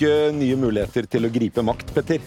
ønske 0.00 0.32
nye 0.32 0.56
muligheter 0.56 1.06
til 1.10 1.26
å 1.26 1.32
gripe 1.32 1.62
makt, 1.62 1.92
Petter. 1.94 2.20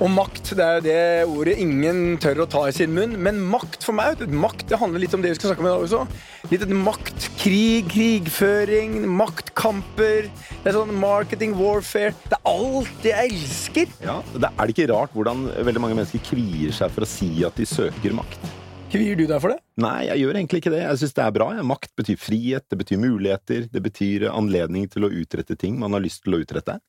Og 0.00 0.08
makt 0.08 0.54
det 0.56 0.64
er 0.64 0.78
jo 0.78 0.84
det 0.86 1.00
ordet 1.28 1.54
ingen 1.60 2.16
tør 2.16 2.38
å 2.40 2.46
ta 2.48 2.62
i 2.68 2.72
sin 2.72 2.94
munn. 2.94 3.18
Men 3.20 3.36
makt 3.52 3.84
for 3.84 3.92
meg 3.92 4.22
makt 4.32 4.70
det 4.70 4.78
handler 4.80 5.02
litt 5.02 5.12
om 5.12 5.20
det 5.20 5.34
vi 5.34 5.36
skal 5.36 5.50
snakke 5.50 5.60
om 5.60 5.68
i 5.68 5.72
dag 5.74 5.84
også. 5.84 6.06
Litt 6.48 6.64
om 6.64 6.80
makt, 6.86 7.26
krig, 7.42 7.90
krigføring, 7.92 9.02
maktkamper. 9.12 10.30
Det 10.30 10.72
er 10.72 10.78
sånn 10.78 10.94
marketing, 10.96 11.52
warfare. 11.58 12.14
Det 12.30 12.38
er 12.38 12.48
alt 12.54 13.04
jeg 13.10 13.34
elsker. 13.34 13.92
Ja, 14.06 14.16
det 14.32 14.48
Er 14.48 14.64
det 14.64 14.78
ikke 14.78 14.88
rart 14.94 15.12
hvordan 15.12 15.50
veldig 15.52 15.84
mange 15.84 16.00
mennesker 16.00 16.24
kvier 16.30 16.72
seg 16.72 16.96
for 16.96 17.04
å 17.04 17.12
si 17.18 17.34
at 17.44 17.60
de 17.60 17.68
søker 17.68 18.16
makt? 18.16 18.59
Kvier 18.90 19.14
du 19.14 19.22
deg 19.22 19.38
for 19.38 19.52
det? 19.54 19.60
Nei, 19.78 20.08
jeg 20.08 20.18
gjør 20.24 20.36
egentlig 20.40 20.58
ikke 20.64 20.70
det. 20.74 20.80
Jeg 20.82 20.98
syns 20.98 21.12
det 21.14 21.22
er 21.22 21.34
bra. 21.36 21.46
Makt 21.62 21.92
betyr 21.94 22.16
frihet, 22.18 22.64
det 22.66 22.78
betyr 22.80 22.98
muligheter, 22.98 23.68
det 23.70 23.82
betyr 23.84 24.24
anledning 24.32 24.88
til 24.90 25.06
å 25.06 25.10
utrette 25.14 25.54
ting 25.54 25.76
man 25.78 25.94
har 25.94 26.02
lyst 26.02 26.24
til 26.24 26.34
å 26.34 26.40
utrette. 26.42 26.80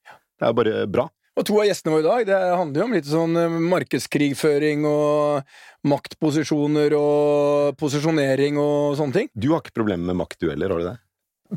Det 0.42 0.48
er 0.48 0.56
bare 0.58 0.88
bra. 0.90 1.06
Og 1.38 1.46
to 1.48 1.60
av 1.62 1.68
gjestene 1.70 1.94
våre 1.94 2.02
i 2.02 2.10
dag 2.10 2.26
det 2.28 2.40
handler 2.58 2.82
jo 2.82 2.88
om 2.88 2.96
litt 2.98 3.08
sånn 3.08 3.38
eh, 3.40 3.60
markedskrigføring 3.76 4.82
og 4.90 5.54
maktposisjoner 5.88 6.98
og 6.98 7.78
posisjonering 7.80 8.58
og 8.60 8.98
sånne 8.98 9.20
ting. 9.20 9.32
Du 9.38 9.52
har 9.54 9.62
ikke 9.62 9.78
problemer 9.78 10.10
med 10.10 10.24
makt, 10.24 10.42
du 10.42 10.50
heller, 10.50 10.74
har 10.74 10.82
du 10.82 10.90
det? 10.90 10.98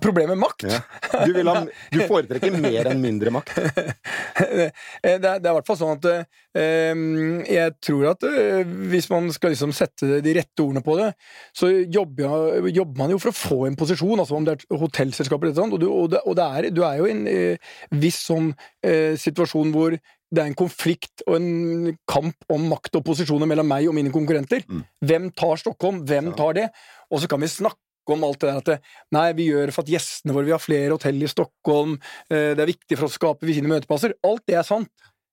Problem 0.03 0.33
med 0.33 0.41
makt? 0.43 0.65
Ja. 0.67 0.81
Du, 1.27 1.37
ha, 1.47 1.61
du, 1.93 1.99
foretrekker 2.11 2.55
mer 2.59 2.91
enn 2.91 3.03
mindre 3.03 3.31
makt? 3.35 3.53
det, 4.39 4.71
er, 5.03 5.21
det 5.21 5.29
er 5.31 5.51
i 5.51 5.55
hvert 5.55 5.69
fall 5.69 5.79
sånn 5.79 5.95
at 5.99 6.09
uh, 6.09 7.05
jeg 7.51 7.75
tror 7.85 8.09
at 8.15 8.27
uh, 8.27 8.65
hvis 8.91 9.07
man 9.13 9.31
skal 9.35 9.55
liksom 9.55 9.75
sette 9.77 10.19
de 10.25 10.35
rette 10.35 10.65
ordene 10.65 10.83
på 10.85 10.99
det, 10.99 11.13
så 11.57 11.71
jobber, 11.71 12.67
jobber, 12.71 12.99
man 13.05 13.15
jo 13.15 13.21
for 13.23 13.31
å 13.31 13.39
få 13.39 13.61
en 13.69 13.79
posisjon, 13.79 14.19
altså 14.19 14.39
om 14.39 14.49
det 14.49 14.57
er 14.57 14.83
hotellselskaper 14.83 15.53
eller 15.53 15.71
noe, 15.71 15.79
og, 15.79 15.85
du, 15.85 15.89
og, 15.91 16.11
det, 16.15 16.25
og 16.25 16.39
det 16.41 16.51
er, 16.59 16.71
du 16.75 16.83
er 16.87 16.99
jo 16.99 17.09
i 17.09 17.15
en 17.15 17.25
uh, 17.31 17.73
viss 18.03 18.25
sånn 18.27 18.53
situasjon 18.85 19.71
hvor 19.75 19.95
det 20.35 20.43
er 20.43 20.51
en 20.51 20.59
konflikt 20.59 21.23
og 21.29 21.37
en 21.39 21.95
kamp 22.11 22.53
om 22.53 22.67
makt 22.73 22.99
og 22.99 23.05
posisjoner 23.07 23.49
mellom 23.49 23.69
meg 23.71 23.87
og 23.89 23.97
mine 23.97 24.13
konkurrenter. 24.15 24.65
Mm. 24.67 24.83
Hvem 25.07 25.31
tar 25.37 25.61
Stockholm? 25.61 26.03
Hvem 26.09 26.33
tar 26.39 26.57
det? 26.59 26.69
Og 27.13 27.23
så 27.23 27.31
kan 27.31 27.43
vi 27.43 27.51
snakke 27.53 27.84
om 28.13 28.27
alt 28.27 28.43
det 28.43 28.51
der 28.51 28.61
at 28.61 28.91
nei, 29.15 29.29
vi 29.39 29.49
gjør 29.49 29.73
for 29.75 29.87
at 29.87 29.93
gjestene 29.95 30.35
våre 30.37 30.49
Vi 30.49 30.55
har 30.55 30.63
flere 30.63 30.93
hotell 30.93 31.23
i 31.25 31.31
Stockholm, 31.31 31.97
eh, 32.29 32.53
det 32.53 32.65
er 32.65 32.73
viktig 32.75 32.99
for 33.01 33.09
å 33.09 33.15
skape 33.15 33.49
fine 33.49 33.71
møteplasser. 33.71 34.17
Alt 34.27 34.45
det 34.51 34.59
er 34.61 34.67
sant, 34.69 34.91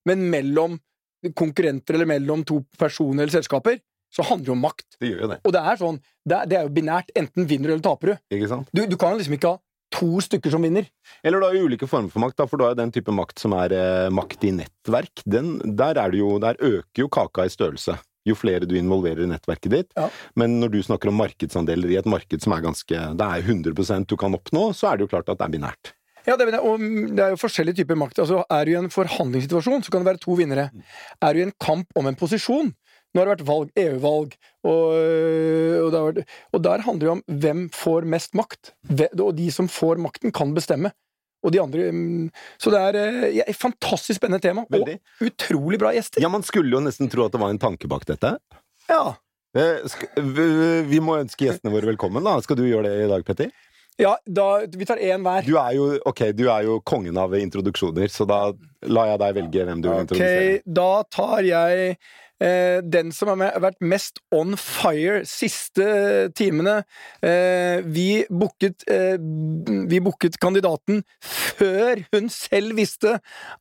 men 0.08 0.24
mellom 0.32 0.80
konkurrenter 1.38 1.98
eller 1.98 2.10
mellom 2.10 2.46
to 2.48 2.64
personer 2.80 3.26
eller 3.26 3.36
selskaper 3.36 3.82
så 4.12 4.26
handler 4.28 4.50
det 4.50 4.56
om 4.56 4.64
makt. 4.66 4.88
Det 5.00 5.12
gjør 5.12 5.22
jo 5.24 5.28
det. 5.32 5.42
Og 5.48 5.54
det 5.56 5.66
er 5.72 5.78
sånn, 5.80 6.00
det 6.28 6.38
er, 6.38 6.48
det 6.50 6.58
er 6.60 6.66
jo 6.66 6.74
binært. 6.76 7.12
Enten 7.16 7.48
vinner 7.48 7.72
eller 7.72 7.84
taper 7.86 8.12
du. 8.12 8.16
Ikke 8.36 8.50
sant? 8.52 8.72
Du, 8.76 8.84
du 8.90 8.98
kan 9.00 9.16
liksom 9.16 9.38
ikke 9.38 9.54
ha 9.54 9.62
to 9.92 10.10
stykker 10.24 10.52
som 10.52 10.64
vinner. 10.66 10.88
Eller 11.24 11.40
du 11.40 11.48
har 11.48 11.56
jo 11.56 11.68
ulike 11.68 11.88
former 11.88 12.12
for 12.12 12.24
makt, 12.24 12.38
da, 12.40 12.48
for 12.48 12.64
har 12.64 12.74
jo 12.74 12.80
den 12.80 12.94
type 12.96 13.14
makt 13.16 13.44
som 13.44 13.56
er 13.56 13.76
eh, 13.76 14.12
makt 14.14 14.48
i 14.48 14.54
nettverk. 14.56 15.24
Den, 15.24 15.58
der, 15.80 16.00
jo, 16.16 16.34
der 16.44 16.60
øker 16.60 17.06
jo 17.06 17.12
kaka 17.12 17.48
i 17.48 17.54
størrelse 17.54 17.98
jo 18.28 18.36
flere 18.38 18.68
du 18.70 18.76
involverer 18.78 19.26
i 19.26 19.30
nettverket 19.32 19.74
ditt. 19.74 19.90
Ja. 19.98 20.10
Men 20.40 20.60
når 20.62 20.76
du 20.76 20.82
snakker 20.86 21.12
om 21.12 21.18
markedsandeler 21.22 21.94
i 21.94 21.98
et 22.02 22.10
marked 22.10 22.44
som 22.44 22.54
er 22.56 22.66
ganske 22.66 23.02
Det 23.18 23.28
er 23.28 23.48
100% 23.48 24.08
du 24.10 24.18
kan 24.20 24.38
oppnå, 24.38 24.70
så 24.78 24.92
er 24.92 24.98
det 24.98 25.08
jo 25.08 25.12
klart 25.16 25.32
at 25.32 25.40
det 25.40 25.48
er 25.48 25.56
binært. 25.56 25.96
Ja, 26.28 26.36
det, 26.38 26.54
og 26.60 26.84
det 27.18 27.24
er 27.24 27.34
jo 27.34 27.42
forskjellige 27.42 27.82
typer 27.82 27.98
makt. 27.98 28.20
Altså, 28.22 28.44
er 28.46 28.66
du 28.66 28.72
i 28.74 28.78
en 28.78 28.92
forhandlingssituasjon, 28.94 29.82
så 29.82 29.94
kan 29.94 30.04
det 30.04 30.12
være 30.12 30.22
to 30.22 30.38
vinnere. 30.38 30.70
Er 31.18 31.34
du 31.34 31.42
i 31.42 31.48
en 31.48 31.56
kamp 31.62 31.90
om 31.98 32.10
en 32.10 32.20
posisjon 32.20 32.74
Nå 33.12 33.20
har 33.20 33.28
det 33.28 33.42
vært 33.42 33.48
valg, 33.50 33.72
EU-valg, 33.76 34.36
og, 34.72 34.94
og, 35.84 36.20
og, 36.54 36.60
der 36.64 36.84
handler 36.86 37.02
det 37.02 37.10
om 37.12 37.24
hvem 37.44 37.66
får 37.76 38.06
mest 38.08 38.38
makt. 38.40 38.72
Og 39.20 39.34
de 39.36 39.50
som 39.52 39.68
får 39.68 40.00
makten, 40.00 40.32
kan 40.32 40.54
bestemme 40.56 40.94
og 41.42 41.54
de 41.54 41.62
andre 41.62 41.88
mm, 41.92 42.28
Så 42.62 42.72
det 42.74 42.82
er 42.82 43.00
et 43.02 43.42
eh, 43.48 43.58
fantastisk 43.58 44.20
spennende 44.20 44.44
tema, 44.44 44.66
Veldig. 44.70 44.98
og 45.22 45.28
utrolig 45.32 45.80
bra 45.82 45.94
gjester. 45.96 46.22
Ja, 46.24 46.30
man 46.30 46.46
skulle 46.48 46.74
jo 46.76 46.84
nesten 46.84 47.10
tro 47.12 47.26
at 47.26 47.34
det 47.36 47.42
var 47.42 47.54
en 47.54 47.62
tanke 47.62 47.90
bak 47.92 48.06
dette. 48.10 48.36
Ja. 48.92 49.04
Eh, 49.58 49.84
vi 50.88 51.02
må 51.04 51.18
ønske 51.20 51.48
gjestene 51.50 51.74
våre 51.74 51.92
velkommen, 51.92 52.24
da. 52.24 52.38
Skal 52.46 52.60
du 52.60 52.66
gjøre 52.68 52.88
det 52.90 53.08
i 53.08 53.12
dag, 53.12 53.26
Petter? 53.28 53.52
Ja, 54.00 54.16
da, 54.26 54.48
vi 54.66 54.86
tar 54.88 55.02
én 55.04 55.22
hver. 55.26 55.44
Du 55.46 55.58
er, 55.60 55.74
jo, 55.76 55.88
okay, 56.08 56.32
du 56.34 56.46
er 56.50 56.64
jo 56.66 56.80
kongen 56.88 57.18
av 57.20 57.36
introduksjoner, 57.38 58.10
så 58.10 58.26
da 58.30 58.40
lar 58.90 59.12
jeg 59.12 59.22
deg 59.22 59.36
velge 59.42 59.66
hvem 59.68 59.84
du 59.84 59.90
vil 59.92 60.06
introdusere. 60.06 60.56
Ok, 60.62 60.70
Da 60.80 60.90
tar 61.12 61.46
jeg 61.46 61.98
den 62.42 63.12
som 63.14 63.30
har 63.30 63.60
vært 63.62 63.84
mest 63.86 64.18
on 64.34 64.56
fire 64.58 65.22
siste 65.30 66.32
timene. 66.38 66.82
Eh, 67.22 67.86
vi 67.86 68.24
booket, 68.30 68.86
eh, 68.90 69.18
vi 69.92 70.02
booket 70.02 70.40
kandidaten 70.42 71.04
før 71.22 72.02
hun 72.16 72.30
selv 72.34 72.76
visste 72.80 73.20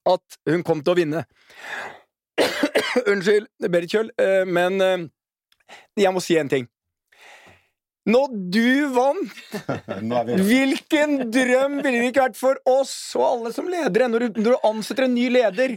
at 0.08 0.40
hun 0.48 0.64
kom 0.64 0.80
til 0.84 0.94
å 0.94 1.00
vinne. 1.00 1.24
Unnskyld, 3.10 3.48
Berit 3.68 3.92
Kjøll, 3.92 4.12
eh, 4.20 4.44
men 4.48 4.80
eh, 4.84 5.08
jeg 6.00 6.14
må 6.14 6.22
si 6.24 6.38
en 6.40 6.50
ting. 6.50 6.68
Når 8.10 8.36
du 8.52 8.68
vant! 8.96 9.42
Hvilken 10.46 11.16
drøm 11.32 11.78
ville 11.80 12.00
det 12.00 12.10
ikke 12.10 12.26
vært 12.28 12.38
for 12.38 12.60
oss 12.68 12.94
og 13.18 13.26
alle 13.26 13.52
som 13.54 13.68
ledere? 13.70 14.08
Når 14.10 14.24
du, 14.24 14.40
når 14.42 14.56
du 14.56 14.68
ansetter 14.70 15.06
en 15.06 15.14
ny 15.16 15.28
leder, 15.32 15.76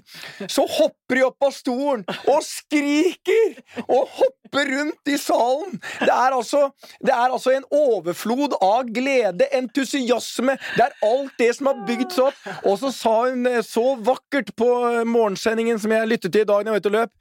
så 0.50 0.66
hopper 0.78 1.20
de 1.20 1.26
opp 1.28 1.48
av 1.48 1.54
stolen 1.56 2.06
og 2.32 2.40
skriker 2.46 3.58
og 3.86 4.10
hopper 4.18 4.72
rundt 4.74 5.12
i 5.14 5.18
salen. 5.22 5.80
Det 6.02 6.14
er 6.14 6.38
altså, 6.38 6.66
det 7.04 7.14
er 7.14 7.28
altså 7.28 7.56
en 7.56 7.68
overflod 7.74 8.58
av 8.62 8.90
glede, 8.94 9.50
entusiasme. 9.58 10.58
Det 10.78 10.88
er 10.88 10.98
alt 11.10 11.34
det 11.42 11.52
som 11.58 11.72
har 11.72 11.84
bygd 11.88 12.16
seg 12.16 12.30
opp. 12.32 12.46
Og 12.70 12.80
så 12.82 12.94
sa 12.96 13.18
hun 13.30 13.50
så 13.66 13.88
vakkert 14.04 14.54
på 14.60 14.70
morgensendingen 15.10 15.82
som 15.82 15.94
jeg 15.94 16.10
lyttet 16.10 16.34
til 16.34 16.46
i 16.46 16.50
dag 16.50 16.64
da 16.64 16.72
jeg 16.72 16.76
var 16.78 16.84
ute 16.84 16.92
og 16.94 17.00
løp 17.02 17.14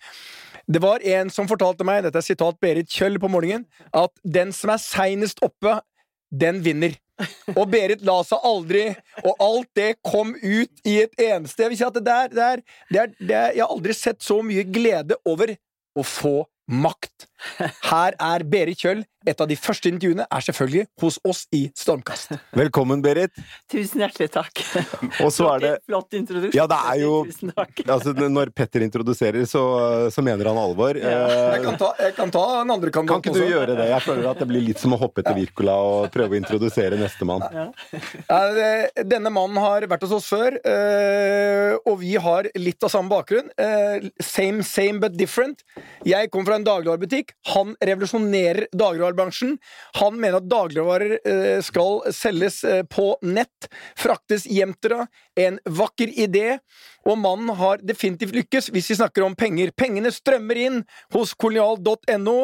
det 0.72 0.80
var 0.82 1.02
en 1.14 1.30
som 1.32 1.48
fortalte 1.50 1.84
meg, 1.86 2.02
dette 2.06 2.20
er 2.20 2.24
sitat 2.24 2.58
Berit 2.62 2.90
Kjøll 2.90 3.18
på 3.20 3.30
morgenen, 3.32 3.66
at 3.92 4.12
den 4.24 4.52
som 4.56 4.72
er 4.72 4.80
seinest 4.80 5.42
oppe, 5.44 5.78
den 6.32 6.62
vinner. 6.64 6.94
Og 7.52 7.66
Berit 7.70 8.00
la 8.06 8.16
seg 8.26 8.46
aldri, 8.48 8.86
og 9.22 9.42
alt 9.44 9.68
det 9.78 9.90
kom 10.06 10.32
ut 10.32 10.88
i 10.88 10.94
et 11.04 11.20
eneste 11.20 11.68
Jeg 11.68 11.78
si 11.78 11.84
at 11.86 11.98
det 11.98 12.02
der, 12.06 12.30
det 12.32 12.46
er, 12.46 12.62
det 12.88 13.00
er, 13.02 13.12
det 13.20 13.36
er, 13.36 13.50
Jeg 13.52 13.62
har 13.62 13.74
aldri 13.74 13.94
sett 13.94 14.24
så 14.24 14.40
mye 14.42 14.64
glede 14.64 15.18
over 15.28 15.52
å 15.94 16.06
få 16.06 16.34
makt. 16.72 17.28
Her 17.88 18.16
er 18.18 18.44
Berit 18.48 18.82
Kjøll. 18.82 19.04
Et 19.22 19.38
av 19.38 19.46
de 19.46 19.54
første 19.54 19.86
intervjuene 19.86 20.24
er 20.26 20.42
selvfølgelig 20.42 20.88
hos 20.98 21.16
oss 21.30 21.44
i 21.54 21.60
Stormkast. 21.78 22.32
Velkommen, 22.58 22.98
Berit. 23.04 23.30
Tusen 23.70 24.00
hjertelig 24.02 24.32
takk. 24.34 24.62
Og 25.22 25.28
så 25.30 25.46
er 25.52 25.62
det 25.62 25.70
Flott 25.86 26.16
introduksjon. 26.18 26.56
Ja, 26.58 26.64
det 26.66 26.78
er 26.90 26.96
jo 27.04 27.12
altså, 27.86 28.14
Når 28.18 28.50
Petter 28.50 28.82
introduserer, 28.82 29.44
så, 29.46 29.62
så 30.10 30.24
mener 30.26 30.50
han 30.50 30.58
alvor. 30.58 30.98
Ja. 30.98 31.20
Jeg, 31.54 31.62
kan 31.68 31.78
ta, 31.78 31.92
jeg 32.02 32.16
kan 32.16 32.34
ta 32.34 32.42
en 32.64 32.72
andre 32.74 32.90
kandidat 32.94 33.22
Kan 33.22 33.22
ikke 33.22 33.36
du 33.36 33.44
også? 33.44 33.52
gjøre 33.52 33.76
det? 33.78 33.86
Jeg 33.92 34.04
føler 34.08 34.26
at 34.32 34.42
det 34.42 34.48
blir 34.50 34.66
litt 34.66 34.82
som 34.82 34.96
å 34.96 34.98
hoppe 35.04 35.22
etter 35.22 35.38
Wirkola 35.38 35.76
og 35.86 36.08
prøve 36.16 36.34
å 36.34 36.40
introdusere 36.42 36.98
nestemann. 36.98 37.46
Ja. 37.54 37.68
Denne 39.06 39.30
mannen 39.30 39.60
har 39.62 39.86
vært 39.90 40.02
hos 40.08 40.16
oss 40.18 40.26
før, 40.32 40.58
eh, 40.66 41.76
og 41.86 42.00
vi 42.02 42.16
har 42.26 42.50
litt 42.58 42.82
av 42.82 42.90
samme 42.90 43.12
bakgrunn. 43.12 43.54
Eh, 43.54 44.10
same, 44.18 44.66
same 44.66 44.98
but 45.02 45.14
different. 45.14 45.62
Jeg 46.06 46.30
kom 46.34 46.46
fra 46.48 46.58
en 46.58 46.66
dagligvarebutikk. 46.66 47.31
Han 47.52 47.74
revolusjonerer 47.80 48.68
dagligvarebransjen. 48.72 49.56
Han 49.98 50.18
mener 50.20 50.38
at 50.40 50.48
dagligvarer 50.50 51.16
eh, 51.18 51.58
skal 51.64 52.00
selges 52.14 52.62
eh, 52.64 52.82
på 52.86 53.12
nett, 53.26 53.68
fraktes 53.98 54.46
hjem 54.46 54.74
til 54.80 54.96
deg. 54.96 55.20
En 55.42 55.58
vakker 55.80 56.12
idé. 56.12 56.58
Og 57.08 57.18
mannen 57.18 57.50
har 57.58 57.80
definitivt 57.82 58.34
lykkes 58.36 58.70
hvis 58.70 58.92
vi 58.92 58.98
snakker 59.00 59.24
om 59.26 59.34
penger. 59.38 59.72
Pengene 59.74 60.12
strømmer 60.14 60.60
inn 60.60 60.80
hos 61.14 61.32
kolonial.no, 61.34 62.36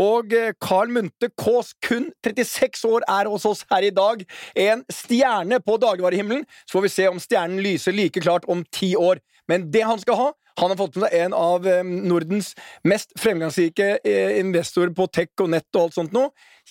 og 0.00 0.36
eh, 0.36 0.54
Carl 0.64 0.92
Munthe 0.94 1.30
Kaas, 1.36 1.74
kun 1.84 2.08
36 2.24 2.86
år, 2.88 3.04
er 3.04 3.28
hos 3.28 3.44
oss 3.48 3.64
her 3.72 3.84
i 3.84 3.94
dag. 3.94 4.24
En 4.56 4.84
stjerne 4.92 5.60
på 5.64 5.76
dagligvarehimmelen. 5.82 6.46
Så 6.64 6.78
får 6.78 6.86
vi 6.86 6.94
se 6.96 7.08
om 7.10 7.20
stjernen 7.22 7.62
lyser 7.64 7.96
like 7.96 8.24
klart 8.24 8.48
om 8.48 8.64
ti 8.72 8.94
år. 8.96 9.20
Men 9.48 9.70
det 9.72 9.86
han 9.88 10.00
skal 10.02 10.20
ha 10.20 10.28
han 10.58 10.72
har 10.72 10.76
fått 10.76 10.96
med 10.96 11.04
seg 11.06 11.20
en 11.22 11.34
av 11.38 11.66
Nordens 11.86 12.48
mest 12.82 13.12
fremgangsrike 13.20 13.86
eh, 14.02 14.38
investorer 14.40 14.90
på 14.90 15.06
tech 15.06 15.30
og 15.44 15.52
nett 15.52 15.68
og 15.76 15.84
alt 15.84 15.98
sånt 16.00 16.16
nå. 16.16 16.24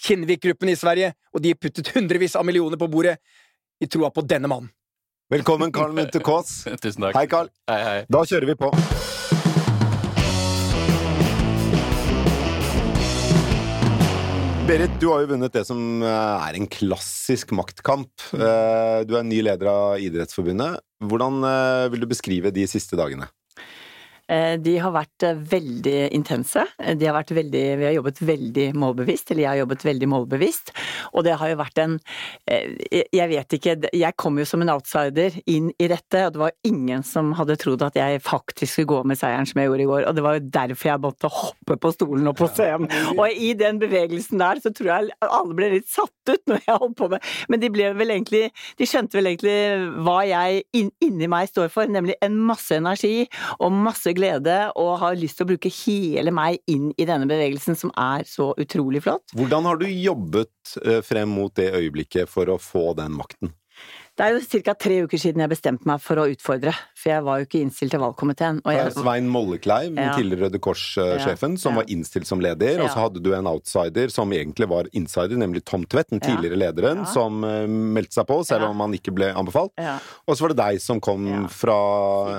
Kinnvik-gruppen 0.04 0.74
i 0.74 0.76
Sverige. 0.76 1.14
Og 1.32 1.44
de 1.46 1.54
puttet 1.56 1.94
hundrevis 1.96 2.36
av 2.36 2.44
millioner 2.48 2.80
på 2.82 2.90
bordet 2.92 3.16
i 3.80 3.88
troa 3.88 4.12
på 4.12 4.26
denne 4.28 4.52
mannen. 4.52 4.74
Velkommen, 5.32 5.72
Carl 5.76 5.96
Munthe 5.96 6.20
Kaas. 6.24 6.66
Tusen 6.84 7.08
takk. 7.08 7.16
Hei, 7.16 7.28
Carl. 7.32 7.52
Hei, 7.72 7.80
hei. 7.84 7.98
Da 8.12 8.28
kjører 8.28 8.52
vi 8.52 8.60
på. 8.60 8.74
Berit, 14.68 14.92
du 15.00 15.06
har 15.08 15.22
jo 15.24 15.30
vunnet 15.30 15.54
det 15.56 15.62
som 15.64 15.80
eh, 16.04 16.42
er 16.44 16.58
en 16.58 16.66
klassisk 16.68 17.54
maktkamp. 17.56 18.12
Eh, 18.36 18.98
du 19.08 19.14
er 19.16 19.24
ny 19.24 19.38
leder 19.46 19.70
av 19.72 20.04
Idrettsforbundet. 20.04 20.82
Hvordan 21.08 21.40
vil 21.94 22.04
du 22.04 22.08
beskrive 22.10 22.52
de 22.52 22.66
siste 22.68 23.00
dagene? 23.00 23.30
Eh, 24.28 24.58
de 24.60 24.76
har 24.82 24.92
vært 24.92 25.24
eh, 25.24 25.38
veldig 25.52 25.96
intense. 26.16 26.64
De 26.78 27.08
har 27.08 27.16
vært 27.16 27.32
veldig, 27.38 27.64
vi 27.80 27.88
har 27.88 27.96
jobbet 27.96 28.20
veldig 28.28 28.66
målbevisst, 28.76 29.32
eller 29.32 29.46
jeg 29.46 29.52
har 29.54 29.62
jobbet 29.62 29.86
veldig 29.88 30.10
målbevisst. 30.12 30.74
Og 31.14 31.24
det 31.28 31.38
har 31.40 31.52
jo 31.52 31.60
vært 31.62 31.82
en 31.84 31.96
eh, 32.52 33.06
Jeg 33.16 33.30
vet 33.32 33.56
ikke, 33.58 33.76
jeg 33.96 34.18
kom 34.20 34.40
jo 34.40 34.48
som 34.48 34.64
en 34.64 34.74
outsider 34.74 35.38
inn 35.48 35.70
i 35.80 35.88
dette, 35.88 36.26
og 36.26 36.36
det 36.36 36.42
var 36.42 36.56
ingen 36.68 37.06
som 37.08 37.32
hadde 37.38 37.56
trodd 37.62 37.86
at 37.88 37.96
jeg 37.96 38.20
faktisk 38.26 38.74
skulle 38.74 38.92
gå 38.92 39.00
med 39.12 39.20
seieren 39.20 39.48
som 39.48 39.62
jeg 39.62 39.72
gjorde 39.72 39.86
i 39.86 39.90
går. 39.94 40.08
Og 40.10 40.18
det 40.18 40.26
var 40.26 40.38
jo 40.38 40.44
derfor 40.58 40.92
jeg 40.92 41.04
måtte 41.06 41.32
hoppe 41.32 41.80
på 41.80 41.94
stolen 41.96 42.28
og 42.28 42.38
på 42.40 42.50
scenen. 42.52 42.92
Og 43.16 43.32
i 43.32 43.54
den 43.58 43.80
bevegelsen 43.80 44.44
der 44.44 44.60
så 44.64 44.74
tror 44.76 44.92
jeg 44.92 45.16
alle 45.24 45.56
ble 45.56 45.72
litt 45.78 45.88
satt 45.90 46.12
ut 46.28 46.44
når 46.52 46.64
jeg 46.66 46.80
holdt 46.82 46.98
på 47.00 47.08
med 47.12 47.24
Men 47.48 47.62
de 47.62 47.70
ble 47.72 47.86
vel 47.96 48.12
egentlig 48.12 48.50
De 48.80 48.88
skjønte 48.90 49.16
vel 49.16 49.30
egentlig 49.30 49.56
hva 50.04 50.18
jeg 50.28 50.64
inni 50.76 51.30
meg 51.32 51.48
står 51.48 51.72
for, 51.72 51.88
nemlig 51.88 52.18
en 52.24 52.36
masse 52.50 52.76
energi 52.76 53.28
og 53.64 53.72
masse 53.72 54.12
glede 54.18 54.58
og 54.76 54.98
har 55.04 55.18
lyst 55.20 55.40
til 55.40 55.48
å 55.48 55.52
bruke 55.54 55.72
hele 55.84 56.34
meg 56.36 56.60
inn 56.70 56.90
i 56.98 57.08
denne 57.08 57.30
bevegelsen 57.30 57.78
som 57.80 57.94
er 57.94 58.26
så 58.28 58.52
utrolig 58.58 59.04
flott. 59.06 59.26
Hvordan 59.38 59.70
har 59.70 59.80
du 59.80 59.88
jobbet 59.88 60.78
eh, 60.84 61.00
frem 61.06 61.32
mot 61.38 61.54
det 61.56 61.70
øyeblikket 61.78 62.30
for 62.32 62.50
å 62.52 62.60
få 62.62 62.92
den 62.98 63.16
makten? 63.18 63.54
Det 64.18 64.26
er 64.26 64.34
jo 64.34 64.62
ca. 64.66 64.74
tre 64.74 64.96
uker 65.06 65.22
siden 65.22 65.44
jeg 65.44 65.52
bestemte 65.52 65.86
meg 65.86 66.02
for 66.02 66.18
å 66.18 66.26
utfordre, 66.32 66.74
for 66.98 67.12
jeg 67.12 67.24
var 67.28 67.40
jo 67.40 67.48
ikke 67.48 67.60
innstilt 67.62 67.94
til 67.94 68.02
valgkomiteen. 68.02 68.60
Jeg... 68.74 68.94
Svein 68.96 69.28
Mollekleiv, 69.32 69.98
ja. 69.98 70.14
tidligere 70.18 70.48
Røde 70.48 70.62
Kors-sjefen, 70.64 71.58
som 71.62 71.76
ja. 71.76 71.82
var 71.82 71.92
innstilt 71.94 72.30
som 72.30 72.42
leder, 72.42 72.82
og 72.82 72.90
så 72.90 73.04
hadde 73.04 73.22
du 73.24 73.30
en 73.38 73.50
outsider 73.50 74.12
som 74.14 74.34
egentlig 74.34 74.70
var 74.72 74.90
insider, 74.98 75.38
nemlig 75.40 75.64
Tom 75.68 75.86
Tvedt, 75.86 76.10
den 76.14 76.24
tidligere 76.24 76.58
lederen, 76.60 77.04
som 77.12 77.44
uh, 77.46 77.66
meldte 77.68 78.18
seg 78.18 78.28
på, 78.30 78.40
selv 78.48 78.70
om 78.72 78.82
han 78.86 78.96
ikke 78.98 79.14
ble 79.16 79.30
anbefalt. 79.38 79.76
Og 80.26 80.34
så 80.34 80.46
var 80.46 80.56
det 80.56 80.60
deg 80.64 80.82
som 80.84 81.02
kom 81.04 81.28
fra 81.54 81.78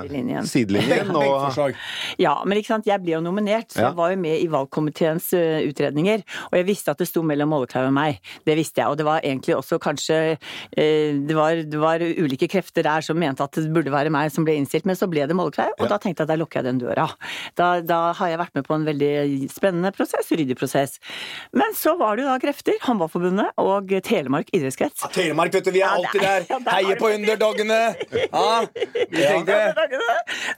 sidelinjen. 0.03 0.51
sidelinjen 0.51 1.15
og... 1.15 1.47
Ja, 2.19 2.35
men 2.49 2.59
ikke 2.59 2.73
sant, 2.73 2.87
jeg 2.89 3.01
ble 3.03 3.15
jo 3.15 3.23
nominert, 3.23 3.71
så 3.73 3.89
jeg 3.89 3.97
var 3.99 4.13
jo 4.13 4.19
med 4.21 4.41
i 4.41 4.49
valgkomiteens 4.51 5.31
uh, 5.37 5.61
utredninger, 5.69 6.25
og 6.51 6.59
jeg 6.59 6.69
visste 6.69 6.95
at 6.95 7.03
det 7.03 7.09
sto 7.11 7.23
mellom 7.27 7.53
Mollekleiv 7.53 7.91
og 7.91 7.95
meg. 7.95 8.19
Det 8.47 8.57
visste 8.59 8.83
jeg, 8.83 8.91
og 8.91 8.99
det 8.99 9.07
var 9.07 9.23
egentlig 9.23 9.55
også 9.57 9.79
kanskje 9.83 10.19
Det 10.75 11.35
var 11.37 11.63
det 11.69 11.81
var 11.81 12.03
ulike 12.03 12.49
krefter 12.51 12.85
der 12.87 13.05
som 13.05 13.19
mente 13.19 13.45
at 13.45 13.55
det 13.55 13.71
burde 13.73 13.93
være 13.93 14.13
meg 14.13 14.33
som 14.33 14.47
ble 14.47 14.48
innstilt, 14.57 14.87
men 14.89 14.97
så 14.97 15.09
ble 15.11 15.27
det 15.29 15.37
Mollekleiv, 15.37 15.75
og 15.77 15.87
ja. 15.87 15.91
da 15.93 15.99
tenkte 16.03 16.23
jeg 16.23 16.29
at 16.29 16.33
da 16.33 16.39
lukker 16.41 16.61
jeg 16.61 16.69
den 16.69 16.81
døra. 16.83 17.07
Da, 17.59 17.69
da, 17.85 17.99
har 18.19 18.33
jeg 18.33 18.41
vært 18.41 18.57
med 18.59 18.67
på 18.67 18.77
en 18.77 18.87
veldig 18.87 19.11
spennende 19.53 19.93
prosess, 19.95 20.31
ryddig 20.33 20.57
prosess. 20.59 20.97
Men 21.57 21.77
så 21.77 21.95
var 22.01 22.17
det 22.17 22.25
jo 22.25 22.31
da 22.31 22.39
krefter, 22.43 22.79
Håndballforbundet 22.87 23.59
og 23.63 23.93
Telemark 24.07 24.53
idrettskrets. 24.55 25.05
Ja, 25.05 25.13
Telemark, 25.15 25.53
vet 25.55 25.69
du, 25.69 25.73
vi 25.75 25.83
er 25.85 25.97
alltid 25.99 26.25
der! 26.25 26.47
Ja, 26.49 26.59
Heier 26.73 26.97
på 27.01 27.11
underdogene! 27.13 27.79
Ja, 28.09 28.65
vi 29.11 29.21
tenkte 29.21 29.57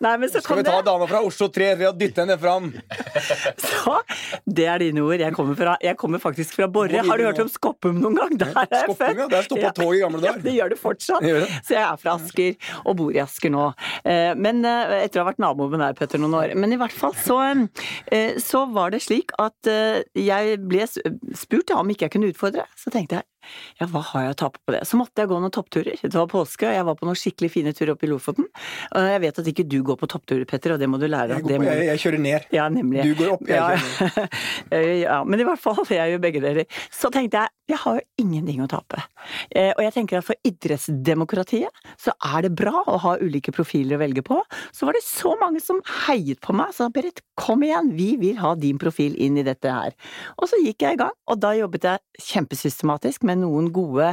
Nei, 0.00 0.12
men 0.20 0.30
så 0.30 0.42
Skal 0.42 0.60
vi 0.60 0.64
ta 0.66 0.76
dama 0.86 1.06
fra 1.10 1.20
Oslo 1.26 1.48
3 1.52 1.70
ved 1.80 1.88
å 1.88 1.92
dytte 1.96 2.22
henne 2.22 2.36
fram? 2.40 2.70
Så, 3.60 3.96
det 4.44 4.66
er 4.70 4.82
dine 4.82 5.02
ord. 5.02 5.20
Jeg 5.20 5.34
kommer, 5.36 5.56
fra, 5.58 5.74
jeg 5.82 5.96
kommer 6.00 6.22
faktisk 6.22 6.56
fra 6.58 6.68
Borre. 6.70 7.02
Har 7.06 7.20
du 7.20 7.26
hørt 7.26 7.40
om 7.42 7.50
Skoppum 7.50 7.98
noen 8.02 8.18
gang? 8.20 8.36
Der 8.42 8.54
er 8.62 8.68
jeg 8.74 8.96
født. 8.98 9.22
Der 9.32 9.46
stoppa 9.46 9.72
tog 9.76 9.94
i 9.96 10.02
gamle 10.02 10.22
dager. 10.22 10.42
det 10.44 10.54
gjør 10.56 10.72
det 10.72 10.78
fortsatt 10.80 11.00
fortsatt. 11.00 11.66
Så 11.66 11.76
jeg 11.76 11.82
er 11.82 12.00
fra 12.00 12.16
Asker, 12.18 12.56
og 12.84 12.96
bor 12.98 13.14
i 13.14 13.20
Asker 13.22 13.52
nå. 13.52 13.70
Eh, 14.04 14.32
men 14.36 14.64
eh, 14.66 14.96
etter 15.04 15.20
å 15.20 15.24
ha 15.24 15.30
vært 15.30 15.42
nabo 15.42 15.68
med 15.70 15.82
deg, 15.82 15.98
Petter, 15.98 16.22
noen 16.22 16.38
år. 16.40 16.54
Men 16.58 16.74
i 16.74 16.80
hvert 16.80 16.94
fall 16.94 17.16
så, 17.18 17.40
eh, 18.12 18.38
så 18.42 18.64
var 18.74 18.94
det 18.94 19.02
slik 19.04 19.34
at 19.40 19.70
jeg 20.16 20.60
ble 20.66 20.86
spurt 20.88 21.74
om 21.76 21.92
ikke 21.92 22.08
jeg 22.08 22.16
kunne 22.16 22.32
utfordre. 22.32 22.66
Så 22.78 22.92
tenkte 22.92 23.20
jeg 23.20 23.29
ja, 23.80 23.88
hva 23.90 24.02
har 24.12 24.26
jeg 24.26 24.34
å 24.34 24.38
tape 24.44 24.60
på 24.64 24.74
det? 24.74 24.82
Så 24.88 24.98
måtte 25.00 25.22
jeg 25.22 25.30
gå 25.30 25.38
noen 25.40 25.54
toppturer. 25.54 26.00
Det 26.02 26.14
var 26.14 26.28
påske, 26.30 26.68
og 26.68 26.76
jeg 26.76 26.86
var 26.88 26.98
på 26.98 27.08
noen 27.08 27.18
skikkelig 27.18 27.50
fine 27.54 27.74
turer 27.76 27.94
oppe 27.94 28.08
i 28.08 28.10
Lofoten. 28.10 28.48
Og 28.90 29.08
jeg 29.12 29.22
vet 29.24 29.40
at 29.42 29.50
ikke 29.52 29.66
du 29.70 29.78
går 29.86 30.00
på 30.00 30.10
toppturer, 30.10 30.46
Petter, 30.48 30.74
og 30.74 30.82
det 30.82 30.88
må 30.90 31.00
du 31.00 31.06
lære. 31.08 31.38
Jeg, 31.40 31.46
på, 31.46 31.68
jeg, 31.68 31.86
jeg 31.88 32.02
kjører 32.04 32.24
ned. 32.26 32.50
Ja, 32.54 32.68
nemlig. 32.72 33.06
Du 33.08 33.16
går 33.18 33.34
opp, 33.36 33.46
jeg 33.48 33.56
ja. 33.56 33.70
kjører 33.76 34.28
ned. 34.74 35.00
ja, 35.06 35.20
men 35.26 35.42
i 35.42 35.48
hvert 35.48 35.62
fall, 35.62 35.80
jeg 35.88 36.14
gjør 36.14 36.22
begge 36.26 36.44
deler. 36.44 36.82
Så 36.94 37.12
tenkte 37.14 37.44
jeg, 37.44 37.56
jeg 37.70 37.78
har 37.84 38.00
jo 38.00 38.24
ingenting 38.24 38.62
å 38.64 38.68
tape. 38.70 39.02
Eh, 39.54 39.70
og 39.76 39.82
jeg 39.84 39.94
tenker 39.94 40.18
at 40.18 40.26
for 40.26 40.38
idrettsdemokratiet 40.46 41.84
så 42.00 42.14
er 42.32 42.46
det 42.46 42.52
bra 42.58 42.82
å 42.90 42.98
ha 43.04 43.16
ulike 43.22 43.54
profiler 43.54 43.96
å 43.98 44.02
velge 44.02 44.24
på. 44.26 44.40
Så 44.74 44.88
var 44.88 44.96
det 44.96 45.04
så 45.06 45.36
mange 45.40 45.62
som 45.62 45.78
heiet 46.06 46.40
på 46.42 46.54
meg, 46.56 46.74
sa 46.74 46.90
Berit, 46.92 47.22
kom 47.38 47.62
igjen, 47.64 47.92
vi 47.96 48.12
vil 48.20 48.40
ha 48.42 48.54
din 48.58 48.80
profil 48.80 49.14
inn 49.20 49.38
i 49.40 49.46
dette 49.46 49.70
her. 49.70 49.94
Og 50.38 50.50
så 50.50 50.58
gikk 50.64 50.84
jeg 50.84 50.98
i 50.98 51.00
gang, 51.00 51.14
og 51.30 51.40
da 51.42 51.52
jobbet 51.56 51.86
jeg 51.86 52.26
kjempesystematisk 52.30 53.24
med 53.30 53.42
noen 53.44 53.70
gode 53.74 54.12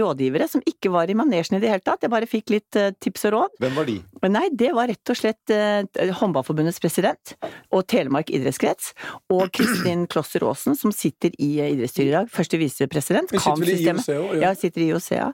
rådgivere 0.00 0.48
som 0.50 0.62
ikke 0.66 0.92
var 0.92 1.10
i 1.10 1.16
manesjen 1.18 1.58
i 1.58 1.62
det 1.62 1.70
hele 1.72 1.84
tatt. 1.84 2.04
Jeg 2.04 2.12
bare 2.12 2.28
fikk 2.30 2.52
litt 2.54 2.78
uh, 2.78 2.90
tips 3.02 3.26
og 3.28 3.34
råd. 3.36 3.56
Hvem 3.62 3.76
var 3.78 3.88
de? 3.88 3.96
Nei, 4.30 4.46
det 4.54 4.70
var 4.76 4.90
rett 4.90 5.12
og 5.12 5.18
slett 5.18 5.52
uh, 5.54 6.12
Håndballforbundets 6.20 6.80
president 6.82 7.34
og 7.74 7.86
Telemark 7.90 8.30
idrettskrets 8.34 8.92
og 9.32 9.48
Kristin 9.56 10.06
Klosser 10.10 10.44
Aasen, 10.46 10.76
som 10.78 10.94
sitter 10.94 11.34
i 11.38 11.50
uh, 11.60 11.68
idrettsstyret 11.68 12.10
i 12.10 12.16
dag. 12.16 12.30
Første 12.32 12.60
visepresident. 12.60 13.34
Òg? 13.40 13.64
Ja. 13.70 13.96
ja, 14.44 14.52
sitter 14.58 14.84
i 14.84 14.90
IOC, 14.90 15.10
ja. 15.16 15.30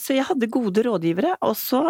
Så 0.00 0.14
jeg 0.16 0.26
hadde 0.28 0.48
gode 0.52 0.82
rådgivere, 0.86 1.34
og 1.44 1.54
så 1.58 1.82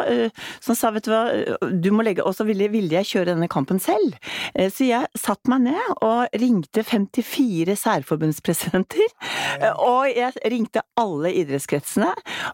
som 0.62 0.76
sa 0.78 0.90
vet 0.94 1.06
du 1.06 1.10
hva, 1.12 1.22
du 1.70 1.88
må 1.94 2.04
legge 2.06 2.24
Og 2.26 2.34
så 2.36 2.46
ville, 2.46 2.68
ville 2.72 2.92
jeg 2.98 3.08
kjøre 3.10 3.32
denne 3.32 3.48
kampen 3.50 3.78
selv. 3.82 4.16
Så 4.54 4.86
jeg 4.88 5.08
satte 5.18 5.50
meg 5.50 5.66
ned 5.68 5.92
og 6.04 6.36
ringte 6.40 6.82
54 6.86 7.76
særforbundspresidenter, 7.80 9.06
og 9.82 10.08
jeg 10.10 10.25
ringte 10.44 10.67
ringte 10.67 10.82
alle 10.99 11.32
idrettskretsene, 11.37 12.11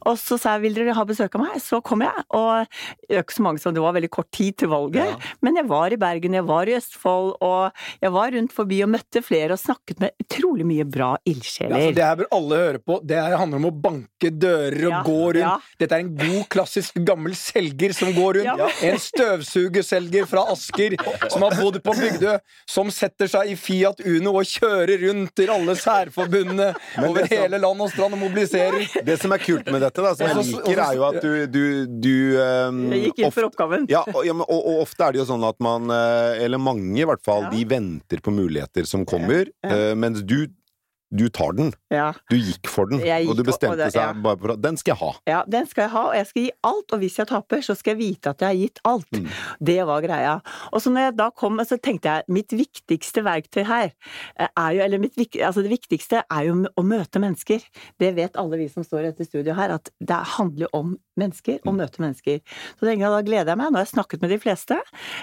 og 0.07 0.19
så 0.21 0.39
sa 0.41 0.57
jeg 0.57 0.67
vil 0.67 0.77
dere 0.77 0.97
ha 0.97 1.05
besøk 1.07 1.37
av 1.37 1.45
meg? 1.45 1.59
Så 1.63 1.81
kom 1.85 2.03
jeg, 2.05 2.25
og 2.35 2.67
ikke 3.09 3.37
så 3.37 3.45
mange 3.45 3.63
som 3.63 3.75
det 3.75 3.83
var 3.83 3.95
veldig 3.97 4.11
kort 4.13 4.31
tid 4.35 4.59
til 4.59 4.73
valget, 4.73 5.13
ja. 5.13 5.33
men 5.43 5.57
jeg 5.57 5.69
var 5.71 5.93
i 5.93 5.99
Bergen, 6.01 6.37
jeg 6.37 6.47
var 6.49 6.69
i 6.69 6.77
Østfold, 6.77 7.37
og 7.43 7.85
jeg 8.03 8.13
var 8.13 8.33
rundt 8.37 8.53
forbi 8.55 8.83
og 8.85 8.93
møtte 8.93 9.23
flere 9.25 9.57
og 9.57 9.63
snakket 9.63 10.03
med 10.03 10.17
utrolig 10.23 10.67
mye 10.67 10.87
bra 10.89 11.13
ildsjeler. 11.29 11.79
Ja, 11.79 11.95
det 11.97 12.07
her 12.07 12.19
bør 12.21 12.31
alle 12.39 12.61
høre 12.63 12.83
på. 12.83 12.99
Det 13.07 13.19
her 13.19 13.37
handler 13.39 13.63
om 13.63 13.69
å 13.71 13.75
banke 13.85 14.33
dører 14.33 14.79
og 14.89 14.95
ja, 14.95 15.03
gå 15.07 15.21
rundt. 15.39 15.71
Dette 15.81 15.99
er 15.99 16.05
en 16.05 16.13
god, 16.17 16.43
klassisk 16.53 16.99
gammel 17.07 17.37
selger 17.39 17.95
som 17.97 18.13
går 18.17 18.41
rundt. 18.41 18.83
En 18.89 19.01
støvsugerselger 19.01 20.29
fra 20.31 20.45
Asker 20.53 20.97
som 21.33 21.45
har 21.47 21.57
bodd 21.59 21.81
på 21.85 21.97
Bygdø, 21.97 22.37
som 22.69 22.91
setter 22.93 23.31
seg 23.31 23.53
i 23.53 23.57
Fiat 23.59 24.03
Uno 24.09 24.35
og 24.41 24.49
kjører 24.49 25.07
rundt 25.07 25.35
til 25.39 25.53
alle 25.53 25.77
særforbundene 25.79 26.73
over 27.03 27.29
hele 27.31 27.61
land 27.63 27.85
og 27.85 27.91
strand 27.93 28.17
og 28.17 28.21
mobiliserer. 28.21 28.87
Det 29.07 29.19
som 29.23 29.35
er 29.35 29.43
kult 29.43 29.69
med 29.73 29.85
dette, 29.85 30.05
da, 30.05 30.15
som 30.19 30.29
jeg 30.29 30.49
liker, 30.51 30.83
er 30.85 30.99
jo 30.99 31.05
at 31.09 31.19
du, 31.23 31.31
du, 31.51 31.63
du 31.87 32.15
um, 32.39 32.83
gikk 32.93 33.23
inn 33.23 33.35
for 33.35 33.49
oppgaven. 33.49 33.87
Ja, 33.93 34.03
og, 34.11 34.23
ja, 34.27 34.35
og, 34.35 34.59
og, 34.59 34.83
ofte 34.85 35.07
er 35.07 35.15
det 35.15 35.23
jo 35.23 35.29
sånn 35.29 35.47
at 35.47 35.59
man, 35.63 35.91
eh, 35.95 36.43
eller 36.47 36.63
mange 36.63 36.99
i 37.01 37.07
hvert 37.09 37.23
fall, 37.25 37.47
ja. 37.49 37.53
de 37.55 37.63
venter 37.71 38.23
på 38.25 38.35
muligheter 38.35 38.89
som 38.89 39.07
kommer, 39.09 39.51
ja. 39.65 39.73
uh, 39.73 39.93
mens 39.99 40.25
du 40.27 40.45
du 41.13 41.29
tar 41.29 41.53
den. 41.53 41.73
Ja. 41.93 42.11
Du 42.33 42.37
gikk 42.39 42.69
for 42.73 42.89
den, 42.89 43.03
gikk, 43.05 43.29
og 43.29 43.37
du 43.37 43.45
bestemte 43.45 43.75
og 43.75 43.81
det, 43.83 43.91
ja. 43.93 44.09
seg 44.09 44.23
bare 44.25 44.41
for 44.41 44.55
at 44.55 44.63
den 44.65 44.79
skal 44.81 44.95
jeg 44.95 45.01
ha. 45.03 45.11
Ja, 45.29 45.41
den 45.55 45.69
skal 45.69 45.85
jeg 45.85 45.93
ha, 45.93 46.05
og 46.09 46.17
jeg 46.17 46.29
skal 46.31 46.47
gi 46.47 46.53
alt. 46.71 46.95
Og 46.97 47.03
hvis 47.03 47.19
jeg 47.21 47.29
taper, 47.29 47.65
så 47.67 47.77
skal 47.79 47.95
jeg 47.95 48.01
vite 48.01 48.33
at 48.33 48.45
jeg 48.45 48.49
har 48.49 48.61
gitt 48.63 48.83
alt. 48.89 49.19
Mm. 49.19 49.29
Det 49.73 49.79
var 49.89 50.05
greia. 50.07 50.35
Og 50.73 50.85
så 50.85 50.93
når 50.95 51.07
jeg 51.07 51.17
da 51.21 51.29
kom, 51.43 51.61
så 51.69 51.79
tenkte 51.79 52.17
jeg 52.17 52.37
mitt 52.39 52.57
viktigste 52.57 53.25
verktøy 53.27 53.63
her 53.69 53.91
eh, 53.91 54.49
er 54.49 54.71
jo 54.77 54.85
Eller 54.87 55.03
mitt, 55.03 55.19
altså 55.37 55.63
det 55.65 55.73
viktigste 55.73 56.25
er 56.25 56.49
jo 56.49 56.57
å 56.65 56.87
møte 56.87 57.23
mennesker. 57.23 57.65
Det 58.01 58.13
vet 58.17 58.39
alle 58.41 58.61
vi 58.63 58.71
som 58.73 58.87
står 58.87 59.05
i 59.05 59.11
dette 59.11 59.29
studioet 59.29 59.59
her, 59.59 59.77
at 59.77 59.93
det 60.01 60.21
handler 60.39 60.73
om 60.77 60.97
mennesker, 61.19 61.59
og 61.65 61.75
mm. 61.75 61.81
møte 61.83 62.03
mennesker. 62.03 62.41
Så 62.79 62.87
da 62.89 62.95
gleder 62.97 63.53
jeg 63.53 63.61
meg. 63.61 63.73
Nå 63.73 63.81
har 63.81 63.87
jeg 63.87 63.93
snakket 63.93 64.23
med 64.25 64.33
de 64.33 64.39
fleste. 64.43 64.79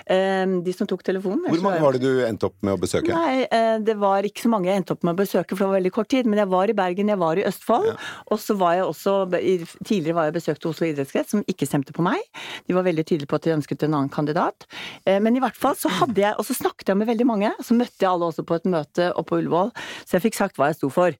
Eh, 0.05 0.55
de 0.65 0.75
som 0.75 0.89
tok 0.89 1.03
telefonen. 1.05 1.47
Hvor 1.49 1.63
mange 1.65 1.81
var 1.83 1.95
det 1.95 2.03
du 2.03 2.23
endte 2.25 2.49
opp 2.49 2.57
med 2.65 2.75
å 2.75 2.81
besøke? 2.81 3.15
Nei, 3.15 3.45
eh, 3.45 3.77
det 3.85 3.95
var 4.01 4.27
ikke 4.27 4.45
så 4.45 4.51
mange 4.51 4.69
jeg 4.69 4.83
endte 4.83 4.97
opp 4.97 5.07
med 5.07 5.15
å 5.15 5.21
besøke, 5.21 5.55
for 5.55 5.63
det 5.63 5.69
var 5.71 5.79
veldig 5.79 5.93
kort 5.95 6.11
tid, 6.11 6.29
men 6.29 6.43
jeg 6.43 6.51
var 6.51 6.71
i 6.71 6.77
Bergen, 6.77 7.13
jeg 7.13 7.21
var 7.21 7.39
i 7.39 7.45
Østfold. 7.49 7.89
Ja. 7.91 7.95
Og 8.33 8.43
så 8.43 8.57
var 8.59 8.77
jeg 8.77 8.87
også 8.89 9.17
Tidligere 9.29 10.15
var 10.15 10.27
jeg 10.27 10.35
besøkt 10.35 10.65
Oslo 10.67 10.87
idrettskrets, 10.87 11.33
som 11.33 11.43
ikke 11.49 11.67
stemte 11.67 11.93
på 11.95 12.03
meg. 12.05 12.21
De 12.67 12.75
var 12.75 12.85
veldig 12.85 13.05
tydelige 13.07 13.29
på 13.29 13.37
at 13.39 13.45
de 13.45 13.53
ønsket 13.55 13.85
en 13.85 13.95
annen 13.95 14.11
kandidat. 14.13 14.67
Eh, 15.05 15.19
men 15.23 15.37
i 15.37 15.43
hvert 15.43 15.57
fall 15.57 15.77
så 15.79 15.91
hadde 15.99 16.21
jeg 16.21 16.35
Og 16.39 16.45
så 16.47 16.55
snakket 16.57 16.91
jeg 16.91 16.99
med 16.99 17.09
veldig 17.09 17.27
mange. 17.27 17.51
Så 17.65 17.77
møtte 17.77 18.03
jeg 18.03 18.09
alle 18.11 18.29
også 18.29 18.45
på 18.47 18.57
et 18.59 18.67
møte 18.69 19.09
oppe 19.13 19.29
på 19.29 19.39
Ullevål, 19.43 19.69
så 20.07 20.17
jeg 20.17 20.25
fikk 20.25 20.39
sagt 20.39 20.57
hva 20.57 20.71
jeg 20.71 20.79
sto 20.79 20.89
for. 20.93 21.15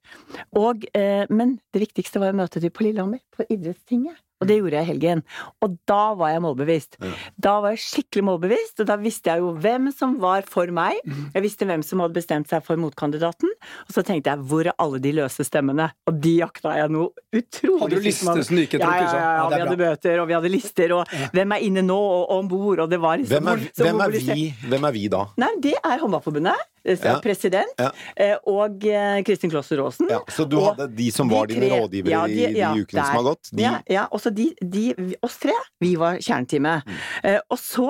Og, 0.57 0.87
eh, 0.97 1.29
men 1.29 1.59
det 1.73 1.83
viktigste 1.85 2.21
var 2.21 2.33
å 2.33 2.39
møte 2.41 2.61
dem 2.63 2.73
på 2.73 2.87
Lillehammer, 2.87 3.21
på 3.35 3.45
idrettstinget. 3.53 4.17
Og 4.39 4.47
det 4.47 4.59
gjorde 4.59 4.79
jeg 4.79 4.87
i 4.87 4.89
helgen. 4.93 5.21
Og 5.65 5.75
da 5.89 6.13
var 6.19 6.31
jeg 6.31 6.43
målbevisst. 6.45 6.95
Ja. 7.03 7.11
Da 7.47 7.55
var 7.63 7.73
jeg 7.75 7.81
skikkelig 7.83 8.23
målbevisst, 8.29 8.79
og 8.79 8.87
da 8.87 8.95
visste 9.01 9.33
jeg 9.33 9.43
jo 9.43 9.51
hvem 9.59 9.89
som 9.95 10.15
var 10.21 10.47
for 10.47 10.71
meg. 10.71 10.99
Mhm. 11.03 11.31
Jeg 11.35 11.43
visste 11.43 11.67
hvem 11.67 11.83
som 11.83 12.03
hadde 12.03 12.15
bestemt 12.15 12.51
seg 12.51 12.63
for 12.63 12.79
motkandidaten. 12.79 13.51
Og 13.87 13.91
så 13.95 14.03
tenkte 14.07 14.31
jeg 14.31 14.45
hvor 14.49 14.69
er 14.71 14.77
alle 14.79 15.01
de 15.03 15.11
løse 15.19 15.43
stemmene? 15.43 15.89
Og 16.07 16.21
de 16.23 16.37
jakta 16.39 16.77
jeg 16.79 16.93
noe 16.95 17.11
utrolig. 17.35 17.81
Hadde 17.83 17.99
du 17.99 18.07
liste 18.07 18.25
som 18.47 18.55
du 18.55 18.63
ikke 18.63 18.79
tok? 18.79 18.87
Ja, 18.87 18.95
ja, 18.95 19.11
ja, 19.11 19.35
ja, 19.35 19.47
vi 19.51 19.61
hadde 19.65 19.79
bøter, 19.83 20.23
og 20.23 20.27
vi 20.31 20.37
hadde 20.39 20.53
lister, 20.55 20.95
og 20.95 21.15
hvem 21.35 21.55
er 21.57 21.67
inne 21.67 21.83
nå, 21.85 21.99
og 21.99 22.33
om 22.39 22.47
bord, 22.47 22.85
og 22.85 22.89
det 22.91 22.99
var 23.01 23.19
liksom 23.19 23.43
hvem 23.43 23.53
er, 23.53 23.67
hvem, 23.75 24.03
er 24.05 24.15
vi, 24.15 24.49
hvem 24.71 24.87
er 24.87 24.95
vi 24.95 25.07
da? 25.11 25.25
Nei, 25.41 25.51
det 25.63 25.75
er 25.83 25.99
Håndballforbundet. 25.99 26.67
Ja. 26.83 27.15
president, 27.23 27.73
ja. 27.79 28.37
og 28.49 28.83
Kristin 29.27 29.51
Klosser 29.51 29.81
Aasen. 29.83 30.09
Ja, 30.11 30.21
så 30.31 30.45
du 30.49 30.57
hadde 30.63 30.89
de 30.95 31.09
som 31.13 31.29
var 31.31 31.49
de 31.49 31.57
dine 31.57 31.71
rådgivere 31.73 32.13
ja, 32.13 32.23
de, 32.27 32.39
i 32.39 32.53
de 32.55 32.83
ukene 32.83 33.01
der. 33.01 33.09
som 33.09 33.19
har 33.19 33.27
gått? 33.29 33.51
De... 33.51 33.67
Ja, 33.91 34.05
også 34.15 34.31
de, 34.35 34.49
de, 34.61 34.85
oss 35.25 35.39
tre, 35.41 35.55
vi 35.83 35.93
var 35.99 36.19
kjerneteamet. 36.23 36.87
Mm. 36.89 37.39
og 37.49 37.59
så, 37.61 37.89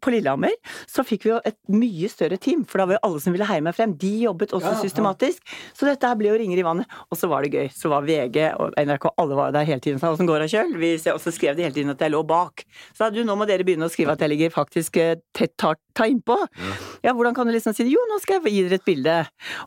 på 0.00 0.14
Lillehammer, 0.14 0.54
så 0.90 1.04
fikk 1.06 1.28
vi 1.28 1.34
jo 1.34 1.40
et 1.46 1.58
mye 1.72 2.10
større 2.12 2.38
team, 2.40 2.64
for 2.68 2.80
da 2.80 2.88
var 2.88 2.98
jo 2.98 3.04
alle 3.10 3.22
som 3.24 3.34
ville 3.34 3.48
heie 3.48 3.64
meg 3.64 3.76
frem, 3.76 3.94
de 4.00 4.12
jobbet 4.24 4.54
også 4.56 4.74
systematisk. 4.82 5.42
Så 5.76 5.88
dette 5.88 6.08
her 6.08 6.18
ble 6.18 6.30
jo 6.30 6.38
ringer 6.40 6.60
i 6.60 6.66
vannet. 6.66 6.98
Og 7.10 7.18
så 7.18 7.28
var 7.30 7.44
det 7.44 7.54
gøy. 7.54 7.68
Så 7.74 7.90
var 7.92 8.06
VG 8.06 8.40
og 8.60 8.74
NRK, 8.78 9.08
alle 9.20 9.38
var 9.38 9.54
der 9.54 9.68
hele 9.68 9.82
tiden. 9.84 10.00
Sa 10.02 10.12
åssen 10.14 10.28
går 10.28 10.44
det, 10.44 10.50
Kjøl? 10.52 10.74
Og 11.14 11.22
så 11.22 11.32
skrev 11.34 11.58
de 11.58 11.66
hele 11.66 11.76
tiden 11.76 11.94
at 11.94 12.02
jeg 12.02 12.14
lå 12.14 12.22
bak. 12.26 12.64
Så 12.92 13.04
sa 13.04 13.10
du, 13.14 13.22
nå 13.26 13.36
må 13.38 13.48
dere 13.48 13.66
begynne 13.66 13.88
å 13.88 13.92
skrive 13.92 14.16
at 14.16 14.24
jeg 14.24 14.32
ligger 14.34 14.54
faktisk 14.54 14.98
tett 15.36 15.54
ta, 15.60 15.74
ta 15.96 16.08
innpå. 16.10 16.36
Ja. 16.58 16.76
ja, 17.08 17.14
hvordan 17.16 17.36
kan 17.36 17.48
du 17.48 17.54
liksom 17.54 17.76
si 17.76 17.86
det? 17.86 17.94
Jo, 17.94 18.02
nå 18.10 18.20
skal 18.24 18.40
jeg 18.40 18.54
gi 18.54 18.64
dere 18.66 18.80
et 18.80 18.86
bilde. 18.86 19.16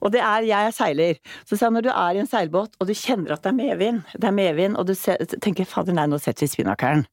Og 0.01 0.13
det 0.13 0.21
er 0.25 0.47
jeg 0.47 0.71
er 0.71 0.75
seiler. 0.75 1.21
Så 1.47 1.57
sa 1.57 1.67
jeg 1.67 1.77
når 1.77 1.87
du 1.87 1.91
er 1.93 2.17
i 2.17 2.21
en 2.23 2.29
seilbåt 2.29 2.77
og 2.77 2.89
du 2.89 2.93
kjenner 2.97 3.35
at 3.35 3.45
det 3.45 3.51
er 3.51 3.57
medvind, 3.57 4.01
det 4.13 4.29
er 4.29 4.35
medvind, 4.35 4.77
og 4.77 4.87
du 4.89 4.93
tenker 5.43 5.67
fader 5.67 5.95
nei, 5.95 6.07
nå 6.09 6.19
setter 6.21 6.45
vi 6.45 6.51
spinnakeren. 6.51 7.05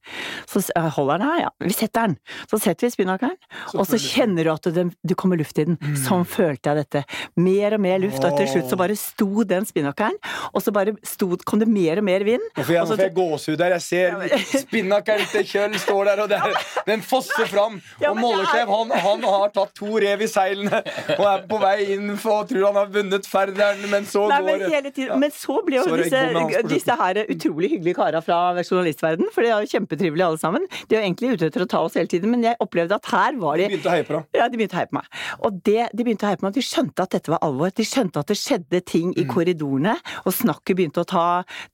Så 0.49 0.63
holder 0.95 1.21
den 1.21 1.29
her, 1.29 1.39
ja. 1.45 1.51
Vi 1.65 1.73
setter 1.75 2.09
den. 2.09 2.17
Så 2.51 2.59
setter 2.61 2.87
vi 2.87 2.93
spinnakeren, 2.93 3.37
og 3.75 3.85
så 3.89 3.99
kjenner 4.01 4.47
du 4.47 4.51
at 4.53 4.69
det, 4.75 4.85
du 5.05 5.15
kommer 5.17 5.39
luft 5.39 5.59
i 5.61 5.67
den. 5.69 5.79
Mm. 5.81 5.95
Sånn 6.05 6.25
følte 6.29 6.71
jeg 6.71 6.83
dette. 6.83 7.03
Mer 7.39 7.77
og 7.77 7.83
mer 7.85 8.01
luft, 8.03 8.23
og 8.25 8.37
til 8.39 8.49
slutt 8.51 8.71
så 8.71 8.79
bare 8.79 8.97
sto 8.99 9.45
den 9.47 9.67
spinnakeren, 9.67 10.17
og 10.51 10.63
så 10.63 10.73
bare 10.75 10.95
sto, 11.05 11.31
kom 11.47 11.61
det 11.61 11.69
mer 11.71 12.01
og 12.01 12.07
mer 12.07 12.25
vind. 12.27 12.45
Nå 12.55 12.65
får 12.65 12.77
jeg, 12.77 12.99
jeg 13.05 13.15
gåsehud 13.15 13.61
der. 13.61 13.77
Jeg 13.77 13.85
ser 13.85 14.37
spinnakeren 14.65 15.29
til 15.31 15.47
Kjøll 15.49 15.79
står 15.81 16.11
der, 16.11 16.23
og 16.25 16.31
der, 16.31 16.59
den 16.87 17.03
fosser 17.05 17.49
fram. 17.49 17.79
Og 18.05 18.19
Molleklev, 18.19 18.71
han, 18.71 18.93
han, 19.05 19.25
har 19.25 19.53
tatt 19.55 19.73
to 19.77 19.97
rev 20.01 20.21
i 20.21 20.29
seilene 20.29 20.81
og 21.17 21.25
er 21.35 21.45
på 21.49 21.59
vei 21.61 21.75
inn 21.95 22.13
for 22.21 22.47
tror 22.49 22.67
han 22.69 22.79
har 22.79 22.91
vunnet 22.93 23.27
ferderen, 23.29 23.83
men 23.91 24.07
så 24.09 24.25
Nei, 24.29 24.39
går 24.45 24.65
men, 24.65 24.89
tiden, 24.91 25.19
men 25.21 25.33
så 25.35 25.57
ble 25.65 25.79
jo 25.79 25.97
disse, 25.99 26.21
disse, 26.69 26.97
her 26.99 27.21
utrolig 27.23 27.71
hyggelige 27.73 27.97
kara 27.97 28.21
fra 28.25 28.39
journalistverden, 28.63 29.29
for 29.33 29.45
de 29.45 29.51
er 29.51 29.65
jo 29.65 29.71
kjempetrivelige 29.75 30.27
alle 30.27 30.41
sammen. 30.41 30.67
De 30.89 30.95
er 30.95 31.01
jo 31.01 31.05
egentlig 31.05 31.33
ute 31.35 31.49
etter 31.49 31.65
å 31.65 31.69
ta 31.69 31.81
oss 31.85 31.97
hele 31.99 32.11
tiden, 32.11 32.31
men 32.33 32.45
jeg 32.45 32.59
opplevde 32.63 32.97
at 32.97 33.11
her 33.11 33.39
var 33.41 33.59
de 33.59 33.67
De 33.67 33.75
begynte 33.75 33.91
å 33.91 33.95
heie 33.95 34.07
på 34.07 34.15
deg? 34.17 34.27
Ja, 34.39 34.47
de 34.49 34.59
begynte 34.59 34.77
å 34.77 34.81
heie 34.81 34.91
på 34.91 34.99
meg. 34.99 35.09
Og 35.47 35.59
det, 35.69 35.79
de 35.91 36.07
begynte 36.07 36.27
å 36.27 36.31
heie 36.31 36.41
på 36.41 36.47
meg, 36.47 36.55
de 36.57 36.65
skjønte 36.65 37.05
at 37.05 37.15
dette 37.17 37.33
var 37.33 37.43
alvor. 37.45 37.73
De 37.75 37.87
skjønte 37.87 38.21
at 38.21 38.31
det 38.31 38.39
skjedde 38.39 38.81
ting 38.87 39.11
i 39.15 39.25
mm. 39.25 39.31
korridorene, 39.31 39.95
og 40.23 40.35
snakket 40.35 40.79
begynte 40.79 41.03
å 41.03 41.09
ta, 41.09 41.25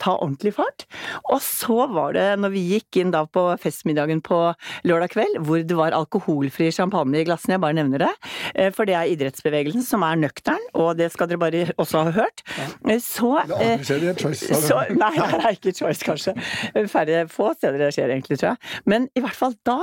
ta 0.02 0.16
ordentlig 0.18 0.56
fart. 0.58 0.88
Og 1.32 1.42
så 1.46 1.88
var 1.92 2.16
det, 2.18 2.28
når 2.42 2.56
vi 2.56 2.66
gikk 2.76 3.02
inn 3.02 3.14
da 3.14 3.24
på 3.28 3.46
festmiddagen 3.62 4.24
på 4.26 4.42
lørdag 4.88 5.16
kveld, 5.16 5.42
hvor 5.48 5.64
det 5.66 5.78
var 5.78 5.96
alkoholfri 5.98 6.72
champagne 6.76 7.22
i 7.22 7.28
glassene, 7.28 7.58
jeg 7.58 7.64
bare 7.64 7.78
nevner 7.78 8.06
det, 8.08 8.12
eh, 8.56 8.72
for 8.76 8.90
det 8.90 8.98
er 8.98 9.12
idrettsbevegelsen 9.12 9.51
som 9.86 10.06
er 10.08 10.20
nøktern, 10.22 10.64
og 10.78 10.96
det 11.00 11.12
skal 11.14 11.30
dere 11.30 11.42
bare 11.42 11.64
også 11.82 12.06
ha 12.08 12.16
hørt, 12.16 12.44
eh, 12.90 13.00
så, 13.02 13.32
eh, 13.58 13.82
så 14.68 14.82
Nei, 14.92 15.12
det 15.16 15.42
er 15.42 15.56
ikke 15.56 15.74
choice, 15.76 16.04
kanskje. 16.06 16.36
Færre, 16.92 17.26
få 17.32 17.52
steder 17.58 17.80
det 17.86 17.92
skjer 17.96 18.12
egentlig, 18.14 18.40
tror 18.42 18.54
jeg. 18.54 18.82
Men 18.90 19.08
i 19.16 19.24
hvert 19.24 19.38
fall 19.38 19.56
da 19.68 19.80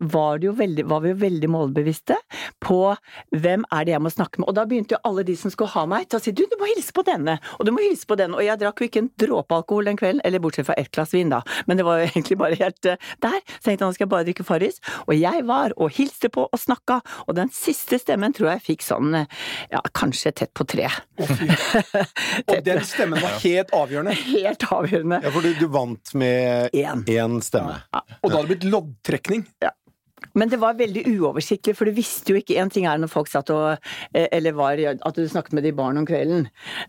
var, 0.00 0.40
veldig, 0.40 0.86
var 0.88 1.02
vi 1.04 1.12
jo 1.12 1.18
veldig 1.20 1.50
målbevisste 1.52 2.16
på 2.64 2.78
hvem 3.36 3.66
er 3.74 3.86
det 3.86 3.94
jeg 3.94 4.02
må 4.04 4.12
snakke 4.12 4.40
med. 4.40 4.48
Og 4.50 4.56
da 4.56 4.64
begynte 4.68 4.96
jo 4.96 5.02
alle 5.08 5.24
de 5.26 5.36
som 5.38 5.52
skulle 5.52 5.72
ha 5.74 5.84
meg, 5.90 6.08
til 6.10 6.20
å 6.20 6.22
si 6.24 6.34
du, 6.36 6.44
du 6.50 6.56
må 6.60 6.68
hilse 6.70 6.94
på 6.96 7.04
denne, 7.06 7.36
og 7.58 7.68
du 7.68 7.72
må 7.74 7.84
hilse 7.84 8.08
på 8.08 8.18
denne. 8.20 8.38
Og 8.38 8.46
jeg 8.46 8.60
drakk 8.60 8.80
jo 8.80 8.88
ikke 8.90 9.04
en 9.04 9.12
dråpe 9.20 9.58
alkohol 9.60 9.90
den 9.90 10.00
kvelden, 10.00 10.22
eller 10.26 10.42
bortsett 10.42 10.68
fra 10.68 10.76
ett 10.80 10.90
glass 10.94 11.14
vin, 11.16 11.32
da. 11.32 11.42
Men 11.68 11.80
det 11.80 11.86
var 11.86 12.00
jo 12.00 12.08
egentlig 12.10 12.38
bare 12.40 12.58
helt 12.60 12.90
uh, 12.90 13.10
der. 13.24 13.38
Så 13.56 13.68
tenkte 13.68 13.76
jeg 13.76 13.86
nå 13.86 13.96
skal 13.96 14.06
jeg 14.06 14.14
bare 14.14 14.28
drikke 14.28 14.46
Farris. 14.46 14.80
Og 15.06 15.14
jeg 15.18 15.46
var 15.48 15.74
og 15.76 15.94
hilste 15.96 16.32
på 16.32 16.46
og 16.48 16.60
snakka, 16.60 17.00
og 17.26 17.36
den 17.38 17.52
siste 17.54 18.00
stemmen 18.00 18.34
tror 18.36 18.54
jeg 18.54 18.66
fikk 18.70 18.86
sånn, 18.90 19.16
ja, 19.70 19.82
kanskje 19.96 20.34
tett 20.42 20.54
på 20.56 20.66
tre. 20.68 20.88
Oh, 21.20 21.34
og 22.50 22.62
den 22.66 22.84
stemmen 22.86 23.22
var 23.22 23.38
helt 23.42 23.74
avgjørende? 23.76 24.16
Helt 24.30 24.64
avgjørende. 24.70 25.20
Ja, 25.24 25.34
for 25.34 25.44
du, 25.44 25.52
du 25.58 25.66
vant 25.72 26.14
med 26.18 26.74
én 26.76 27.40
stemme. 27.44 27.80
Ja. 27.92 28.02
Og 28.20 28.30
da 28.30 28.36
hadde 28.36 28.46
det 28.48 28.56
blitt 28.56 28.72
loddtrekning? 28.72 29.46
Ja. 29.64 29.74
Men 30.38 30.50
det 30.50 30.60
var 30.62 30.78
veldig 30.78 31.02
uoversiktlig, 31.16 31.74
for 31.76 31.88
du 31.88 31.96
visste 31.96 32.32
jo 32.32 32.40
ikke 32.40 32.58
En 32.60 32.70
ting 32.72 32.86
er 32.88 33.00
når 33.00 33.10
folk 33.12 33.30
satt 33.30 33.50
og 33.54 33.72
eh, 34.14 34.28
Eller 34.30 34.54
var 34.56 34.80
at 34.80 35.16
du 35.16 35.24
snakket 35.28 35.56
med 35.56 35.66
de 35.66 35.72
barn 35.76 35.98
om 36.00 36.06
kvelden. 36.06 36.46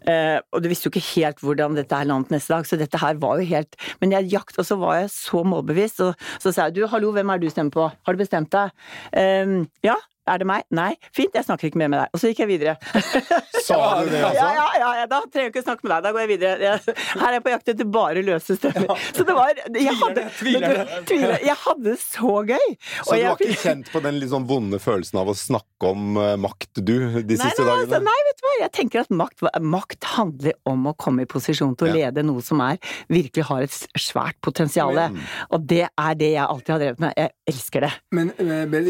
Eh, 0.09 0.37
og 0.51 0.61
du 0.61 0.69
visste 0.71 0.87
jo 0.87 0.93
ikke 0.93 1.07
helt 1.15 1.41
hvordan 1.43 1.77
dette 1.77 1.97
her 1.97 2.09
landet 2.09 2.33
neste 2.35 2.53
dag, 2.53 2.67
så 2.67 2.79
dette 2.79 3.01
her 3.01 3.17
var 3.21 3.41
jo 3.41 3.49
helt 3.49 3.77
Men 4.03 4.15
jeg 4.17 4.31
jakt, 4.35 4.59
og 4.59 4.67
så 4.67 4.77
var 4.81 5.01
jeg 5.01 5.13
så 5.15 5.43
målbevisst, 5.47 6.03
og 6.05 6.27
så 6.43 6.53
sa 6.53 6.67
jeg 6.67 6.79
du, 6.79 6.85
hallo, 6.91 7.11
hvem 7.15 7.33
er 7.33 7.41
du 7.41 7.49
stemmer 7.51 7.73
på? 7.73 7.89
Har 7.89 8.15
du 8.15 8.21
bestemt 8.21 8.51
deg? 8.53 8.73
Um, 9.15 9.65
ja, 9.85 9.97
er 10.31 10.41
det 10.41 10.47
meg? 10.47 10.65
Nei. 10.73 10.91
Fint, 11.15 11.35
jeg 11.35 11.47
snakker 11.47 11.69
ikke 11.69 11.81
mer 11.81 11.91
med 11.91 12.01
deg. 12.01 12.13
Og 12.15 12.21
så 12.21 12.31
gikk 12.31 12.43
jeg 12.43 12.51
videre. 12.51 12.75
Sa 13.65 13.77
du 14.01 14.09
det, 14.09 14.21
altså? 14.25 14.47
Ja, 14.57 14.67
ja, 14.79 14.89
ja, 15.01 15.07
da 15.09 15.21
trenger 15.27 15.47
jeg 15.47 15.53
ikke 15.53 15.63
snakke 15.65 15.85
med 15.85 15.93
deg. 15.93 16.05
Da 16.05 16.13
går 16.15 16.23
jeg 16.23 16.31
videre. 16.31 16.71
Her 17.11 17.27
er 17.27 17.37
jeg 17.37 17.45
på 17.45 17.53
jakt 17.53 17.71
etter 17.73 17.89
bare 17.97 18.23
løse 18.25 18.57
stemmer. 18.57 19.05
Så 19.11 19.25
det 19.27 19.35
var 19.37 19.61
Jeg 19.75 19.95
hadde, 20.01 20.25
tviler, 20.39 21.35
jeg 21.43 21.57
hadde 21.65 21.95
så 22.01 22.35
gøy. 22.47 22.67
Så 23.01 23.17
du 23.17 23.25
var 23.25 23.45
ikke 23.45 23.59
kjent 23.61 23.91
på 23.91 24.03
den 24.05 24.19
litt 24.21 24.31
sånn 24.33 24.47
vonde 24.49 24.79
følelsen 24.81 25.21
av 25.21 25.31
å 25.31 25.35
snakke 25.37 25.91
om 25.91 26.17
uh, 26.19 26.33
makt, 26.39 26.71
du, 26.79 26.95
de 27.21 27.37
nei, 27.37 27.37
siste 27.37 27.65
nei, 27.65 27.67
dagene? 27.67 27.85
Altså, 27.85 28.01
nei, 28.07 28.17
vet 28.29 28.41
du 28.41 28.45
hva. 28.47 28.53
Jeg 28.61 28.73
tenker 28.77 29.03
at 29.03 29.13
makt, 29.21 29.45
makt, 29.75 30.09
handler 30.15 30.57
om 30.69 30.89
å 30.89 30.95
komme 30.99 31.25
i 31.25 31.29
posisjon 31.29 31.75
til 31.79 31.89
å 31.89 31.95
lede 31.95 32.23
noe 32.25 32.43
som 32.45 32.61
er 32.63 32.79
virkelig 33.11 33.47
har 33.49 33.65
et 33.65 33.77
svært 33.99 34.39
potensial. 34.43 34.97
Og 35.51 35.67
det 35.69 35.85
er 35.89 36.17
det 36.19 36.33
jeg 36.35 36.45
alltid 36.45 36.75
har 36.75 36.83
drevet 36.85 37.03
med. 37.03 37.15
Jeg 37.17 37.33
elsker 37.53 37.87
det. 37.87 37.91
Men 38.15 38.33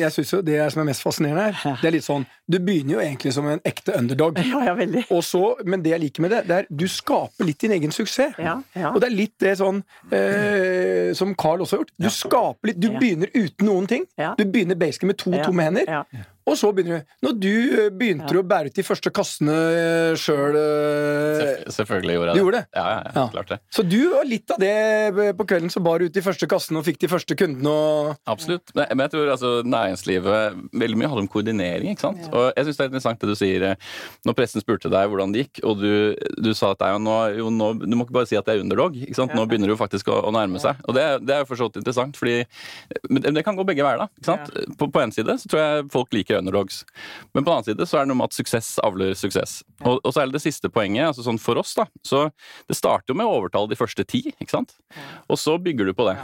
jeg 0.02 0.14
syns 0.16 0.34
jo 0.36 0.42
det 0.46 0.60
som 0.74 0.84
er 0.84 0.90
mest 0.92 1.06
fascinerende 1.06 1.31
fascinerende 1.32 1.58
her. 1.64 1.78
Det 1.82 1.88
er 1.90 1.96
litt 1.96 2.06
sånn 2.06 2.26
Du 2.52 2.58
begynner 2.60 2.98
jo 2.98 3.02
egentlig 3.02 3.34
som 3.34 3.48
en 3.48 3.62
ekte 3.68 3.96
underdog. 3.98 4.40
Ja, 4.44 4.64
ja, 4.68 4.74
veldig. 4.76 5.06
Så, 5.24 5.44
men 5.66 5.84
det 5.84 5.94
jeg 5.94 6.04
liker 6.04 6.26
med 6.26 6.32
det, 6.32 6.42
det 6.50 6.58
er 6.58 6.66
du 6.70 6.88
skaper 6.92 7.48
litt 7.48 7.62
din 7.62 7.72
egen 7.72 7.94
suksess. 7.96 8.36
Ja, 8.42 8.58
ja. 8.76 8.92
Og 8.92 9.00
det 9.02 9.08
er 9.08 9.16
litt 9.16 9.36
det 9.40 9.56
sånn 9.62 9.84
eh, 10.12 11.14
som 11.18 11.34
Carl 11.40 11.64
også 11.64 11.78
har 11.78 11.86
gjort. 11.86 11.96
Du 12.02 12.10
skaper 12.12 12.72
litt 12.72 12.82
Du 12.82 12.90
begynner 12.98 13.32
uten 13.34 13.68
noen 13.70 13.88
ting. 13.88 14.08
Du 14.38 14.46
begynner 14.46 14.76
basically 14.80 15.14
med 15.14 15.22
to 15.22 15.32
tomme 15.46 15.70
hender. 15.70 16.06
Og 16.50 16.58
så 16.58 16.72
begynner 16.76 17.02
du 17.02 17.28
Når 17.28 17.38
du 17.42 17.54
eh, 17.54 17.90
begynte 17.94 18.34
ja. 18.34 18.42
å 18.42 18.46
bære 18.48 18.72
ut 18.72 18.78
de 18.78 18.86
første 18.86 19.12
kassene 19.14 19.56
eh, 19.56 20.14
sjøl 20.20 20.58
Selv, 20.58 21.72
Selvfølgelig 21.76 22.16
gjorde 22.18 22.28
jeg 22.28 22.34
det. 22.34 22.38
Du 22.40 22.44
gjorde 22.44 22.62
det? 22.62 22.66
Ja, 22.78 22.86
ja, 22.92 23.14
ja, 23.16 23.26
klart 23.36 23.54
det. 23.54 23.60
Så 23.74 23.86
du 23.86 24.00
var 24.14 24.28
litt 24.28 24.54
av 24.54 24.62
det 24.62 25.36
på 25.38 25.48
kvelden 25.50 25.74
som 25.74 25.86
bar 25.86 26.04
ut 26.04 26.14
de 26.14 26.24
første 26.26 26.50
kassene 26.50 26.82
og 26.82 26.88
fikk 26.88 27.02
de 27.04 27.12
første 27.12 27.38
kundene 27.38 27.72
og 27.72 28.32
Absolutt. 28.32 28.74
Men 28.78 29.06
jeg 29.06 29.14
tror 29.16 29.34
altså 29.36 29.54
næringslivet 29.68 30.60
Veldig 30.82 31.00
mye 31.00 31.10
handler 31.12 31.26
om 31.26 31.32
koordinering, 31.32 31.94
ikke 31.94 32.06
sant. 32.08 32.24
Og 32.32 32.50
jeg 32.56 32.68
syns 32.68 32.80
det 32.80 32.86
er 32.86 32.92
interessant 32.92 33.22
det 33.22 33.30
du 33.30 33.38
sier 33.38 33.66
når 34.26 34.36
pressen 34.38 34.64
spurte 34.64 34.90
deg 34.92 35.10
hvordan 35.12 35.34
det 35.34 35.46
gikk, 35.46 35.62
og 35.68 35.82
du, 35.82 35.92
du 36.42 36.52
sa 36.58 36.72
at 36.74 36.84
nå, 37.02 37.16
jo, 37.38 37.50
nå, 37.54 37.72
du 37.82 37.96
må 37.98 38.06
ikke 38.06 38.18
bare 38.20 38.30
si 38.30 38.38
at 38.40 38.48
det 38.48 38.56
er 38.56 38.64
underdog, 38.64 38.96
ikke 38.98 39.18
sant. 39.18 39.34
Nå 39.38 39.46
begynner 39.50 39.70
det 39.70 39.76
jo 39.76 39.80
faktisk 39.80 40.12
å, 40.12 40.20
å 40.28 40.34
nærme 40.36 40.62
seg. 40.62 40.80
Og 40.88 40.98
det, 40.98 41.06
det 41.28 41.36
er 41.36 41.44
jo 41.44 41.50
for 41.52 41.60
så 41.60 41.68
vidt 41.70 41.82
interessant, 41.82 42.18
fordi 42.20 42.42
Men 43.12 43.36
det 43.36 43.44
kan 43.48 43.58
gå 43.58 43.66
begge 43.68 43.86
veier, 43.86 44.02
da. 44.02 44.10
ikke 44.18 44.30
sant. 44.30 44.78
På, 44.80 44.90
på 44.92 45.04
en 45.04 45.14
side 45.16 45.38
så 45.42 45.52
tror 45.52 45.64
jeg 45.64 45.88
folk 45.94 46.16
liker 46.16 46.31
underdogs. 46.40 46.84
Men 47.34 47.44
på 47.44 47.50
den 47.50 47.58
annen 47.58 47.68
side 47.70 47.88
så 47.88 48.00
er 48.00 48.06
det 48.06 48.12
noe 48.12 48.22
med 48.22 48.32
at 48.32 48.38
suksess 48.38 48.74
avler 48.86 49.14
suksess. 49.18 49.62
Og, 49.82 50.00
og, 50.00 50.12
så 50.14 50.22
er 50.22 50.30
det 50.30 50.38
det 50.38 50.44
siste 50.44 50.72
poenget. 50.74 51.08
altså 51.10 51.26
sånn 51.26 51.40
For 51.42 51.60
oss, 51.62 51.74
da. 51.78 51.88
Så 52.06 52.28
det 52.70 52.78
starter 52.78 53.14
jo 53.14 53.18
med 53.20 53.30
å 53.30 53.38
overtale 53.40 53.72
de 53.72 53.80
første 53.80 54.06
ti, 54.08 54.24
ikke 54.34 54.54
sant. 54.54 54.76
Og 55.32 55.40
så 55.42 55.58
bygger 55.62 55.90
du 55.90 55.96
på 55.98 56.08
det. 56.10 56.18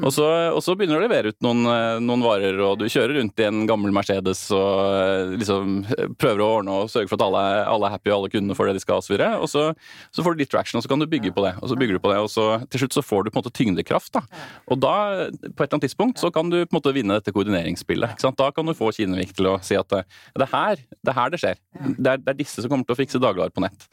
Og, 0.00 0.10
så, 0.14 0.26
og, 0.52 0.60
så, 0.64 0.76
begynner 0.78 0.98
du 0.98 1.02
å 1.02 1.06
levere 1.06 1.32
ut 1.34 1.40
noen, 1.44 1.64
eh, 1.70 2.00
noen, 2.02 2.24
varer, 2.24 2.58
og 2.64 2.78
du 2.80 2.86
kjører 2.90 3.18
rundt 3.18 3.40
i 3.40 3.46
en 3.48 3.64
gammel 3.68 3.94
Mercedes 3.94 4.46
og 4.54 4.98
eh, 4.98 5.34
liksom 5.40 5.74
prøver 6.20 6.42
å 6.42 6.50
ordne 6.58 6.78
og 6.80 6.92
sørge 6.92 7.10
for 7.10 7.18
at 7.18 7.26
alle, 7.26 7.44
alle 7.68 7.88
er 7.88 7.96
happy 7.96 8.12
og 8.12 8.16
alle 8.18 8.32
kundene 8.32 8.56
får 8.58 8.70
det 8.70 8.78
de 8.78 8.84
skal 8.84 9.02
osv. 9.02 9.16
Og 9.38 9.48
så, 9.50 9.66
så 10.14 10.24
får 10.24 10.34
du 10.34 10.44
litt 10.44 10.52
traction, 10.54 10.80
og 10.80 10.86
så 10.86 10.92
kan 10.92 11.02
du 11.02 11.08
bygge 11.10 11.34
på 11.36 11.44
det. 11.44 11.54
Og 11.60 11.70
så 11.70 11.78
bygger 11.78 11.98
du 11.98 12.04
på 12.04 12.12
det, 12.12 12.20
og 12.24 12.30
så 12.32 12.48
til 12.72 12.84
slutt 12.84 12.98
så 12.98 13.04
får 13.04 13.24
du 13.24 13.32
på 13.32 13.38
en 13.38 13.42
måte 13.42 13.54
tyngdekraft. 13.54 14.14
da. 14.16 14.24
Og 14.72 14.80
da, 14.82 14.94
på 15.30 15.50
et 15.50 15.66
eller 15.66 15.76
annet 15.76 15.88
tidspunkt, 15.88 16.22
så 16.22 16.30
kan 16.34 16.50
du 16.52 16.60
på 16.62 16.72
en 16.72 16.78
måte 16.78 16.94
vinne 16.96 17.18
dette 17.18 17.34
koordineringsspillet. 17.34 18.16
ikke 18.16 18.26
sant? 18.26 18.40
Da 18.40 18.50
kan 18.54 18.66
du 18.68 18.74
få 18.76 18.92
Kinnevik 18.94 19.34
til 19.44 19.52
å 19.52 19.56
si 19.64 19.78
at 19.78 19.96
eh, 19.98 20.06
det 20.34 20.46
er 20.46 20.52
her 20.54 20.80
det, 20.80 21.10
er 21.10 21.18
her 21.18 21.32
det 21.34 21.40
skjer. 21.42 21.60
Det 21.84 22.12
er, 22.14 22.22
det 22.22 22.32
er, 22.32 22.38
disse 22.38 22.64
som 22.64 22.72
kommer 22.72 22.88
til 22.88 22.96
å 22.96 22.98
fikse 22.98 23.20
dagligvarer 23.22 23.54
på 23.54 23.64
nett. 23.64 23.88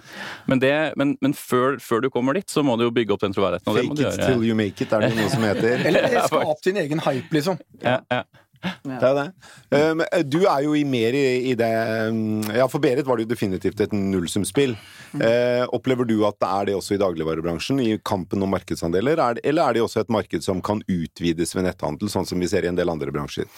Men, 0.50 0.62
det, 0.63 0.74
men, 1.00 1.15
men 1.24 1.36
før, 1.38 1.77
før, 1.84 2.05
du 2.05 2.12
kommer 2.13 2.38
dit, 2.38 2.48
så 2.51 2.63
må 2.65 2.77
du 2.79 2.88
jo 2.88 2.93
bygge 2.96 3.15
opp 3.15 3.25
den 3.25 3.36
troverdigheten. 3.36 3.75
Fake 3.75 4.08
it 4.08 4.24
till 4.25 4.46
you 4.48 4.58
make 4.58 4.81
it, 4.84 4.93
er 4.96 5.08
det 5.08 5.13
noe 5.17 5.31
som 5.34 5.46
heter. 5.46 5.84
Eller 5.91 6.22
skap 6.29 6.63
din 6.65 6.81
egen 6.84 7.03
hype, 7.03 7.29
liksom. 7.36 7.60
Ja, 7.84 8.00
ja. 8.12 8.24
Det 8.62 9.08
er 9.08 9.18
det. 9.18 9.27
Um, 9.72 10.03
du 10.27 10.41
er 10.44 10.63
jo 10.65 10.75
i 10.77 10.84
mer 10.88 11.15
i, 11.18 11.25
i 11.51 11.53
det 11.58 11.70
um, 12.12 12.41
Ja, 12.53 12.68
for 12.70 12.84
Berit 12.84 13.08
var 13.08 13.18
det 13.18 13.25
jo 13.25 13.32
definitivt 13.34 13.82
et 13.82 13.94
nullsumspill. 13.96 14.75
Uh, 15.15 15.65
opplever 15.75 16.08
du 16.08 16.22
at 16.27 16.38
det 16.41 16.50
er 16.50 16.70
det 16.70 16.75
også 16.77 16.96
i 16.96 17.01
dagligvarebransjen, 17.01 17.82
i 17.84 17.98
kampen 18.06 18.44
om 18.44 18.53
markedsandeler? 18.53 19.20
Er 19.20 19.38
det, 19.38 19.46
eller 19.50 19.70
er 19.70 19.77
det 19.77 19.86
også 19.86 20.03
et 20.03 20.13
marked 20.13 20.46
som 20.46 20.62
kan 20.65 20.84
utvides 20.88 21.56
ved 21.56 21.65
netthandel, 21.68 22.12
sånn 22.12 22.27
som 22.30 22.41
vi 22.41 22.50
ser 22.51 22.68
i 22.68 22.72
en 22.72 22.77
del 22.77 22.91
andre 22.91 23.13
bransjer? 23.13 23.50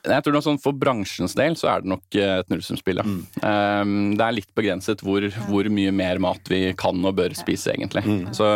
Jeg 0.00 0.24
tror 0.24 0.34
noe 0.34 0.44
sånn 0.44 0.60
For 0.62 0.76
bransjens 0.76 1.34
del 1.38 1.56
så 1.60 1.70
er 1.74 1.82
det 1.82 1.90
nok 1.92 2.18
eh, 2.18 2.36
et 2.40 2.50
nullsumspill, 2.52 3.02
ja. 3.02 3.06
Mm. 3.06 3.20
Um, 3.44 3.94
det 4.18 4.26
er 4.26 4.36
litt 4.36 4.50
begrenset 4.56 5.04
hvor, 5.04 5.24
hvor, 5.48 5.68
mye 5.70 5.92
mer 5.94 6.18
mat 6.22 6.50
vi 6.50 6.62
kan 6.78 6.98
og 7.06 7.16
bør 7.20 7.34
spise, 7.38 7.74
egentlig. 7.76 8.02
Mm. 8.06 8.32
Så, 8.36 8.48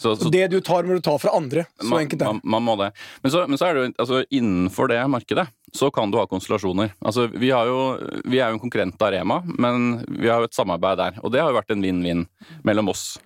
så, 0.00 0.14
så, 0.16 0.30
det 0.32 0.46
du 0.54 0.60
tar, 0.64 0.86
må 0.86 0.96
du 0.96 1.04
ta 1.04 1.16
fra 1.20 1.34
andre. 1.36 1.66
Så 1.80 1.90
man, 1.90 2.06
enkelt 2.06 2.22
er 2.22 2.30
det. 2.30 2.34
Man, 2.40 2.54
man, 2.56 2.66
må 2.66 2.76
det. 2.80 2.90
Men 3.24 3.34
så, 3.34 3.44
men 3.50 3.60
så 3.60 3.68
er 3.68 3.76
det 3.76 3.82
jo 3.82 3.92
altså, 4.06 4.22
innenfor 4.38 4.90
det 4.92 5.02
markedet 5.12 5.25
markedet, 5.26 5.48
så 5.72 5.90
kan 5.90 6.10
du 6.10 6.18
ha 6.18 6.26
konstellasjoner. 6.26 6.94
Altså, 7.00 7.26
vi, 7.26 7.48
jo, 7.48 7.98
vi 8.24 8.38
er 8.38 8.50
jo 8.50 8.56
en 8.56 8.60
konkurrent 8.60 9.00
av 9.02 9.12
Rema, 9.12 9.42
men 9.58 10.04
vi 10.08 10.28
har 10.28 10.40
jo 10.40 10.46
et 10.46 10.54
samarbeid 10.54 10.98
der. 10.98 11.18
Og 11.22 11.32
det 11.32 11.40
har 11.40 11.50
jo 11.50 11.56
vært 11.58 11.70
en 11.70 11.82
vinn-vinn 11.82 12.26
mellom 12.64 12.88
oss. 12.88 13.18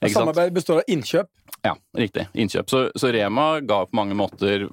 Samarbeid 0.00 0.54
består 0.54 0.80
av 0.80 0.88
innkjøp, 0.88 1.28
ja, 1.62 1.74
riktig. 1.96 2.26
Innkjøp. 2.32 2.70
Så, 2.70 2.80
så, 2.96 3.10
Rema 3.12 3.60
ga 3.60 3.82
på 3.86 3.96
mange 3.96 4.16
måter 4.16 4.66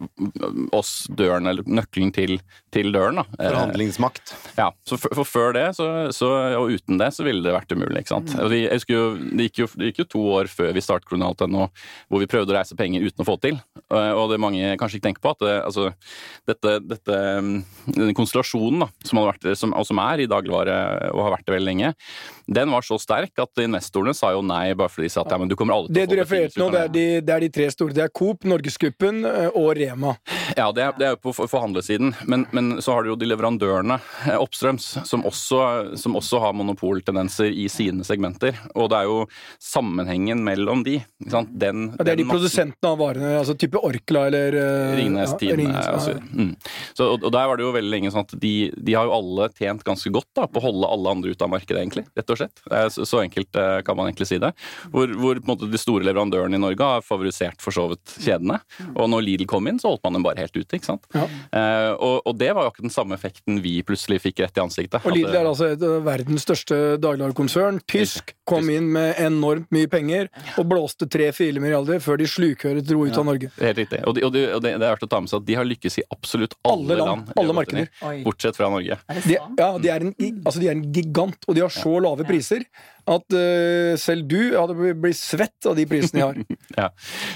oss 0.75 1.07
døren, 1.11 1.49
eller 1.49 1.67
nøkkelen 1.67 2.13
til, 2.15 2.37
til 2.73 2.93
døren. 2.95 3.19
da. 3.19 3.25
Eh, 3.39 3.49
Forhandlingsmakt. 3.51 4.33
Ja. 4.55 4.69
Så 4.87 4.99
for, 5.01 5.15
for 5.19 5.27
før 5.27 5.55
det, 5.57 5.65
så, 5.75 5.87
så, 6.15 6.29
og 6.59 6.71
uten 6.77 7.01
det, 7.01 7.09
så 7.15 7.25
ville 7.27 7.43
det 7.43 7.55
vært 7.55 7.73
umulig. 7.75 8.05
ikke 8.05 8.13
sant? 8.13 8.31
Mm. 8.37 8.55
Jeg 8.55 8.79
husker 8.79 8.95
jo 8.95 9.05
det, 9.17 9.49
gikk 9.49 9.61
jo, 9.63 9.69
det 9.75 9.91
gikk 9.91 10.01
jo 10.03 10.07
to 10.15 10.23
år 10.37 10.51
før 10.51 10.71
vi 10.77 10.85
startet 10.85 11.09
Kronalt.no, 11.11 11.67
hvor 12.07 12.23
vi 12.23 12.29
prøvde 12.31 12.55
å 12.55 12.59
reise 12.59 12.77
penger 12.79 13.03
uten 13.03 13.25
å 13.25 13.27
få 13.27 13.37
til. 13.43 13.59
Og 13.91 14.31
det 14.31 14.41
mange 14.43 14.75
kanskje 14.79 15.01
ikke 15.01 15.09
tenker 15.09 15.25
på, 15.27 15.35
at 15.35 15.43
det, 15.43 15.57
altså, 15.67 15.89
dette, 16.47 16.77
dette, 16.87 17.21
denne 17.91 18.15
konstellasjonen 18.17 18.85
da, 18.85 18.91
som, 19.03 19.19
hadde 19.19 19.33
vært, 19.33 19.51
som, 19.59 19.75
og 19.75 19.87
som 19.87 20.03
er 20.03 20.23
i 20.23 20.31
dagligvare 20.31 20.77
og 21.11 21.25
har 21.25 21.35
vært 21.35 21.47
det 21.49 21.57
veldig 21.57 21.71
lenge, 21.71 21.93
den 22.47 22.71
var 22.71 22.81
så 22.81 22.95
sterk 22.99 23.39
at 23.43 23.59
investorene 23.59 24.15
sa 24.15 24.31
jo 24.31 24.41
nei 24.45 24.71
bare 24.77 24.91
fordi 24.91 25.09
de 25.09 25.13
sa 25.13 25.23
at 25.25 25.33
ja, 25.33 25.39
men 25.41 25.51
du 25.51 25.55
kommer 25.59 25.75
aldri 25.75 25.93
til 25.93 25.99
å 25.99 26.05
få 26.05 26.07
det 26.07 26.15
du 26.15 26.21
refererte 26.21 26.61
Nå, 26.61 26.69
det, 26.71 26.83
er 26.85 26.93
de, 26.93 27.05
det 27.27 27.33
er 27.35 27.43
de 27.43 27.49
tre 27.53 27.67
store. 27.73 27.95
Det 27.95 28.03
er 28.05 28.11
Coop, 28.15 28.47
Norgesgruppen 28.47 29.19
eh, 29.27 29.49
og 29.57 29.69
Rema. 29.77 30.13
Ja, 30.55 30.69
det 30.75 30.83
er, 30.85 30.93
det 30.97 31.11
jo 31.11 31.19
på 31.27 31.33
forhandlesiden. 31.37 32.13
Men, 32.29 32.45
men, 32.55 32.77
så 32.83 32.95
har 32.95 33.03
du 33.03 33.11
jo 33.11 33.17
de 33.19 33.27
leverandørene 33.29 33.99
eh, 33.99 34.37
oppstrøms 34.37 34.87
som 35.07 35.25
også, 35.27 35.59
som 35.99 36.15
også 36.19 36.41
har 36.43 36.55
monopoltendenser 36.57 37.51
i 37.51 37.67
sine 37.71 38.07
segmenter. 38.07 38.57
Og 38.75 38.89
det 38.93 39.01
er 39.01 39.11
jo 39.11 39.19
sammenhengen 39.63 40.43
mellom 40.45 40.85
de. 40.87 40.99
Den, 41.19 41.89
ja, 41.91 42.07
det 42.07 42.15
er 42.15 42.21
de 42.21 42.27
produsentene 42.29 42.93
av 42.93 42.99
varene, 43.01 43.33
altså 43.41 43.57
type 43.59 43.79
Orkla 43.83 44.27
eller 44.29 44.55
uh, 44.57 44.95
Ringnes, 44.97 45.33
ja, 45.35 45.37
Tine 45.41 45.67
altså, 45.81 46.15
mm. 46.17 46.53
og, 47.03 47.23
og, 47.25 47.29
der 47.33 47.49
var 47.49 47.59
det 47.59 47.65
jo 47.65 47.73
veldig 47.75 47.91
lenge 47.91 48.11
sånn 48.13 48.25
at 48.25 48.35
de, 48.39 48.53
de 48.73 48.95
har 48.97 49.07
jo 49.09 49.15
alle 49.17 49.49
tjent 49.57 49.83
ganske 49.85 50.11
godt 50.13 50.29
da, 50.37 50.47
på 50.49 50.61
å 50.61 50.65
holde 50.67 50.89
alle 50.95 51.13
andre 51.17 51.33
ute 51.33 51.45
av 51.45 51.51
markedet, 51.51 51.81
egentlig. 51.81 52.05
Rett 52.17 52.33
og 52.33 52.36
slett. 52.39 52.63
Så, 52.93 53.05
så 53.07 53.21
enkelt 53.23 53.57
kan 53.85 53.97
man 53.97 54.09
egentlig 54.09 54.27
si 54.29 54.39
det. 54.41 54.51
Hvor, 54.93 55.11
hvor 55.17 55.39
på 55.39 55.45
en 55.45 55.51
måte 55.51 55.69
de 55.71 55.81
store 55.81 56.05
leverandørene 56.07 56.57
i 56.57 56.61
Norge 56.61 56.89
har 56.93 57.05
favorisert 57.05 57.61
for 57.63 57.75
så 57.75 57.87
vidt 57.91 58.15
kjedene. 58.23 58.59
Og 58.95 59.09
når 59.11 59.25
Lidl 59.25 59.47
kom 59.49 59.67
inn, 59.69 59.79
så 59.81 59.91
holdt 59.91 60.03
man 60.07 60.17
dem 60.17 60.25
bare 60.25 60.43
helt 60.43 60.55
ute. 60.55 60.77
ikke 60.77 60.89
sant? 60.89 61.07
Ja. 61.15 61.25
Eh, 61.27 61.91
og, 61.93 62.21
og, 62.23 62.33
det 62.37 62.51
var 62.55 62.67
jo 62.67 62.73
ikke 62.73 62.85
den 62.85 62.93
samme 62.93 63.17
effekten 63.17 63.61
vi 63.63 63.77
plutselig 63.87 64.21
fikk 64.23 64.43
rett 64.45 64.59
i 64.59 64.63
ansiktet. 64.63 65.05
Og 65.07 65.15
Lidl 65.15 65.35
er 65.35 65.49
altså 65.49 65.71
et, 65.73 65.85
verdens 66.05 66.45
største 66.47 66.79
dagligvarekonsern. 67.03 67.81
Tysk 67.89 68.33
kom 68.47 68.69
inn 68.71 68.89
med 68.93 69.19
enormt 69.21 69.69
mye 69.75 69.89
penger 69.91 70.29
og 70.57 70.69
blåste 70.69 71.07
tre-fire 71.11 71.61
milliarder 71.63 72.01
før 72.03 72.21
de 72.21 72.29
slukhøret 72.29 72.85
dro 72.87 73.03
ut 73.05 73.11
ja. 73.11 73.19
av 73.21 73.27
Norge. 73.31 73.51
Helt 73.59 73.81
riktig. 73.83 74.01
Og, 74.05 74.17
de, 74.17 74.25
og, 74.27 74.33
de, 74.35 74.45
og 74.55 74.63
det, 74.63 74.73
det, 74.77 74.87
er 74.87 74.95
verdt 74.95 75.07
å 75.07 75.11
ta 75.11 75.21
med 75.23 75.31
seg 75.31 75.41
at 75.41 75.49
de 75.49 75.57
har 75.59 75.67
lykkes 75.67 75.99
i 76.01 76.05
absolutt 76.13 76.55
alle, 76.61 76.95
alle 76.95 76.99
land. 77.01 77.33
Alle 77.37 77.57
markeder. 77.57 77.91
Bortsett 78.25 78.59
fra 78.59 78.69
Norge. 78.73 78.99
De, 79.25 79.37
ja, 79.37 79.69
de 79.81 79.91
er, 79.91 80.07
en, 80.07 80.13
altså 80.43 80.61
de 80.63 80.69
er 80.69 80.77
en 80.77 80.85
gigant, 80.93 81.39
og 81.47 81.57
de 81.57 81.65
har 81.65 81.73
så 81.73 81.97
lave 82.03 82.26
priser 82.27 82.67
at 83.07 83.35
uh, 83.35 83.95
selv 83.99 84.25
du 84.27 84.51
hadde 84.51 84.75
blitt 84.99 85.19
svett 85.19 85.67
av 85.69 85.75
de 85.77 85.85
prisene 85.87 86.19
de 86.19 86.23
har. 86.25 86.35
ja. 86.81 86.87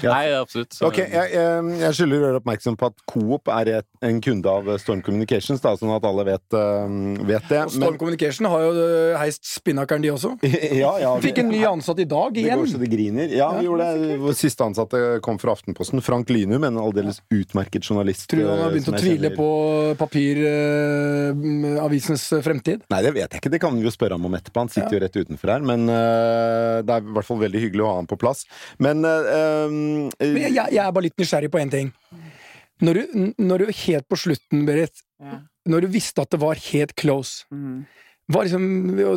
Nei, 0.04 0.24
absolutt. 0.36 0.72
Så... 0.76 0.84
Ok, 0.88 0.98
Jeg, 1.00 1.28
jeg, 1.32 1.64
jeg 1.80 1.92
skylder 1.96 2.16
å 2.16 2.18
gjøre 2.26 2.38
oppmerksom 2.42 2.76
på 2.80 2.86
at 2.90 2.96
Coop 3.08 3.48
er 3.52 3.66
et, 3.78 3.88
en 4.04 4.20
kunde 4.24 4.48
av 4.52 4.64
Storm 4.82 5.00
Communications, 5.04 5.60
da, 5.64 5.70
sånn 5.78 5.94
at 5.94 6.04
alle 6.08 6.24
vet, 6.28 6.46
uh, 6.52 6.86
vet 7.28 7.44
det. 7.48 7.60
Og 7.66 7.70
Storm 7.76 7.92
Men... 7.94 8.00
Communication 8.02 8.44
har 8.52 8.60
jo 8.66 8.70
uh, 8.76 9.20
heist 9.20 9.44
spinnakeren, 9.48 10.02
de 10.04 10.10
også. 10.12 10.30
ja, 10.82 10.92
ja. 11.02 11.10
Fikk 11.24 11.38
en 11.42 11.50
ny 11.52 11.60
ansatt 11.68 11.98
i 12.04 12.08
dag 12.10 12.30
igjen. 12.36 12.52
Det 12.52 12.58
går 12.66 12.72
så 12.74 12.80
det 12.82 12.90
griner. 12.92 13.26
Ja, 13.32 13.48
vi 13.56 13.64
gjorde 13.68 13.84
det. 13.96 14.02
Siste 14.38 14.62
ansatte 14.66 14.96
kom 15.24 15.36
fra 15.40 15.50
Aftenposten. 15.56 15.98
Frank 16.04 16.26
Lynum, 16.32 16.62
en 16.68 16.78
aldeles 16.82 17.16
utmerket 17.32 17.82
journalist. 17.88 18.24
Tror 18.30 18.42
du 18.44 18.48
han 18.50 18.64
har 18.66 18.72
begynt 18.74 18.92
å 18.92 18.94
tvile 18.98 19.30
på 19.36 19.48
papiravisens 20.00 22.24
fremtid? 22.44 22.78
Nei, 22.92 23.00
det 23.04 23.12
vet 23.16 23.30
jeg 23.30 23.38
ikke. 23.40 23.52
Det 23.52 23.60
kan 23.62 23.72
vi 23.76 23.82
jo 23.86 23.92
spørre 23.94 24.14
ham 24.18 24.26
om 24.28 24.34
etterpå. 24.36 24.58
Han 24.66 24.72
sitter 24.72 24.92
jo 24.96 25.00
rett 25.04 25.16
utenfor 25.16 25.48
her 25.54 25.61
her, 25.62 25.70
men 25.70 25.86
uh, 25.88 26.82
det 26.82 26.98
er 26.98 27.06
i 27.06 27.16
hvert 27.16 27.28
fall 27.28 27.40
veldig 27.40 27.62
hyggelig 27.62 27.86
å 27.86 27.90
ha 27.92 27.96
han 28.00 28.10
på 28.10 28.18
plass. 28.20 28.44
Men, 28.82 29.06
uh, 29.06 29.70
men 29.70 30.42
jeg, 30.42 30.54
jeg, 30.58 30.82
er 30.82 30.92
bare 30.92 31.06
litt 31.08 31.18
nysgjerrig 31.22 31.52
på 31.52 31.62
én 31.62 31.72
ting. 31.72 31.92
Når 32.82 32.98
du, 32.98 33.16
når 33.38 33.62
du, 33.62 33.74
helt 33.84 34.08
på 34.10 34.18
slutten, 34.18 34.64
Berit, 34.66 35.04
ja. 35.22 35.38
når 35.70 35.84
du 35.84 35.92
visste 35.94 36.24
at 36.24 36.32
det 36.34 36.40
var 36.42 36.58
helt 36.58 36.96
close 36.98 37.44
mm. 37.54 37.84
Liksom, 38.32 38.64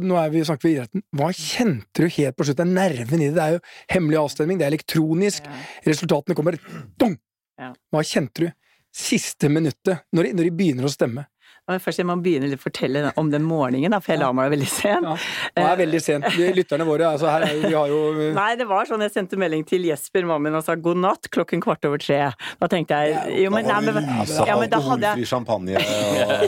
nå 0.03 0.17
er 0.19 0.31
vi 0.33 0.41
snakket 0.43 0.65
vi 0.65 0.71
idretten. 0.73 1.03
Hva 1.15 1.29
kjente 1.31 2.03
du 2.03 2.09
helt 2.17 2.35
på 2.35 2.47
slutten? 2.47 2.73
Nerven 2.75 3.21
i 3.21 3.29
det? 3.29 3.35
Det 3.37 3.43
er 3.43 3.53
jo 3.53 3.61
hemmelig 3.93 4.17
avstemning, 4.19 4.59
det 4.59 4.65
er 4.65 4.73
elektronisk. 4.73 5.45
Ja. 5.45 5.61
Resultatene 5.85 6.35
kommer. 6.35 6.57
Dong! 6.99 7.13
Ja. 7.61 7.69
Hva 7.93 8.01
kjente 8.03 8.43
du? 8.43 8.49
Siste 8.95 9.47
minuttet, 9.51 10.03
når 10.15 10.27
de, 10.27 10.33
når 10.35 10.49
de 10.49 10.55
begynner 10.57 10.89
å 10.89 10.91
stemme. 10.91 11.25
Først 11.65 11.97
jeg 11.97 12.05
må 12.05 12.13
begynne 12.21 12.51
å 12.53 12.59
fortelle 12.61 13.09
om 13.17 13.31
den 13.33 13.41
morgenen, 13.45 13.89
da, 13.89 13.97
for 14.03 14.13
jeg 14.13 14.21
la 14.21 14.27
meg 14.37 14.51
veldig 14.53 14.67
sent. 14.69 15.07
Ja. 15.07 15.15
Det 15.55 15.63
er 15.65 15.79
veldig 15.79 16.01
sent. 16.03 16.27
Lytterne 16.59 16.85
våre, 16.85 17.07
altså 17.15 17.31
her 17.31 17.47
er, 17.47 17.55
vi 17.63 17.71
har 17.73 17.89
jo 17.89 18.27
Nei, 18.35 18.51
det 18.59 18.67
var 18.69 18.85
sånn 18.85 19.01
jeg 19.01 19.15
sendte 19.15 19.39
melding 19.41 19.65
til 19.65 19.87
Jesper, 19.89 20.27
mannen 20.29 20.59
og 20.59 20.61
sa 20.67 20.75
god 20.77 21.01
natt 21.01 21.29
klokken 21.33 21.63
kvart 21.65 21.87
over 21.89 22.01
tre. 22.01 22.19
Da 22.61 22.69
tenkte 22.69 22.99
jeg 23.01 23.41
jo, 23.41 23.53
men, 23.55 23.65
nei, 23.65 23.79
men, 23.87 24.11
ja, 24.45 24.59
men 24.59 24.69
da 24.69 24.81
hadde 24.91 25.15
jeg 25.15 25.29
champagne 25.29 25.81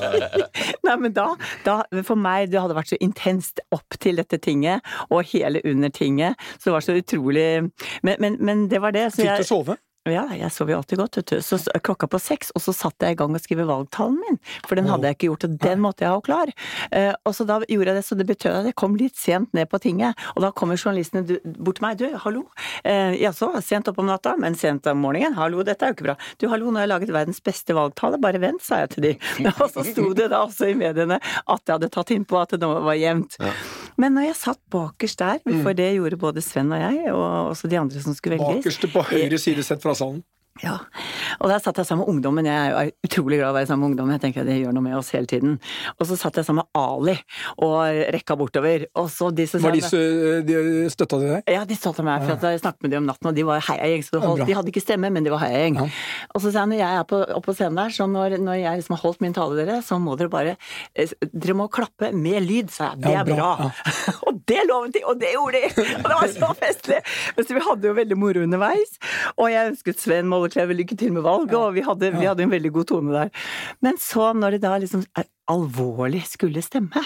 Nei, 0.88 0.96
men 1.02 1.12
da, 1.16 1.32
da, 1.66 1.80
For 2.06 2.20
meg, 2.20 2.52
det 2.54 2.62
hadde 2.62 2.78
vært 2.78 2.94
så 2.94 3.02
intenst 3.04 3.64
opp 3.74 3.98
til 3.98 4.22
dette 4.22 4.38
tinget, 4.44 4.86
og 5.10 5.26
hele 5.34 5.64
under 5.66 5.90
tinget, 5.94 6.38
så 6.60 6.70
det 6.70 6.78
var 6.78 6.86
så 6.86 6.98
utrolig 7.02 7.50
Men, 8.06 8.16
men, 8.22 8.38
men 8.38 8.66
det 8.70 8.86
var 8.86 8.94
det. 8.94 9.10
Så 9.16 9.24
Fikk 9.26 9.42
du 9.42 9.50
sove? 9.50 9.82
Ja, 10.14 10.26
jeg 10.36 10.50
sov 10.54 10.72
jo 10.72 10.78
alltid 10.80 11.02
godt, 11.02 11.20
vet 11.20 11.32
du. 11.32 11.42
Så 11.44 11.60
klokka 11.84 12.10
på 12.12 12.20
seks, 12.22 12.52
og 12.56 12.64
så 12.64 12.74
satt 12.76 13.04
jeg 13.04 13.16
i 13.16 13.20
gang 13.20 13.36
og 13.36 13.44
skrive 13.44 13.68
valgtalen 13.68 14.18
min. 14.22 14.40
For 14.68 14.80
den 14.80 14.90
hadde 14.92 15.10
jeg 15.10 15.18
ikke 15.18 15.30
gjort, 15.32 15.48
og 15.48 15.58
den 15.64 15.84
måtte 15.84 16.06
jeg 16.06 16.14
ha 16.14 16.22
klar. 16.24 16.54
Uh, 16.92 17.14
og 17.28 17.36
så 17.38 17.48
da 17.48 17.60
gjorde 17.66 17.92
jeg 17.92 18.00
det, 18.00 18.06
så 18.08 18.18
det 18.20 18.28
betød 18.30 18.60
at 18.62 18.70
jeg 18.72 18.78
kom 18.80 18.98
litt 19.00 19.18
sent 19.20 19.54
ned 19.58 19.70
på 19.72 19.82
tinget. 19.84 20.18
Og 20.36 20.44
da 20.46 20.52
kommer 20.56 20.80
journalistene 20.80 21.40
bort 21.58 21.80
til 21.80 21.88
meg. 21.88 22.00
Du, 22.00 22.08
hallo. 22.24 22.46
Uh, 22.84 23.14
Jaså, 23.18 23.52
sent 23.66 23.92
opp 23.92 24.02
om 24.02 24.10
natta, 24.10 24.36
men 24.40 24.58
sent 24.60 24.88
om 24.92 25.02
morgenen? 25.04 25.38
Hallo, 25.38 25.66
dette 25.68 25.86
er 25.86 25.94
jo 25.94 25.98
ikke 25.98 26.10
bra. 26.12 26.18
Du, 26.40 26.48
hallo, 26.52 26.72
nå 26.72 26.82
har 26.82 26.88
jeg 26.88 26.94
laget 26.96 27.16
verdens 27.16 27.44
beste 27.44 27.76
valgtale, 27.78 28.22
bare 28.22 28.42
vent, 28.44 28.64
sa 28.64 28.84
jeg 28.84 28.96
til 28.96 29.10
de. 29.10 29.14
og 29.60 29.68
så 29.74 29.86
sto 29.88 30.10
det 30.18 30.32
da 30.34 30.44
også 30.46 30.72
i 30.72 30.78
mediene 30.78 31.20
at 31.20 31.62
jeg 31.64 31.76
hadde 31.78 31.92
tatt 31.94 32.14
innpå 32.16 32.42
at 32.42 32.56
det 32.56 32.64
nå 32.64 32.74
var 32.86 32.98
jevnt. 32.98 33.40
Ja. 33.42 33.54
Men 33.98 34.14
når 34.14 34.28
jeg 34.28 34.38
satt 34.38 34.60
bakerst 34.74 35.20
der, 35.20 35.40
for 35.64 35.74
det 35.78 35.88
gjorde 35.96 36.20
både 36.22 36.42
Sven 36.46 36.70
og 36.76 36.82
jeg, 36.82 37.14
og 37.14 37.54
også 37.54 37.70
de 37.72 37.80
andre 37.80 38.02
som 38.04 38.14
skulle 38.18 38.38
velges 38.38 38.66
Bakerst 38.68 38.90
på 38.94 39.06
høyre 39.10 39.40
side 39.42 39.66
sett 39.66 39.82
fra 39.82 39.96
salen? 39.98 40.22
Ja, 40.64 40.78
og 41.40 41.52
der 41.52 41.62
satt 41.64 41.80
jeg 41.82 41.88
sammen 41.90 42.06
med 42.06 42.14
ungdommen. 42.14 42.48
Jeg 42.50 42.72
er 42.74 42.88
jo 42.90 43.08
utrolig 43.08 43.40
glad 43.40 43.50
i 43.50 43.52
å 43.52 43.58
være 43.58 43.70
sammen 43.70 43.84
med 43.84 43.94
ungdommen, 43.94 44.16
Jeg 44.18 44.24
tenker 44.26 44.44
at 44.44 44.50
det 44.50 44.58
gjør 44.62 44.76
noe 44.78 44.86
med 44.86 44.98
oss 44.98 45.12
hele 45.16 45.30
tiden. 45.30 45.58
Og 45.98 46.08
så 46.10 46.18
satt 46.20 46.40
jeg 46.40 46.48
sammen 46.48 46.64
med 46.64 46.82
Ali 46.82 47.18
og 47.64 48.12
rekka 48.16 48.38
bortover. 48.40 48.88
Og 48.98 49.10
så 49.14 49.30
de 49.36 49.48
som 49.50 49.64
Var 49.64 49.78
de, 49.78 49.84
de 50.48 50.58
støtta 50.94 51.20
de 51.22 51.32
deg? 51.34 51.54
Ja, 51.58 51.66
de 51.68 51.78
støtta 51.78 52.06
meg. 52.06 52.26
For 52.26 52.38
at 52.38 52.48
jeg 52.48 52.64
snakket 52.64 52.88
med 52.88 52.96
dem 52.96 53.04
om 53.06 53.12
natten, 53.12 53.32
og 53.32 53.38
de 53.38 53.46
var 53.48 53.64
heiagjeng. 53.70 54.06
Så 54.08 54.22
de 54.22 54.58
hadde 54.58 54.74
ikke 54.74 54.84
stemme, 54.84 55.12
men 55.14 55.28
de 55.28 55.34
var 55.34 55.44
heiagjeng. 55.46 55.82
Ja. 55.82 55.88
Og 56.34 56.44
så 56.44 56.52
sa 56.52 56.66
jeg 56.66 56.74
når 56.74 56.82
jeg 56.82 57.02
er 57.02 57.08
på, 57.10 57.22
oppe 57.38 57.48
på 57.48 57.56
scenen 57.58 57.80
der, 57.80 57.94
så 57.96 58.08
når, 58.12 58.38
når 58.44 58.60
jeg 58.60 58.82
liksom 58.82 58.98
har 58.98 59.04
holdt 59.06 59.24
min 59.24 59.36
tale, 59.36 59.58
dere, 59.60 59.80
så 59.86 60.00
må 60.02 60.18
dere 60.20 60.32
bare 60.34 60.56
eh, 60.94 61.14
Dere 61.32 61.56
må 61.58 61.68
klappe 61.72 62.12
med 62.16 62.44
lyd, 62.46 62.72
sa 62.74 62.92
jeg. 62.92 63.04
Det 63.06 63.14
er 63.22 63.28
bra. 63.28 63.52
bra. 63.62 63.70
og 64.28 64.42
det 64.50 64.64
lovet 64.68 64.98
de, 64.98 65.04
og 65.08 65.22
det 65.22 65.34
gjorde 65.36 65.62
de! 65.64 65.86
Og 65.98 66.10
det 66.10 66.18
var 66.18 66.34
så 66.34 66.52
festlig! 66.60 67.00
Men 67.38 67.48
så 67.48 67.58
vi 67.58 67.64
hadde 67.68 67.90
jo 67.90 67.96
veldig 67.98 68.18
moro 68.20 68.44
underveis. 68.48 68.98
Og 69.38 69.52
jeg 69.52 69.74
ønsket 69.74 70.02
Sven 70.02 70.30
Molle 70.32 70.47
Kleve 70.54 70.78
lykke 70.78 70.98
til 71.00 71.14
med 71.16 71.26
valget, 71.26 71.56
og 71.58 71.76
vi 71.76 71.84
hadde, 71.86 72.12
vi 72.16 72.28
hadde, 72.28 72.46
en 72.46 72.54
veldig 72.54 72.74
god 72.80 72.90
tone 72.94 73.16
der. 73.16 73.32
Men 73.86 74.00
så, 74.02 74.32
når 74.34 74.58
det 74.58 74.64
da 74.66 74.76
liksom 74.82 75.06
alvorlig 75.52 76.24
skulle 76.28 76.64
stemme, 76.66 77.04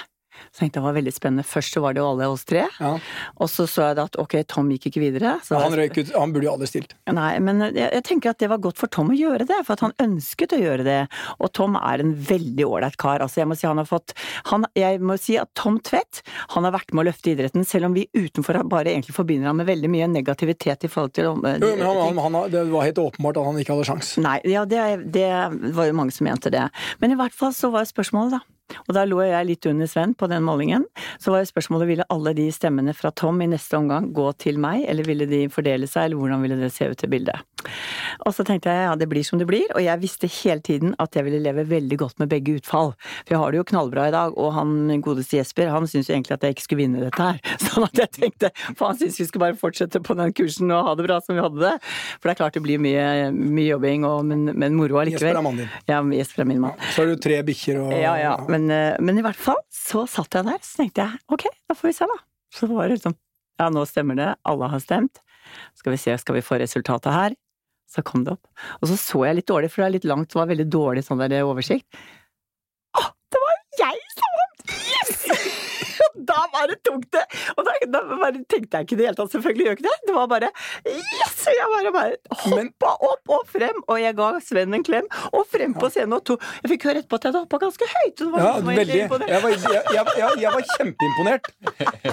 så 0.49 0.63
tenkte 0.63 0.79
jeg 0.79 0.81
det 0.81 0.87
var 0.87 0.97
veldig 0.97 1.13
spennende. 1.15 1.45
Først 1.47 1.75
så 1.75 1.83
var 1.83 1.95
det 1.95 2.01
jo 2.01 2.07
alle 2.09 2.29
oss 2.31 2.45
tre. 2.47 2.65
Ja. 2.79 2.93
Og 3.37 3.51
så 3.51 3.67
så 3.69 3.89
jeg 3.89 3.99
da 3.99 4.07
at 4.09 4.17
ok, 4.21 4.37
Tom 4.49 4.71
gikk 4.73 4.89
ikke 4.89 5.03
videre. 5.03 5.35
Ja, 5.37 5.61
han, 5.61 5.75
røyk 5.77 5.99
ut, 5.99 6.13
han 6.15 6.33
burde 6.33 6.47
jo 6.47 6.53
aldri 6.55 6.69
stilt. 6.71 6.95
Nei, 7.11 7.33
men 7.43 7.63
jeg, 7.69 7.77
jeg, 7.83 8.05
tenker 8.07 8.33
at 8.33 8.41
det 8.41 8.51
var 8.51 8.61
godt 8.63 8.81
for 8.81 8.91
Tom 8.91 9.13
å 9.13 9.17
gjøre 9.17 9.47
det. 9.49 9.59
For 9.67 9.77
at 9.77 9.85
han 9.85 9.95
ønsket 10.03 10.55
å 10.57 10.61
gjøre 10.61 10.87
det. 10.87 10.99
Og 11.39 11.51
Tom 11.57 11.77
er 11.79 12.03
en 12.03 12.13
veldig 12.15 12.67
ålreit 12.67 12.97
kar. 13.01 13.23
Altså 13.23 13.41
jeg 13.41 13.51
må 13.51 13.57
si 13.59 13.69
han 13.69 13.81
har 13.81 13.89
fått 13.89 14.15
han, 14.51 14.65
Jeg 14.77 15.01
må 15.03 15.17
si 15.21 15.37
at 15.39 15.51
Tom 15.57 15.79
Tvedt 15.81 16.23
han 16.55 16.67
har 16.67 16.75
vært 16.75 16.93
med 16.93 17.05
å 17.05 17.09
løfte 17.09 17.33
idretten, 17.33 17.65
selv 17.67 17.89
om 17.89 17.95
vi 17.97 18.07
utenfor 18.13 18.61
bare 18.69 18.93
egentlig 18.93 19.15
forbinder 19.15 19.51
ham 19.51 19.61
med 19.61 19.69
veldig 19.69 19.89
mye 19.91 20.09
negativitet 20.11 20.87
i 20.87 20.91
forhold 20.91 21.15
til 21.17 21.29
Jo, 21.29 21.35
men 21.39 21.61
han, 21.61 22.21
han, 22.21 22.39
Det 22.51 22.65
var 22.71 22.87
helt 22.87 23.01
åpenbart 23.01 23.39
at 23.41 23.49
han 23.49 23.61
ikke 23.61 23.75
hadde 23.75 23.87
sjans. 23.89 24.15
Nei, 24.21 24.37
ja, 24.49 24.65
det, 24.69 24.81
det 25.13 25.29
var 25.75 25.89
jo 25.89 25.97
mange 25.97 26.15
som 26.15 26.27
mente 26.27 26.51
det. 26.53 26.67
Men 27.01 27.13
i 27.13 27.19
hvert 27.19 27.35
fall 27.35 27.53
så 27.55 27.71
var 27.73 27.87
spørsmålet, 27.89 28.39
da. 28.39 28.60
Og 28.87 28.95
da 28.97 29.05
lå 29.07 29.21
jeg 29.25 29.47
litt 29.49 29.67
under 29.69 29.89
Sven 29.89 30.15
på 30.17 30.29
den 30.31 30.45
målingen. 30.47 30.87
Så 31.21 31.33
var 31.33 31.43
jo 31.43 31.51
spørsmålet 31.51 31.89
ville 31.91 32.09
alle 32.13 32.35
de 32.37 32.47
stemmene 32.53 32.95
fra 32.97 33.13
Tom 33.15 33.41
i 33.43 33.49
neste 33.51 33.79
omgang 33.79 34.11
gå 34.15 34.29
til 34.41 34.59
meg, 34.61 34.85
eller 34.89 35.07
ville 35.07 35.27
de 35.29 35.45
fordele 35.51 35.89
seg, 35.89 36.09
eller 36.09 36.21
hvordan 36.21 36.45
ville 36.45 36.59
det 36.61 36.71
se 36.75 36.89
ut 36.91 37.05
i 37.05 37.11
bildet? 37.11 37.45
Og 38.25 38.35
så 38.35 38.45
tenkte 38.47 38.71
jeg 38.71 38.85
ja, 38.87 38.95
det 38.99 39.07
blir 39.11 39.25
som 39.25 39.39
det 39.41 39.47
blir, 39.49 39.67
og 39.75 39.81
jeg 39.83 40.01
visste 40.01 40.29
hele 40.41 40.63
tiden 40.65 40.95
at 41.01 41.15
jeg 41.17 41.25
ville 41.27 41.41
leve 41.43 41.65
veldig 41.69 41.97
godt 42.01 42.21
med 42.21 42.31
begge 42.31 42.57
utfall. 42.59 42.93
For 43.23 43.35
jeg 43.35 43.41
har 43.41 43.53
det 43.53 43.61
jo 43.61 43.67
knallbra 43.71 44.07
i 44.09 44.13
dag, 44.15 44.37
og 44.37 44.53
han 44.55 45.01
godeste 45.03 45.39
Jesper, 45.39 45.71
han 45.73 45.87
syns 45.89 46.09
jo 46.09 46.15
egentlig 46.15 46.37
at 46.37 46.45
jeg 46.45 46.57
ikke 46.57 46.65
skulle 46.67 46.83
vinne 46.83 47.03
dette 47.05 47.27
her. 47.29 47.39
Sånn 47.65 47.87
at 47.87 48.03
jeg 48.03 48.13
tenkte, 48.17 48.51
for 48.69 48.91
han 48.91 48.99
syns 48.99 49.19
vi 49.21 49.27
skulle 49.29 49.47
bare 49.47 49.59
fortsette 49.61 50.03
på 50.03 50.17
den 50.19 50.35
kursen 50.37 50.71
og 50.75 50.89
ha 50.89 50.95
det 50.99 51.07
bra 51.07 51.19
som 51.23 51.37
vi 51.37 51.45
hadde 51.45 51.63
det. 51.63 51.73
For 52.17 52.29
det 52.29 52.35
er 52.35 52.41
klart 52.43 52.59
det 52.59 52.65
blir 52.67 52.81
mye, 52.83 53.07
mye 53.31 53.67
jobbing, 53.69 54.07
og, 54.09 54.21
men, 54.27 54.45
men 54.51 54.77
moro 54.77 55.01
allikevel. 55.01 55.31
Jesper 55.31 55.41
er 55.41 55.47
mannen 55.47 55.65
din. 55.65 55.73
Ja, 55.91 56.03
Jesper 56.21 56.45
er 56.45 56.51
min 56.53 56.63
mann. 56.67 56.77
Så 56.91 57.03
har 57.03 57.11
du 57.11 57.21
tre 57.21 57.41
bikkjer 57.47 57.81
og 57.85 57.97
Ja, 57.97 58.15
ja. 58.19 58.37
Men, 58.51 58.69
eh, 58.73 58.93
men 59.01 59.19
i 59.21 59.25
hvert 59.25 59.39
fall 59.39 59.59
så 59.73 60.05
satt 60.09 60.37
jeg 60.37 60.47
der, 60.47 60.61
så 60.65 60.83
tenkte 60.83 61.07
jeg 61.07 61.21
ok, 61.31 61.49
da 61.69 61.77
får 61.77 61.91
vi 61.91 61.97
se, 61.97 62.07
da. 62.09 62.21
Så 62.51 62.67
var 62.67 62.87
det 62.89 62.99
liksom 62.99 63.15
ja, 63.61 63.67
nå 63.69 63.83
stemmer 63.85 64.17
det, 64.17 64.31
alle 64.47 64.69
har 64.71 64.81
stemt. 64.81 65.21
Skal 65.77 65.93
vi 65.93 65.99
se, 66.01 66.15
skal 66.17 66.37
vi 66.37 66.43
få 66.45 66.57
resultatet 66.61 67.13
her? 67.13 67.35
Så 67.91 68.03
kom 68.07 68.23
det 68.23 68.37
opp. 68.37 68.47
Og 68.79 68.87
så 68.87 68.97
så 68.99 69.25
jeg 69.27 69.41
litt 69.41 69.49
dårlig, 69.51 69.71
for 69.71 69.83
det 69.83 69.89
er 69.89 69.95
litt 69.97 70.07
langt, 70.07 70.31
det 70.31 70.39
var 70.39 70.51
veldig 70.51 70.67
dårlig 70.71 71.03
sånn 71.07 71.19
der 71.19 71.41
oversikt. 71.43 71.87
Å, 72.95 73.03
det 73.31 73.41
var 73.43 73.57
jeg 73.81 73.99
som 74.15 74.37
vant! 74.39 74.77
Yes! 74.93 75.25
Da 76.27 76.45
bare 76.53 76.77
tok 76.85 77.05
det! 77.13 77.23
Og 77.57 77.65
da, 77.67 77.75
da 77.89 78.31
tenkte 78.49 78.79
jeg 78.79 78.87
ikke 78.87 78.95
i 78.95 78.99
det 78.99 79.07
hele 79.09 79.17
tatt, 79.17 79.33
selvfølgelig 79.33 79.67
gjør 79.67 79.77
ikke 79.77 79.87
det. 79.87 79.95
Det 80.07 80.15
var 80.17 80.29
bare 80.31 80.51
yes! 80.87 81.37
Jeg 81.51 81.69
bare, 81.71 81.91
bare 81.95 82.41
hoppa 82.43 82.91
opp 83.07 83.33
og 83.35 83.47
frem, 83.49 83.81
og 83.87 83.97
jeg 84.01 84.15
ga 84.17 84.27
Sven 84.45 84.77
en 84.77 84.85
klem, 84.85 85.07
og 85.31 85.47
frem 85.49 85.73
på 85.77 85.89
scenen 85.93 86.17
og 86.17 86.23
to. 86.27 86.37
Jeg 86.61 86.73
fikk 86.75 86.87
høre 86.89 87.01
etterpå 87.01 87.17
at 87.17 87.25
jeg 87.25 87.33
hadde 87.33 87.43
hoppa 87.45 87.59
ganske 87.65 87.89
høyt. 87.95 88.23
ja, 88.43 88.53
veldig. 88.67 88.99
Jeg 89.01 89.09
var, 89.11 89.25
jeg, 89.27 89.81
jeg, 89.97 90.29
jeg 90.43 90.53
var, 90.55 90.69
kjempeimponert. 90.75 91.51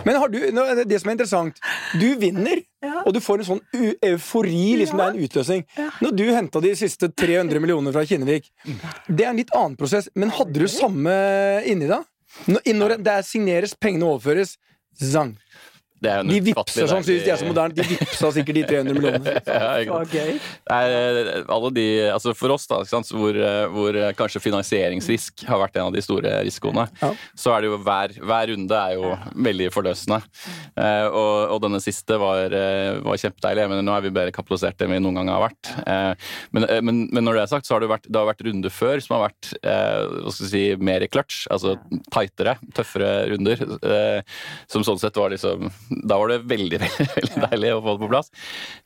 Men 0.07 0.21
har 0.23 0.33
du, 0.33 0.40
det 0.88 1.01
som 1.03 1.12
er 1.12 1.18
interessant, 1.18 1.62
du 2.01 2.09
vinner. 2.21 2.64
Ja. 2.85 3.01
Og 3.03 3.11
du 3.16 3.18
får 3.23 3.42
en 3.42 3.49
sånn 3.49 3.62
eufori, 4.07 4.77
liksom 4.79 5.01
ja. 5.01 5.09
det 5.09 5.09
er 5.09 5.16
en 5.16 5.27
utløsning. 5.27 5.64
Ja. 5.79 5.88
Når 6.05 6.12
du 6.14 6.25
henta 6.31 6.62
de 6.62 6.75
siste 6.79 7.11
300 7.11 7.62
millioner 7.62 7.94
fra 7.94 8.05
Kinnevik, 8.07 8.53
det 9.09 9.25
er 9.25 9.33
en 9.33 9.40
litt 9.40 9.51
annen 9.57 9.75
prosess, 9.79 10.07
men 10.14 10.31
hadde 10.35 10.62
du 10.62 10.68
samme 10.71 11.16
inni 11.66 11.90
deg? 11.90 12.07
Når 12.46 12.88
det 13.03 13.24
signeres, 13.27 13.74
pengene 13.74 14.05
overføres, 14.05 14.57
zang 15.03 15.37
de 15.99 16.39
vipser 16.47 16.87
sånn, 16.87 17.03
de 17.03 17.17
er 17.27 17.39
så 17.41 17.47
moderne. 17.47 17.75
De 17.75 17.85
vipsa 17.87 18.31
sikkert 18.35 18.61
de 18.61 18.65
300 18.69 18.95
millionene. 18.95 19.33
ja, 19.49 19.97
okay. 19.99 20.37
alle 20.71 21.71
de, 21.75 21.87
altså 22.13 22.35
for 22.39 22.55
oss, 22.55 22.69
da, 22.71 22.81
hvor, 23.11 23.39
hvor, 23.75 23.99
kanskje 24.19 24.43
finansieringsrisk 24.45 25.43
har 25.49 25.59
vært 25.65 25.79
en 25.79 25.89
av 25.89 25.97
de 25.97 26.03
store 26.05 26.37
risikoene, 26.47 26.87
ja. 27.03 27.11
så 27.39 27.55
er 27.55 27.65
det 27.65 27.73
jo 27.73 27.81
hver, 27.83 28.15
hver, 28.23 28.53
runde 28.53 28.79
er 28.79 28.95
jo 28.95 29.13
veldig 29.49 29.71
forløsende. 29.75 30.21
Og, 30.79 31.35
og, 31.51 31.59
denne 31.67 31.83
siste 31.83 32.17
var, 32.21 32.55
var 33.05 33.19
kjempedeilig. 33.21 33.67
Men 33.73 33.85
nå 33.87 33.97
er 33.97 34.07
vi 34.07 34.15
bedre 34.15 34.35
kapitalisert 34.35 34.85
enn 34.85 34.95
vi 34.95 35.01
noen 35.03 35.19
gang 35.21 35.33
har 35.35 35.45
vært. 35.49 35.73
Men, 36.55 36.69
men, 36.87 37.03
men, 37.11 37.27
når 37.27 37.41
det 37.41 37.45
er 37.45 37.53
sagt, 37.57 37.69
så 37.69 37.77
har 37.77 37.85
det 37.85 37.91
vært, 37.91 38.07
det 38.07 38.21
har 38.21 38.31
vært 38.31 38.47
runder 38.47 38.73
før 38.73 39.03
som 39.03 39.19
har 39.19 39.27
vært 39.27 39.53
hva 39.59 40.35
skal 40.35 40.53
si, 40.55 40.65
mer 40.79 41.03
i 41.03 41.11
clutch. 41.11 41.43
Altså 41.53 41.75
tightere, 42.15 42.57
tøffere 42.77 43.11
runder. 43.35 43.67
som 44.71 44.87
sånn 44.87 45.03
sett 45.03 45.19
var 45.19 45.35
liksom 45.35 45.69
da 45.88 46.18
var 46.20 46.33
det 46.33 46.40
veldig, 46.48 46.81
veldig, 46.85 47.09
veldig 47.16 47.44
deilig 47.46 47.74
å 47.77 47.83
få 47.85 47.96
det 47.96 48.05
på 48.05 48.11
plass. 48.12 48.33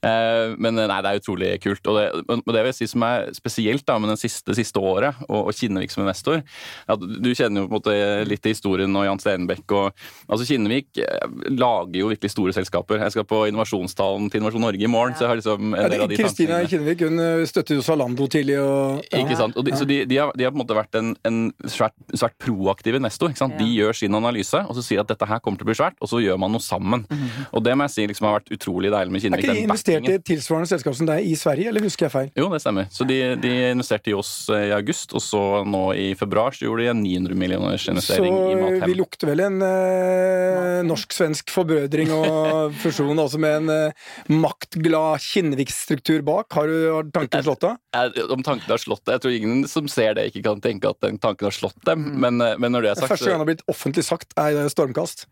Eh, 0.04 0.54
men 0.58 0.78
nei, 0.80 1.00
det 1.04 1.12
er 1.12 1.22
utrolig 1.22 1.52
kult. 1.62 1.92
Og 1.92 1.98
det, 1.98 2.06
og 2.36 2.52
det 2.52 2.60
vil 2.60 2.72
jeg 2.72 2.80
si 2.82 2.90
som 2.92 3.06
er 3.06 3.30
spesielt 3.36 3.86
da, 3.88 3.98
med 4.02 4.14
det 4.14 4.20
siste, 4.22 4.56
siste 4.58 4.82
året, 4.82 5.22
og, 5.28 5.50
og 5.50 5.56
Kinnevik 5.56 5.92
som 5.92 6.02
investor 6.02 6.42
at 6.90 7.02
Du 7.02 7.30
kjenner 7.34 7.62
jo 7.62 7.68
på 7.68 7.72
en 7.72 7.78
måte 7.78 7.94
litt 8.28 8.42
til 8.42 8.54
historien 8.54 8.98
og 8.98 9.06
Jan 9.06 9.20
Stenbekk 9.22 9.74
og 9.76 10.02
altså 10.32 10.46
Kinnevik 10.48 11.00
eh, 11.02 11.36
lager 11.52 11.98
jo 12.00 12.10
virkelig 12.12 12.32
store 12.34 12.54
selskaper. 12.56 13.02
Jeg 13.06 13.14
skal 13.14 13.26
på 13.28 13.44
innovasjonstalen 13.50 14.30
til 14.30 14.40
Innovasjon 14.40 14.64
Norge 14.66 14.86
i 14.86 14.90
morgen, 14.90 15.16
så 15.16 15.26
jeg 15.26 15.32
har 15.32 15.40
liksom 15.40 15.76
en 15.76 15.92
del 15.92 16.04
av 16.04 16.10
de 16.10 16.18
Kristina 16.20 16.60
Kinnevik 16.68 17.04
hun 17.06 17.22
eh, 17.22 17.44
støtter 17.48 17.78
jo 17.78 17.84
Zalando 17.86 18.28
tidlig 18.30 18.58
og 18.62 19.02
ja. 19.02 19.22
Ikke 19.22 19.38
sant. 19.38 19.56
De, 19.56 19.74
så 19.78 19.86
de, 19.88 20.02
de, 20.08 20.18
har, 20.18 20.32
de, 20.36 20.46
har, 20.46 20.54
på 20.54 20.58
en 20.58 20.64
måte 20.64 20.76
vært 20.76 20.98
en, 20.98 21.12
en 21.28 21.40
svært, 21.70 21.94
svært 22.14 22.36
proaktiv 22.42 22.98
investor. 22.98 23.32
Ikke 23.32 23.44
sant? 23.44 23.58
De 23.60 23.68
gjør 23.70 23.96
sin 23.96 24.18
analyse, 24.18 24.58
og 24.58 24.76
så 24.78 24.84
sier 24.84 25.02
at 25.02 25.10
dette 25.10 25.28
her 25.28 25.42
kommer 25.44 25.60
til 25.60 25.68
å 25.68 25.70
bli 25.70 25.78
svært, 25.78 25.98
og 26.02 26.10
så 26.10 26.20
gjør 26.22 26.40
man 26.42 26.54
noe 26.54 26.64
sammen 26.64 26.91
sammen. 26.92 27.06
Mm 27.08 27.18
-hmm. 27.18 27.46
Og 27.52 27.64
det 27.64 27.76
må 27.76 27.84
jeg 27.84 27.90
si 27.90 28.06
liksom 28.06 28.26
har 28.26 28.40
vært 28.40 28.52
utrolig 28.52 28.90
deilig 28.92 29.12
med 29.12 29.20
Kinnevik. 29.20 29.44
Er 29.44 29.48
ikke 29.48 29.58
de 29.58 29.62
investert 29.62 30.08
i 30.08 30.12
et 30.12 30.24
tilsvarende 30.24 30.68
selskap 30.68 30.94
som 30.94 31.06
deg 31.06 31.24
i 31.24 31.34
Sverige, 31.34 31.68
eller 31.68 31.80
husker 31.80 32.06
jeg 32.06 32.12
feil? 32.12 32.30
Jo, 32.36 32.48
det 32.52 32.60
stemmer. 32.60 32.86
Så 32.90 33.04
de, 33.04 33.36
de 33.36 33.70
investerte 33.70 34.10
i 34.10 34.14
oss 34.14 34.48
eh, 34.50 34.68
i 34.68 34.72
august, 34.72 35.12
og 35.14 35.22
så 35.22 35.64
nå 35.64 35.92
i 35.94 36.14
februar 36.14 36.52
så 36.52 36.66
gjorde 36.66 36.82
de 36.82 36.88
en 36.90 37.02
900 37.02 37.34
millioners 37.34 37.88
investering 37.88 38.34
så 38.34 38.50
i 38.50 38.54
Mathem. 38.54 38.80
Så 38.80 38.86
vi 38.86 38.94
lukter 38.94 39.26
vel 39.26 39.40
en 39.40 39.62
eh, 39.62 40.82
norsk-svensk 40.88 41.50
forbrødring 41.50 42.12
og 42.12 42.72
fusjon 42.82 43.18
også 43.18 43.38
med 43.38 43.56
en 43.62 43.70
eh, 43.70 43.92
maktglad 44.28 45.20
Kinnevik-struktur 45.20 46.22
bak. 46.22 46.52
Har 46.52 46.66
du 46.66 46.92
har 46.92 47.10
tanken 47.14 47.44
slått 47.44 47.64
deg? 47.64 48.22
Om 48.30 48.42
tanken 48.42 48.70
har 48.70 48.80
slått 48.80 49.04
deg? 49.06 49.16
Jeg 49.16 49.24
tror 49.24 49.36
ingen 49.36 49.66
som 49.70 49.88
ser 49.90 50.16
det, 50.18 50.28
ikke 50.30 50.44
kan 50.48 50.62
tenke 50.64 50.90
at 50.90 51.00
den 51.04 51.18
tanken 51.22 51.48
har 51.48 51.54
slått 51.54 51.78
dem. 51.86 52.06
Mm. 52.06 52.20
Men, 52.24 52.40
eh, 52.40 52.58
men, 52.58 52.72
når 52.72 52.86
det 52.86 52.90
er 52.92 53.00
sagt 53.02 53.12
Første 53.12 53.30
gang 53.30 53.40
det 53.40 53.44
har 53.44 53.50
blitt 53.52 53.64
offentlig 53.70 54.04
sagt, 54.06 54.34
er 54.40 54.68
stormkast. 54.72 55.26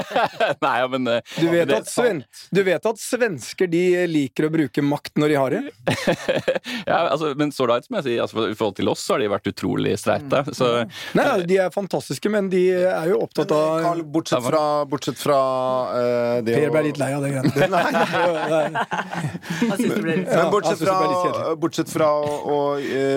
Nei, 0.64 0.74
ja, 0.82 0.88
men 0.90 0.99
Eh, 1.08 1.20
du 1.40 1.48
vet, 1.50 1.72
at, 1.72 1.88
sven 1.88 2.22
du 2.50 2.62
vet 2.66 2.86
at 2.86 2.98
svensker 3.00 3.66
de 3.70 4.06
liker 4.10 4.44
å 4.48 4.50
bruke 4.52 4.82
makt 4.84 5.16
når 5.20 5.28
de 5.32 5.36
har 5.38 5.50
det? 5.54 5.62
ja, 6.90 6.98
altså, 7.08 7.34
men 7.38 7.52
så 7.54 7.66
langt, 7.70 7.84
som 7.86 7.94
jeg 8.00 8.06
sier, 8.06 8.22
altså, 8.24 8.48
i 8.50 8.56
forhold 8.58 8.76
til 8.80 8.88
oss 8.92 9.00
så 9.04 9.10
har 9.16 9.20
de 9.22 9.28
vært 9.32 9.50
utrolig 9.52 9.92
streite. 10.00 10.38
Så... 10.56 10.64
Nei, 11.18 11.26
de 11.48 11.56
er 11.62 11.68
fantastiske, 11.74 12.28
men 12.32 12.44
de 12.52 12.62
er 12.74 13.06
jo 13.12 13.16
opptatt 13.24 13.50
av 13.54 13.66
Carl, 13.84 14.02
bortsett 14.16 14.44
fra, 14.44 14.62
bortsett 14.90 15.18
fra 15.20 15.40
uh, 15.90 16.36
det 16.44 16.52
Per 16.56 16.70
ble 16.74 16.82
litt 16.88 16.98
lei 17.00 17.10
av 17.16 17.22
det 17.24 17.30
greiene. 17.34 17.50
men 19.70 20.50
bortsett 20.52 20.80
fra, 20.82 20.96
bortsett 21.60 21.90
fra 21.92 22.08
å, 22.20 22.22
å 22.40 22.58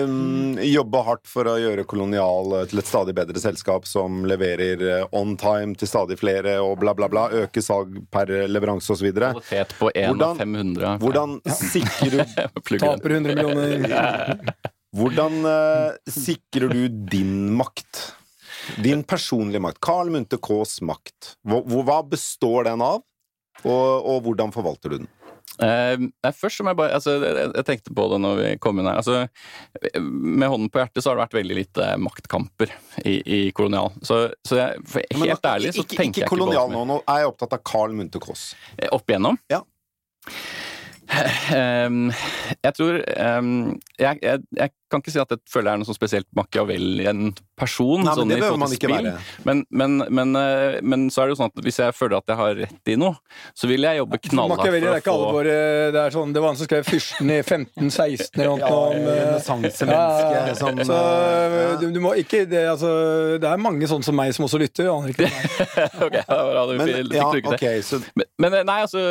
um, 0.06 0.58
jobbe 0.64 0.98
hardt 1.08 1.26
for 1.30 1.44
å 1.50 1.56
gjøre 1.60 1.84
Kolonial 1.88 2.46
til 2.70 2.78
et 2.80 2.88
stadig 2.88 3.14
bedre 3.16 3.38
selskap 3.42 3.82
som 3.88 4.24
leverer 4.28 4.78
on 5.14 5.36
time 5.40 5.74
til 5.78 5.88
stadig 5.90 6.18
flere 6.20 6.58
og 6.64 6.78
bla, 6.82 6.92
bla, 6.96 7.08
bla, 7.10 7.24
øke 7.44 7.60
salg 7.74 7.98
per 8.12 8.30
leveranse 8.48 8.92
osv. 8.94 9.10
Kvalitet 9.12 9.74
på 9.78 9.90
1 9.94 10.22
av 10.22 10.38
500. 10.40 10.96
Hvordan 11.02 11.38
sikrer 11.50 12.18
du 12.18 12.78
Taper 12.84 13.16
100 13.18 13.34
millioner. 13.34 14.38
Hvordan 14.94 15.40
uh, 15.42 15.96
sikrer 16.06 16.70
du 16.70 16.86
din 16.88 17.50
makt? 17.58 18.14
Din 18.80 19.02
personlige 19.04 19.60
makt. 19.60 19.80
Carl 19.82 20.12
Munthe 20.14 20.38
Kaas 20.38 20.78
makt. 20.86 21.34
Hva, 21.42 21.60
hva 21.82 21.98
består 22.06 22.70
den 22.70 22.84
av, 22.84 23.02
og, 23.64 24.06
og 24.06 24.22
hvordan 24.24 24.54
forvalter 24.54 24.94
du 24.94 25.02
den? 25.02 25.10
Uh, 25.54 26.08
først 26.34 26.64
må 26.66 26.72
jeg 26.72 26.78
bare 26.80 26.96
altså, 26.96 27.12
jeg, 27.22 27.50
jeg, 27.54 27.64
tenkte 27.68 27.92
på 27.94 28.06
det 28.10 28.18
når 28.24 28.40
vi 28.40 28.48
kom 28.62 28.80
inn 28.80 28.88
her. 28.90 28.98
Altså, 29.02 30.00
med 30.02 30.50
hånden 30.50 30.70
på 30.72 30.82
hjertet 30.82 31.04
så 31.04 31.12
har 31.12 31.18
det 31.18 31.26
vært 31.26 31.38
veldig 31.38 31.58
lite 31.60 31.90
maktkamper 32.02 32.74
i, 33.04 33.14
i 33.22 33.40
kolonial. 33.56 33.92
Så, 34.02 34.26
så 34.46 34.58
jeg, 34.60 34.82
helt 34.96 35.20
Men, 35.20 35.36
ærlig 35.52 35.74
så 35.76 35.84
ikke, 35.84 36.00
tenker 36.00 36.08
ikke 36.08 36.24
jeg 36.24 36.26
ikke 36.26 36.32
kolonial 36.34 36.74
nå, 36.74 36.84
nå 36.90 37.00
er 37.04 37.22
jeg 37.22 37.32
opptatt 37.34 37.58
av 37.58 37.64
Carl 37.70 37.94
Munthe 37.96 38.22
Kaas. 38.22 38.52
Eh, 38.76 38.90
opp 38.90 39.10
igjennom? 39.10 39.38
Ja. 39.52 39.62
Um, 41.04 42.08
jeg 42.64 42.74
tror 42.78 42.98
um, 43.38 43.50
jeg, 44.00 44.18
jeg, 44.24 44.40
jeg, 44.56 44.72
kan 44.94 45.04
ikke 45.04 45.14
si 45.14 45.22
at 45.22 45.34
jeg 45.34 45.42
føler 45.50 45.70
jeg 45.70 45.74
er 45.74 45.82
noe 45.82 45.88
sånn 45.90 45.98
spesielt 45.98 46.28
Machiavelli 46.38 47.08
en 47.10 47.26
person. 47.58 48.00
Nei, 48.00 48.08
men 48.08 48.20
sånn 48.20 48.32
det 48.32 48.40
bør 48.42 48.58
man 48.62 48.74
ikke 48.74 48.90
være. 48.90 49.14
Men, 49.46 49.62
men, 49.70 49.98
men, 50.08 50.34
uh, 50.38 50.78
men, 50.82 51.06
så 51.12 51.22
er 51.22 51.28
det 51.28 51.34
jo 51.34 51.40
sånn 51.42 51.52
at 51.52 51.64
hvis 51.66 51.80
jeg 51.82 51.96
føler 51.96 52.18
at 52.18 52.32
jeg 52.32 52.40
har 52.40 52.56
rett 52.62 52.92
i 52.94 52.96
noe, 53.00 53.18
så 53.54 53.70
vil 53.70 53.86
jeg 53.86 54.00
jobbe 54.00 54.20
knallhardt 54.28 54.62
for 54.62 54.64
å 54.64 54.72
få 54.72 54.72
Makiaveli 54.72 54.90
er 54.90 55.02
ikke 55.02 55.16
våre, 55.34 55.56
det, 55.94 56.00
er 56.02 56.16
sånn, 56.16 56.34
det 56.34 56.42
var 56.42 56.52
han 56.52 56.60
som 56.60 56.68
skrev 56.68 56.88
'Fyrsten 56.88 57.30
i 57.30 57.38
1516' 57.42 58.40
eller 58.40 58.50
noe. 58.50 58.58
Ja, 58.64 58.80
eh, 58.94 59.20
renessansemenneske 59.24 60.34
ja, 60.34 60.54
som 60.58 60.82
Så 60.84 60.98
ja. 60.98 61.68
du, 61.80 61.86
du, 61.94 62.00
må 62.04 62.14
ikke 62.20 62.44
det, 62.48 62.64
altså, 62.72 62.90
det 63.42 63.50
er 63.50 63.62
mange 63.62 63.88
sånne 63.90 64.06
som 64.06 64.18
meg 64.18 64.34
som 64.36 64.46
også 64.48 64.60
lytter. 64.62 64.90
Aner 64.92 65.14
ikke 65.14 65.30
ok, 66.06 66.18
da 66.28 66.40
hadde 66.60 66.74
vi 66.74 66.78
men, 66.84 67.14
ja, 67.14 67.28
okay, 67.54 67.82
så... 67.86 68.00
men, 68.14 68.58
nei, 68.66 68.78
altså 68.84 69.02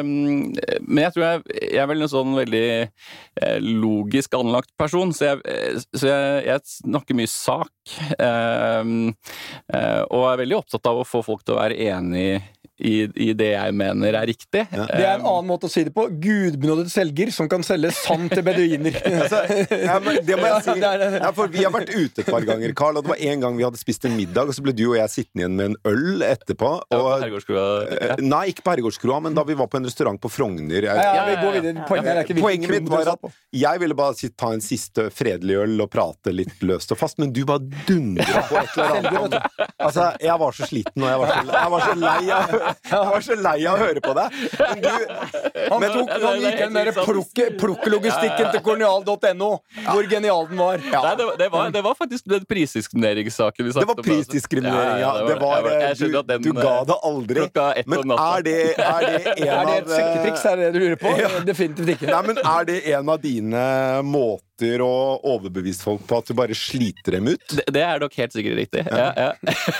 um, 0.00 0.50
Men 0.86 1.04
jeg 1.04 1.14
tror 1.14 1.24
jeg 1.26 1.60
jeg 1.60 1.80
er 1.82 1.88
vel 1.90 2.04
en 2.04 2.10
sånn 2.10 2.34
veldig 2.36 2.64
eh, 2.80 3.58
logisk 3.60 4.34
anlagt 4.38 4.70
person, 4.80 5.12
så 5.14 5.29
jeg, 5.29 5.29
eh, 5.44 5.78
så 5.96 6.10
jeg, 6.10 6.44
jeg 6.48 6.64
snakker 6.74 7.18
mye 7.18 7.30
sak. 7.30 7.72
Eh, 8.18 8.92
eh, 9.74 10.02
og 10.10 10.26
er 10.30 10.40
veldig 10.42 10.58
opptatt 10.60 10.90
av 10.90 11.02
å 11.02 11.06
få 11.08 11.22
folk 11.26 11.44
til 11.44 11.56
å 11.56 11.60
være 11.60 11.78
enig 11.90 12.40
i, 12.80 12.94
i, 13.14 13.30
det 13.36 13.50
jeg 13.52 13.74
mener 13.76 14.16
er 14.20 14.26
riktig. 14.30 14.64
Ja. 14.72 14.86
Det 14.88 15.04
er 15.04 15.18
en 15.18 15.26
annen 15.28 15.48
måte 15.50 15.68
å 15.68 15.72
si 15.72 15.84
det 15.86 15.92
på. 15.96 16.06
Gudbenådet 16.22 16.88
selger 16.92 17.32
som 17.34 17.48
kan 17.50 17.64
selge 17.66 17.92
sand 17.96 18.32
til 18.32 18.44
beduiner. 18.46 18.96
altså, 19.22 19.42
ja, 19.68 19.98
det 20.00 20.38
må 20.40 20.48
jeg 20.48 20.64
si. 20.66 20.76
Ja, 20.80 21.32
for 21.36 21.52
vi 21.52 21.64
har 21.66 21.74
vært 21.74 21.92
ute 21.92 22.24
et 22.24 22.30
par 22.30 22.46
ganger, 22.48 22.74
Carl, 22.76 22.98
og 22.98 23.06
det 23.06 23.12
var 23.12 23.24
en 23.30 23.44
gang 23.44 23.58
vi 23.58 23.66
hadde 23.66 23.80
spist 23.80 24.06
en 24.08 24.16
middag, 24.16 24.50
og 24.50 24.56
så 24.56 24.64
ble 24.64 24.74
du 24.76 24.86
og 24.90 24.96
jeg 24.98 25.12
sittende 25.12 25.44
igjen 25.44 25.58
med 25.58 25.72
en 25.72 25.78
øl 25.92 26.24
etterpå. 26.26 26.72
Og, 26.96 27.10
ja, 27.26 28.16
nei, 28.20 28.42
ikke 28.52 28.64
på 28.66 28.74
Herregårdskroa, 28.74 29.20
men 29.26 29.36
da 29.36 29.44
vi 29.48 29.58
var 29.58 29.70
på 29.70 29.80
en 29.80 29.88
restaurant 29.88 30.20
på 30.20 30.32
Frogner. 30.32 30.88
Poenget, 31.88 32.34
Poenget 32.40 32.74
mitt 32.74 32.90
var 32.90 33.14
at 33.14 33.30
jeg 33.56 33.82
ville 33.82 33.96
bare 33.98 34.30
ta 34.40 34.52
en 34.54 34.64
siste 34.64 35.08
fredelig 35.14 35.58
øl 35.64 35.76
og 35.84 35.90
prate 35.92 36.32
litt 36.34 36.62
løst 36.66 36.92
og 36.94 37.00
fast, 37.00 37.20
men 37.20 37.34
du 37.34 37.42
bare 37.48 37.64
dundra 37.88 38.44
på 38.48 38.58
et 38.60 38.76
eller 38.78 39.20
annet. 39.20 39.38
Altså, 39.80 40.10
jeg 40.22 40.36
var 40.40 40.56
så 40.56 40.68
sliten, 40.68 41.04
og 41.04 41.08
jeg 41.10 41.20
var 41.22 41.32
så, 41.32 41.56
jeg 41.56 41.74
var 41.74 41.86
så 41.86 41.94
lei 42.00 42.20
av 42.36 42.69
Jeg 42.90 43.10
var 43.10 43.24
så 43.24 43.36
lei 43.38 43.56
av 43.66 43.76
å 43.76 43.80
høre 43.84 44.02
på 44.04 44.14
deg. 44.16 44.38
Men 44.60 44.82
du, 44.82 44.88
han, 44.90 45.86
tok, 45.94 46.10
han 46.24 46.42
gikk 46.44 46.58
den 46.60 46.78
derre 46.78 46.94
plukkelogistikken 47.60 48.50
til 48.54 48.64
kolonial.no, 48.66 49.50
hvor 49.86 50.10
genial 50.10 50.48
den 50.50 50.60
var. 50.60 50.82
Ja. 50.90 51.02
Nei, 51.04 51.14
det, 51.20 51.28
var, 51.28 51.38
det, 51.40 51.48
var, 51.54 51.72
det 51.76 51.84
var 51.86 51.98
faktisk 51.98 52.28
den 52.30 52.46
prisdiskrimineringssaken 52.50 53.66
vi 53.68 53.74
snakket 53.76 53.94
om. 53.94 54.02
Det 54.02 54.02
var 54.02 54.08
prisdiskriminering, 54.10 55.00
ja. 55.02 55.12
Det 55.28 55.38
var, 55.40 55.70
du, 56.00 56.20
den, 56.32 56.42
du 56.42 56.52
ga 56.56 56.76
det 56.88 56.98
aldri. 57.10 57.46
Men 57.86 58.14
er 58.16 58.46
det, 58.46 58.58
er 58.76 59.06
det 59.06 59.16
en 59.36 59.54
av 59.60 59.60
Er 59.60 59.66
det 59.66 59.78
et 59.80 59.90
sjekketriks, 59.94 60.44
er 60.44 60.60
det 60.60 60.68
det 60.68 60.72
du 60.74 60.84
lurer 60.84 61.00
på? 61.00 61.16
Ja. 61.20 61.28
Definitivt 61.44 61.96
ikke. 61.96 62.06
Nei, 62.08 62.20
men 62.30 62.38
Er 62.40 62.64
det 62.68 62.78
en 62.94 63.10
av 63.12 63.20
dine 63.20 63.64
måter 64.06 64.49
måter 64.60 64.82
å 64.84 65.20
overbevise 65.24 65.82
folk 65.82 66.04
på 66.06 66.18
at 66.20 66.28
du 66.28 66.34
bare 66.36 66.54
sliter 66.56 67.16
dem 67.16 67.30
ut? 67.32 67.44
Det, 67.48 67.64
det 67.72 67.82
er 67.82 68.00
nok 68.00 68.14
helt 68.16 68.34
sikkert 68.34 68.58
riktig. 68.58 68.84
Ja. 68.86 69.08
Ja, 69.16 69.30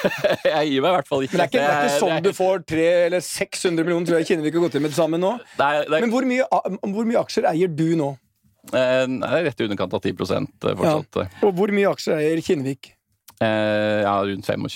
jeg 0.61 0.73
gir 0.73 0.83
meg 0.83 0.91
i 0.91 0.95
hvert 0.97 1.11
fall 1.11 1.25
ikke. 1.27 1.37
Men 1.37 1.43
det 1.43 1.45
er 1.45 1.51
ikke, 1.51 1.65
det 1.65 1.75
er 1.75 1.91
ikke 1.91 2.01
sånn 2.01 2.17
er... 2.17 2.25
du 2.25 2.33
får 2.37 2.65
300 2.71 3.07
eller 3.11 3.25
600 3.27 3.85
millioner, 3.85 4.09
tror 4.09 4.21
jeg 4.21 4.31
Kinnevik 4.31 4.55
ikke 4.55 4.65
godt 4.65 4.79
inn 4.79 4.87
med 4.87 4.95
det 4.95 5.01
samme 5.01 5.21
nå. 5.21 5.35
Nei, 5.61 5.73
er... 5.81 5.93
Men 5.97 6.15
hvor 6.15 6.29
mye, 6.29 6.47
hvor 6.95 7.11
mye, 7.11 7.21
aksjer 7.25 7.51
eier 7.51 7.73
du 7.73 7.89
nå? 7.99 8.15
Eh, 8.71 9.05
det 9.11 9.35
er 9.35 9.45
rett 9.49 9.61
i 9.61 9.69
underkant 9.69 9.99
av 9.99 10.05
10 10.05 10.17
fortsatt. 10.23 11.21
Ja. 11.21 11.29
Og 11.47 11.55
hvor 11.59 11.73
mye 11.75 11.93
aksjer 11.93 12.21
eier 12.21 12.43
Kinnevik? 12.45 12.95
Eh, 13.41 14.01
ja, 14.05 14.19
rundt 14.29 14.45
25, 14.45 14.67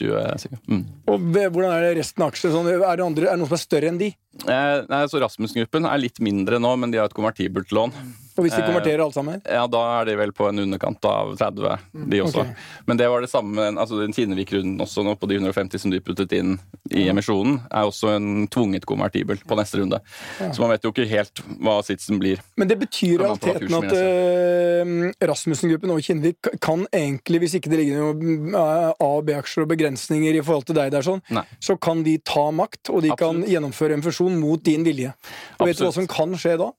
sikkert. 0.41 0.69
Mm. 0.73 0.85
Og 1.13 1.25
hvordan 1.29 1.69
er 1.69 1.83
det 1.85 1.97
resten 1.99 2.25
av 2.25 2.33
aksjer? 2.33 2.53
Sånn, 2.55 2.69
er, 2.73 2.81
det 2.81 3.05
andre, 3.05 3.29
er 3.29 3.37
det 3.37 3.43
noe 3.43 3.51
som 3.51 3.59
er 3.59 3.65
større 3.65 3.91
enn 3.93 4.01
de? 4.01 4.09
Eh, 4.41 4.77
nei, 4.89 5.01
så 5.13 5.21
Rasmus-gruppen 5.21 5.89
er 5.89 6.01
litt 6.01 6.21
mindre 6.25 6.61
nå, 6.63 6.73
men 6.81 6.95
de 6.95 7.01
har 7.01 7.11
et 7.11 7.17
konvertibelt 7.17 7.75
lån. 7.77 7.93
Og 8.35 8.43
hvis 8.43 8.55
de 8.57 8.63
eh, 8.63 8.67
konverterer 8.67 9.03
alt 9.05 9.15
sammen? 9.15 9.43
Ja, 9.47 9.65
da 9.71 9.81
er 10.01 10.09
de 10.09 10.17
vel 10.19 10.33
på 10.35 10.49
en 10.49 10.59
underkant 10.65 11.07
av 11.07 11.35
30, 11.39 11.85
de 12.11 12.23
også. 12.25 12.43
Okay. 12.43 12.57
Men 12.89 12.99
det 12.99 13.09
var 13.13 13.23
det 13.23 13.31
samme, 13.31 13.67
altså 13.79 14.01
den 14.01 14.15
Kinnevik-runden 14.17 14.83
også 14.83 15.05
nå 15.07 15.15
på 15.21 15.29
de 15.31 15.39
150 15.39 15.85
som 15.85 15.93
de 15.95 16.01
puttet 16.03 16.35
inn 16.35 16.57
i 16.91 17.07
emisjonen, 17.13 17.61
er 17.71 17.87
også 17.87 18.11
en 18.17 18.49
tvunget 18.51 18.87
konvertibel 18.91 19.39
på 19.39 19.59
neste 19.59 19.79
runde. 19.81 20.01
Ja. 20.41 20.51
Så 20.51 20.65
man 20.65 20.73
vet 20.75 20.87
jo 20.87 20.91
ikke 20.91 21.07
helt 21.11 21.45
hva 21.63 21.77
sitsen 21.87 22.19
blir. 22.23 22.43
Men 22.59 22.71
det 22.71 22.79
betyr 22.83 23.15
i 23.15 23.21
realiteten 23.23 23.79
at 23.79 23.95
uh, 23.95 25.29
Rasmussen-gruppen 25.31 25.95
og 25.95 26.03
Kinnevik 26.05 26.51
kan 26.65 26.87
egentlig, 26.91 27.45
hvis 27.45 27.59
ikke 27.61 27.71
det 27.71 27.83
ligger 27.85 28.03
noen 28.03 28.59
A- 28.59 28.95
og 29.05 29.29
B-aksjer 29.29 29.65
og 29.65 29.71
begrensninger 29.71 30.35
i 30.35 30.43
forhold 30.43 30.67
til 30.69 30.79
deg 30.79 30.91
der, 30.95 31.07
sånn, 31.07 31.23
så 31.63 31.79
kan 31.79 32.03
de 32.07 32.17
ta 32.27 32.49
makt, 32.55 32.91
og 32.91 33.05
de 33.05 33.15
Absolutt. 33.15 33.21
kan 33.23 33.55
gjennomføre 33.55 33.95
en 33.95 34.05
fusjon 34.05 34.35
mot 34.41 34.63
din 34.65 34.83
vilje. 34.87 35.15
Og 35.15 35.69
Absolutt. 35.69 35.71
vet 35.71 35.79
du 35.79 35.87
hva 35.87 35.95
som 36.01 36.11
kan 36.11 36.37
skje 36.41 36.59
da? 36.61 36.73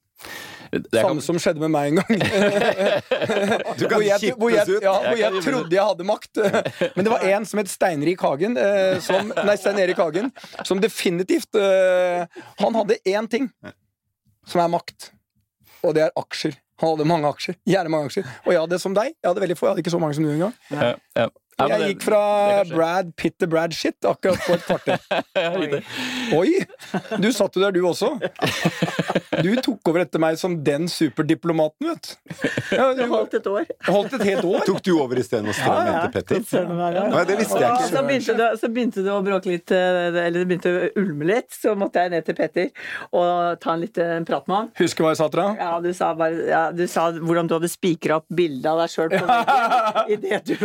Samme 0.94 1.24
som 1.24 1.40
skjedde 1.42 1.62
med 1.64 1.72
meg 1.74 1.92
en 1.92 2.02
gang. 2.02 2.24
hvor 3.92 4.04
jeg, 4.04 4.34
hvor 4.40 4.54
jeg, 4.54 4.78
ja, 4.84 4.96
hvor 5.06 5.20
jeg 5.20 5.44
trodde 5.46 5.76
jeg 5.76 5.88
hadde 5.92 6.08
makt. 6.08 6.42
Men 6.96 7.08
det 7.08 7.14
var 7.14 7.26
en 7.30 7.48
som 7.50 7.62
het 7.62 7.72
Steinrik 7.72 8.24
Hagen, 8.26 8.58
eh, 8.60 8.98
som, 9.04 9.32
nei, 9.48 9.58
Stein 9.60 9.82
Erik 9.82 10.02
Hagen, 10.02 10.32
som 10.68 10.82
definitivt 10.84 11.58
eh, 11.60 12.26
Han 12.62 12.78
hadde 12.78 13.00
én 13.06 13.30
ting 13.32 13.50
som 14.46 14.62
er 14.62 14.70
makt, 14.70 15.10
og 15.86 15.96
det 15.98 16.06
er 16.06 16.14
aksjer. 16.20 16.60
Han 16.82 16.92
hadde 16.92 17.08
mange 17.08 17.30
aksjer. 17.32 17.56
Gjerne 17.70 17.92
mange 17.92 18.10
aksjer. 18.10 18.28
Og 18.44 18.52
jeg 18.52 18.62
hadde 18.66 18.80
som 18.84 18.96
deg. 18.98 19.14
Jeg 19.16 19.30
hadde 19.30 19.44
veldig 19.46 19.56
få, 19.58 19.68
jeg 19.68 19.74
hadde 19.74 19.84
ikke 19.86 19.94
så 19.94 20.02
mange 20.02 20.18
som 20.18 20.26
du 20.28 20.32
engang. 20.34 20.56
Ja, 20.74 20.92
ja. 21.16 21.28
Ja, 21.56 21.70
jeg 21.72 21.94
gikk 21.94 22.02
fra 22.04 22.20
Brad 22.68 23.14
Pitt 23.16 23.38
til 23.40 23.48
Brad 23.48 23.72
Shit 23.72 24.04
akkurat 24.04 24.42
på 24.44 24.58
et 24.58 24.64
kvarter. 24.68 24.98
Oi! 26.40 26.50
Du 27.24 27.30
satt 27.32 27.56
jo 27.56 27.62
der, 27.64 27.72
du 27.72 27.86
også. 27.88 28.10
Du 29.40 29.54
tok 29.64 29.88
over 29.88 30.04
etter 30.04 30.20
meg 30.20 30.36
som 30.40 30.58
den 30.68 30.90
superdiplomaten, 30.92 31.88
vet 31.88 32.12
ja, 32.76 32.90
du. 32.98 33.06
holdt 33.08 33.38
et 33.40 33.48
år. 33.48 33.70
Holdt 33.88 34.18
et 34.18 34.26
helt 34.28 34.44
år? 34.48 34.66
Tok 34.68 34.82
du 34.84 34.92
over 34.98 35.22
isteden 35.22 35.48
og 35.52 35.56
strøm 35.56 35.80
ja, 35.88 35.94
ja. 35.96 36.10
Petter? 36.12 36.44
Nei, 36.44 37.24
det 37.30 37.38
visste 37.40 37.62
jeg 37.62 37.72
ikke. 37.72 37.88
Så 37.94 38.04
begynte, 38.10 38.36
det, 38.42 38.50
så 38.60 38.72
begynte 38.76 39.06
det 39.06 39.16
å 39.16 39.22
bråke 39.24 39.52
litt, 39.54 39.72
eh, 39.76 40.12
eller 40.12 40.38
det 40.42 40.46
begynte 40.52 40.74
å 40.76 40.92
ulme 41.00 41.30
litt. 41.32 41.56
Så 41.56 41.78
måtte 41.80 42.04
jeg 42.04 42.16
ned 42.18 42.28
til 42.28 42.36
Petter 42.36 42.72
og 43.16 43.64
ta 43.64 43.78
en 43.78 43.84
liten 43.86 44.28
prat 44.28 44.52
med 44.52 44.58
han. 44.58 44.70
Husker 44.82 45.08
hva 45.08 45.16
jeg 45.16 45.22
sa 45.22 45.30
til 45.32 45.44
deg? 45.46 45.64
Ja, 45.64 45.72
du 45.84 45.90
sa, 45.96 46.12
bare, 46.20 46.44
ja, 46.52 46.64
du 46.76 46.84
sa 46.92 47.08
hvordan 47.16 47.48
du 47.48 47.56
hadde 47.62 47.72
spikra 47.72 48.20
opp 48.20 48.28
bildet 48.44 48.68
av 48.74 48.84
deg 48.84 48.92
sjøl 48.92 49.12
på 49.16 49.24
veggen 49.32 50.16
idet 50.20 50.44
du 50.52 50.56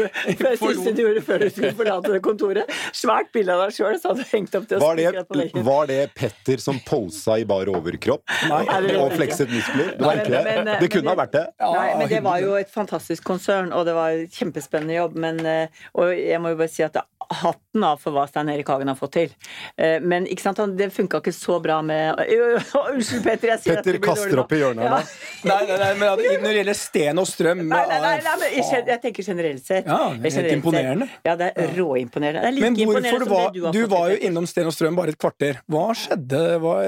siste 0.80 0.96
du 0.96 1.02
gjorde 1.04 1.22
før 1.26 1.44
du 1.44 1.48
skulle 1.52 1.72
forlate 1.78 2.20
kontoret. 2.24 2.74
Svært 2.96 3.30
bilde 3.34 3.54
av 3.54 3.66
deg 3.66 3.76
sjøl, 3.76 3.98
så 4.00 4.12
hadde 4.12 4.26
hengt 4.32 4.56
opp 4.58 4.68
det. 4.70 4.80
Var 4.82 5.00
det, 5.00 5.64
var 5.66 5.90
det 5.90 6.00
Petter 6.16 6.62
som 6.62 6.80
posa 6.86 7.38
i 7.40 7.46
bar 7.48 7.68
overkropp 7.70 8.24
Nei, 8.50 8.62
og 8.96 9.14
flekset 9.16 9.50
muskler? 9.52 9.94
Det 9.98 10.06
var 10.06 10.22
ikke 10.22 10.34
det. 10.34 10.42
Men, 10.48 10.72
det 10.72 10.90
kunne 10.90 11.06
men, 11.06 11.12
ha 11.12 11.18
vært 11.22 11.36
det. 11.36 11.46
Nei, 11.60 11.86
men 12.00 12.12
det 12.12 12.22
var 12.26 12.44
jo 12.44 12.56
et 12.58 12.72
fantastisk 12.72 13.26
konsern, 13.26 13.72
og 13.76 13.86
det 13.88 13.96
var 13.96 14.18
kjempespennende 14.34 14.96
jobb. 14.96 15.18
Men, 15.20 15.40
eh, 15.46 15.82
og 15.94 16.14
jeg 16.16 16.40
må 16.42 16.54
jo 16.54 16.60
bare 16.60 16.72
si 16.72 16.84
at 16.86 16.96
det 16.96 17.04
hatten 17.30 17.84
av 17.86 18.00
for 18.02 18.14
hva 18.14 18.26
Stein 18.28 18.50
Erik 18.52 18.68
Hagen 18.70 18.90
har 18.90 18.98
fått 18.98 19.14
til. 19.16 19.34
Eh, 19.78 19.98
men 20.02 20.26
ikke 20.30 20.44
sant, 20.44 20.60
det 20.76 20.90
funka 20.94 21.20
ikke 21.22 21.34
så 21.34 21.58
bra 21.62 21.78
med 21.86 22.18
Unnskyld, 22.20 23.22
Petter. 23.24 23.52
jeg 23.54 23.62
sier 23.62 23.78
Petter 23.78 23.80
at 23.80 23.86
det 23.86 23.94
blir 23.96 24.04
kaster 24.04 24.42
opp 24.42 24.54
i 24.54 24.60
hjørnet 24.60 24.86
ja. 24.86 25.00
Nei, 25.46 25.58
nei, 25.68 25.78
nei, 25.80 25.90
men 26.00 26.06
når 26.42 26.48
det 26.48 26.54
gjelder 26.60 26.78
sten 26.80 27.22
og 27.22 27.28
strøm 27.30 27.62
Nei, 27.64 27.82
nei, 27.90 27.98
nei, 28.02 28.12
nei 28.26 28.36
men 28.42 28.54
jeg, 28.56 28.84
jeg, 28.90 29.00
tenker 29.04 29.26
generelt 29.30 29.64
sett. 29.64 29.88
Ja, 29.88 30.10
det 30.14 30.34
helt 30.36 30.54
imponerende. 30.58 31.10
Ja, 31.26 31.36
det 31.40 31.52
er 31.54 31.74
råimponerende. 31.78 32.44
Det 32.44 32.50
er 32.50 32.56
like 32.56 32.70
men 32.70 32.80
hvorfor 32.90 33.24
du 33.24 33.30
var, 33.30 33.50
du, 33.54 33.66
du 33.74 33.82
var 33.90 34.14
jo 34.14 34.22
innom 34.28 34.48
sten 34.50 34.70
og 34.70 34.76
strøm 34.76 34.98
bare 34.98 35.14
et 35.14 35.20
kvarter. 35.20 35.60
Hva 35.70 35.90
skjedde? 35.96 36.46
Hva, 36.62 36.78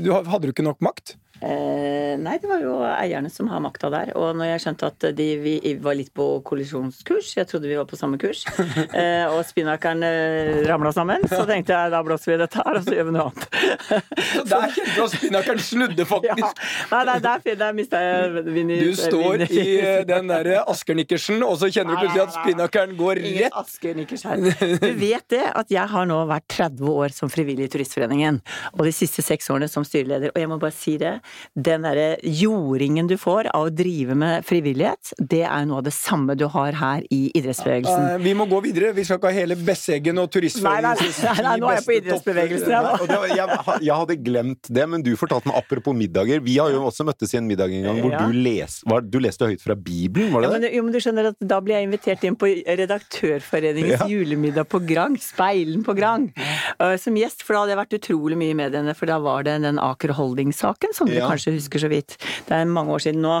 du, 0.00 0.14
hadde 0.14 0.46
du 0.48 0.54
ikke 0.54 0.66
nok 0.66 0.80
makt? 0.84 1.16
Eh, 1.40 2.18
nei, 2.20 2.34
det 2.36 2.48
var 2.50 2.60
jo 2.60 2.74
eierne 2.84 3.30
som 3.32 3.48
har 3.48 3.62
makta 3.64 3.88
der. 3.92 4.12
Og 4.18 4.36
når 4.36 4.52
jeg 4.52 4.62
skjønte 4.64 4.90
at 4.90 5.06
de, 5.16 5.28
vi 5.40 5.54
var 5.80 5.96
litt 5.96 6.12
på 6.16 6.26
kollisjonskurs, 6.46 7.32
jeg 7.38 7.48
trodde 7.48 7.70
vi 7.70 7.78
var 7.78 7.88
på 7.88 7.98
samme 7.98 8.20
kurs, 8.20 8.44
eh, 9.00 9.24
og 9.24 9.40
spinnakeren 9.90 10.02
eh, 10.02 10.68
ramla 10.68 10.92
sammen, 10.92 11.22
så 11.28 11.44
tenkte 11.46 11.74
jeg 11.74 11.90
da 11.92 12.02
blåser 12.04 12.32
vi 12.32 12.38
dette 12.40 12.60
her, 12.60 12.78
og 12.78 12.84
så 12.84 12.94
gjør 12.94 13.06
vi 13.08 13.14
noe 13.14 13.26
annet. 13.28 13.46
så 14.34 14.44
der 14.50 14.74
kjente 14.74 14.94
du 14.96 15.14
spinnakeren 15.14 15.62
snudde, 15.64 16.06
faktisk. 16.14 16.62
Ja. 16.90 17.02
Nei, 17.04 17.18
der, 17.24 17.56
der 17.60 17.76
mista 17.76 18.02
jeg 18.02 18.44
vinner. 18.50 18.84
Du 18.84 18.98
står 18.98 19.44
i 19.48 19.64
eh, 19.80 20.02
den 20.08 20.30
derre 20.30 20.62
Asker-nikkersen, 20.70 21.42
og 21.46 21.58
så 21.60 21.70
kjenner 21.70 21.96
du 21.96 22.04
plutselig 22.04 22.24
at 22.26 22.36
spinnakeren 22.38 22.96
går 22.98 23.20
rett 23.20 23.30
Ingen 23.30 23.58
Asker-nikkers 23.62 24.26
her. 24.28 24.44
Du 24.80 24.90
vet 25.00 25.26
det, 25.32 25.44
at 25.62 25.72
jeg 25.72 25.86
har 25.94 26.08
nå 26.08 26.20
vært 26.30 26.48
30 26.50 26.92
år 26.92 27.14
som 27.14 27.32
frivillig 27.32 27.68
i 27.68 27.72
Turistforeningen, 27.72 28.40
og 28.76 28.84
de 28.86 28.94
siste 28.94 29.24
seks 29.24 29.50
årene 29.52 29.70
som 29.70 29.86
styreleder, 29.86 30.34
og 30.34 30.40
jeg 30.40 30.50
må 30.50 30.60
bare 30.60 30.76
si 30.76 30.96
det 31.00 31.16
den 31.54 31.86
derre 31.86 32.16
jordingen 32.24 33.08
du 33.10 33.16
får 33.20 33.50
av 33.54 33.68
å 33.68 33.74
drive 33.74 34.16
med 34.18 34.46
frivillighet, 34.46 35.14
det 35.18 35.42
er 35.46 35.66
noe 35.68 35.80
av 35.80 35.88
det 35.88 35.94
samme 35.94 36.36
du 36.38 36.46
har 36.50 36.76
her 36.78 37.04
i 37.12 37.22
idrettsbevegelsen. 37.36 38.16
Uh, 38.16 38.22
vi 38.22 38.34
må 38.36 38.46
gå 38.50 38.60
videre. 38.64 38.92
Vi 38.96 39.04
skal 39.06 39.20
ikke 39.20 39.30
ha 39.30 39.36
hele 39.36 39.56
Besseggen 39.80 40.20
og 40.20 40.28
Turistforeningen. 40.32 41.00
Nei, 41.00 41.24
nei, 41.24 41.44
nei, 41.46 41.54
nå 41.60 41.68
er 41.70 41.78
jeg 41.78 41.86
på 41.86 41.94
idrettsbevegelsen, 41.96 42.72
ja, 42.74 43.20
jeg, 43.30 43.46
jeg, 43.86 43.94
hadde 43.96 44.16
glemt 44.20 44.68
det, 44.68 44.84
men 44.92 45.04
du 45.04 45.10
fortalte 45.18 45.48
meg 45.48 45.56
apropos 45.60 45.96
middager. 45.96 46.42
Vi 46.44 46.58
har 46.60 46.72
jo 46.74 46.82
også 46.90 47.06
møttes 47.08 47.32
i 47.32 47.38
en 47.40 47.48
middag 47.48 47.72
en 47.72 47.86
gang 47.88 48.00
hvor 48.04 48.12
ja. 48.12 48.20
du, 48.26 48.36
les, 48.36 48.80
var, 48.90 49.04
du, 49.06 49.16
leste 49.22 49.48
høyt 49.48 49.64
fra 49.64 49.76
Bibelen, 49.76 50.28
var 50.34 50.44
det 50.44 50.50
ja, 50.50 50.58
men, 50.58 50.66
Jo, 50.76 50.84
men 50.84 50.94
du 50.94 51.00
skjønner 51.02 51.30
at 51.32 51.38
da 51.52 51.60
ble 51.64 51.78
jeg 51.78 51.88
invitert 51.88 52.26
inn 52.28 52.36
på 52.40 52.50
Redaktørforeningens 52.80 54.04
julemiddag 54.10 54.68
på 54.70 54.82
Grang, 54.84 55.16
Speilen 55.22 55.84
på 55.86 55.96
Grang, 55.96 56.28
uh, 56.76 56.96
som 57.00 57.16
gjest, 57.16 57.44
for 57.46 57.56
da 57.56 57.64
hadde 57.64 57.74
jeg 57.74 57.80
vært 57.80 57.98
utrolig 58.00 58.40
mye 58.40 58.54
i 58.54 58.58
mediene, 58.60 58.96
for 58.98 59.10
da 59.10 59.16
var 59.24 59.48
det 59.48 59.56
den 59.64 59.80
Aker 59.80 60.12
Holding-saken, 60.18 60.94
som 60.96 61.08
du 61.08 61.16
kanskje 61.22 61.56
husker 61.56 61.86
så 61.86 61.90
vidt. 61.92 62.18
Det 62.48 62.56
er 62.58 62.68
mange 62.68 62.92
år 62.92 63.06
siden 63.06 63.24
nå. 63.24 63.40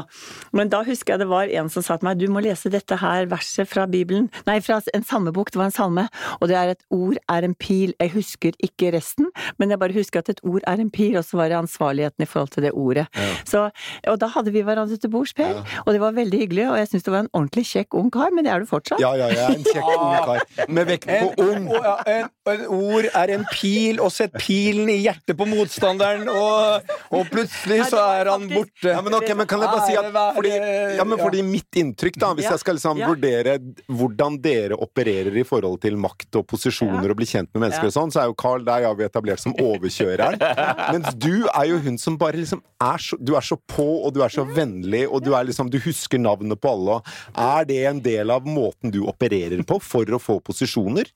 Men 0.56 0.72
da 0.72 0.82
husker 0.86 1.14
jeg 1.14 1.24
det 1.24 1.30
var 1.30 1.52
en 1.60 1.68
som 1.72 1.84
sa 1.84 1.98
til 2.00 2.08
meg 2.08 2.20
du 2.20 2.26
må 2.32 2.42
lese 2.44 2.72
dette 2.72 2.96
her 3.00 3.28
verset 3.30 3.68
fra 3.68 3.86
Bibelen, 3.90 4.30
nei, 4.48 4.58
fra 4.64 4.80
en 4.94 5.06
salmebok, 5.06 5.52
det 5.52 5.60
var 5.60 5.68
en 5.68 5.76
salme, 5.76 6.06
og 6.40 6.48
det 6.50 6.56
er 6.56 6.74
et 6.74 6.82
ord 6.90 7.18
er 7.28 7.46
en 7.46 7.54
pil. 7.54 7.94
Jeg 8.00 8.12
husker 8.14 8.56
ikke 8.62 8.92
resten, 8.96 9.30
men 9.58 9.70
jeg 9.70 9.80
bare 9.80 9.96
husker 9.96 10.22
at 10.22 10.32
et 10.32 10.40
ord 10.44 10.64
er 10.66 10.82
en 10.82 10.90
pil, 10.90 11.16
og 11.18 11.24
så 11.24 11.40
var 11.40 11.50
det 11.50 11.58
ansvarligheten 11.60 12.24
i 12.24 12.28
forhold 12.28 12.54
til 12.54 12.66
det 12.66 12.72
ordet. 12.72 13.06
Ja. 13.16 13.28
Så, 13.44 13.64
og 14.08 14.20
da 14.20 14.30
hadde 14.34 14.54
vi 14.54 14.64
hverandre 14.66 14.96
til 14.96 15.10
bords, 15.10 15.34
Per, 15.34 15.46
ja. 15.46 15.62
og 15.86 15.92
det 15.94 16.00
var 16.02 16.16
veldig 16.16 16.38
hyggelig, 16.44 16.66
og 16.70 16.78
jeg 16.78 16.90
syns 16.90 17.06
det 17.06 17.14
var 17.14 17.24
en 17.26 17.32
ordentlig 17.32 17.66
kjekk 17.70 17.94
ung 18.00 18.10
kar, 18.12 18.34
men 18.34 18.46
det 18.46 18.52
er 18.52 18.64
du 18.64 18.68
fortsatt. 18.70 19.02
Ja, 19.02 19.12
ja, 19.18 19.30
jeg 19.32 19.44
er 19.44 19.58
en 19.58 19.66
kjekk 19.66 19.90
ung 19.94 20.16
kar, 20.26 20.44
med 20.68 20.90
vekt 20.90 21.08
på 21.10 21.46
ung. 21.46 21.70
En, 22.10 22.30
en, 22.54 22.66
ord 22.70 23.08
er 23.08 23.34
en 23.36 23.46
pil, 23.52 24.00
og 24.02 24.12
sett 24.14 24.34
pilen 24.40 24.90
i 24.92 24.98
hjertet 25.04 25.36
på 25.38 25.46
motstanderen, 25.48 26.28
og, 26.30 26.92
og 27.16 27.30
plutselig 27.30 27.84
så 27.90 28.02
er 28.16 28.30
han 28.32 28.46
borte. 28.50 28.90
Ja, 28.90 29.00
men, 29.04 29.16
okay, 29.18 29.36
men 29.38 29.48
kan 29.50 29.62
jeg 29.64 29.72
bare 29.72 29.86
si 29.88 29.98
at 29.98 30.10
fordi, 30.36 30.54
ja, 30.98 31.06
men 31.06 31.20
fordi 31.20 31.44
mitt 31.46 31.80
inntrykk, 31.80 32.18
da, 32.20 32.32
hvis 32.38 32.50
jeg 32.50 32.62
skal 32.62 32.78
liksom 32.78 33.02
vurdere 33.04 33.58
hvordan 33.88 34.38
dere 34.42 34.78
opererer 34.80 35.36
i 35.40 35.46
forhold 35.46 35.80
til 35.82 35.98
makt 36.00 36.40
og 36.40 36.46
posisjoner 36.50 37.10
og 37.10 37.18
bli 37.18 37.28
kjent 37.28 37.50
med 37.54 37.66
mennesker 37.66 37.90
og 37.90 37.96
sånn, 37.96 38.14
så 38.14 38.24
er 38.24 38.30
jo 38.30 38.36
Carl 38.40 38.64
deg 38.66 38.86
har 38.88 38.96
vi 38.98 39.06
etablert 39.06 39.42
som 39.42 39.54
overkjøreren. 39.60 40.40
Mens 40.94 41.14
du 41.20 41.46
er 41.50 41.70
jo 41.70 41.80
hun 41.84 41.98
som 42.00 42.18
bare 42.20 42.40
liksom 42.40 42.62
er 42.80 43.02
så 43.02 43.18
Du 43.20 43.34
er 43.36 43.44
så 43.44 43.58
på, 43.68 43.84
og 44.06 44.14
du 44.16 44.22
er 44.24 44.32
så 44.32 44.44
vennlig, 44.46 45.02
og 45.08 45.24
du 45.24 45.34
er 45.36 45.44
liksom 45.48 45.70
Du 45.72 45.78
husker 45.84 46.20
navnet 46.20 46.60
på 46.60 46.72
alle. 46.72 47.00
Er 47.36 47.66
det 47.68 47.80
en 47.90 48.00
del 48.02 48.32
av 48.32 48.46
måten 48.48 48.92
du 48.94 49.02
opererer 49.08 49.60
på 49.68 49.80
for 49.84 50.08
å 50.16 50.20
få 50.22 50.38
posisjoner? 50.44 51.10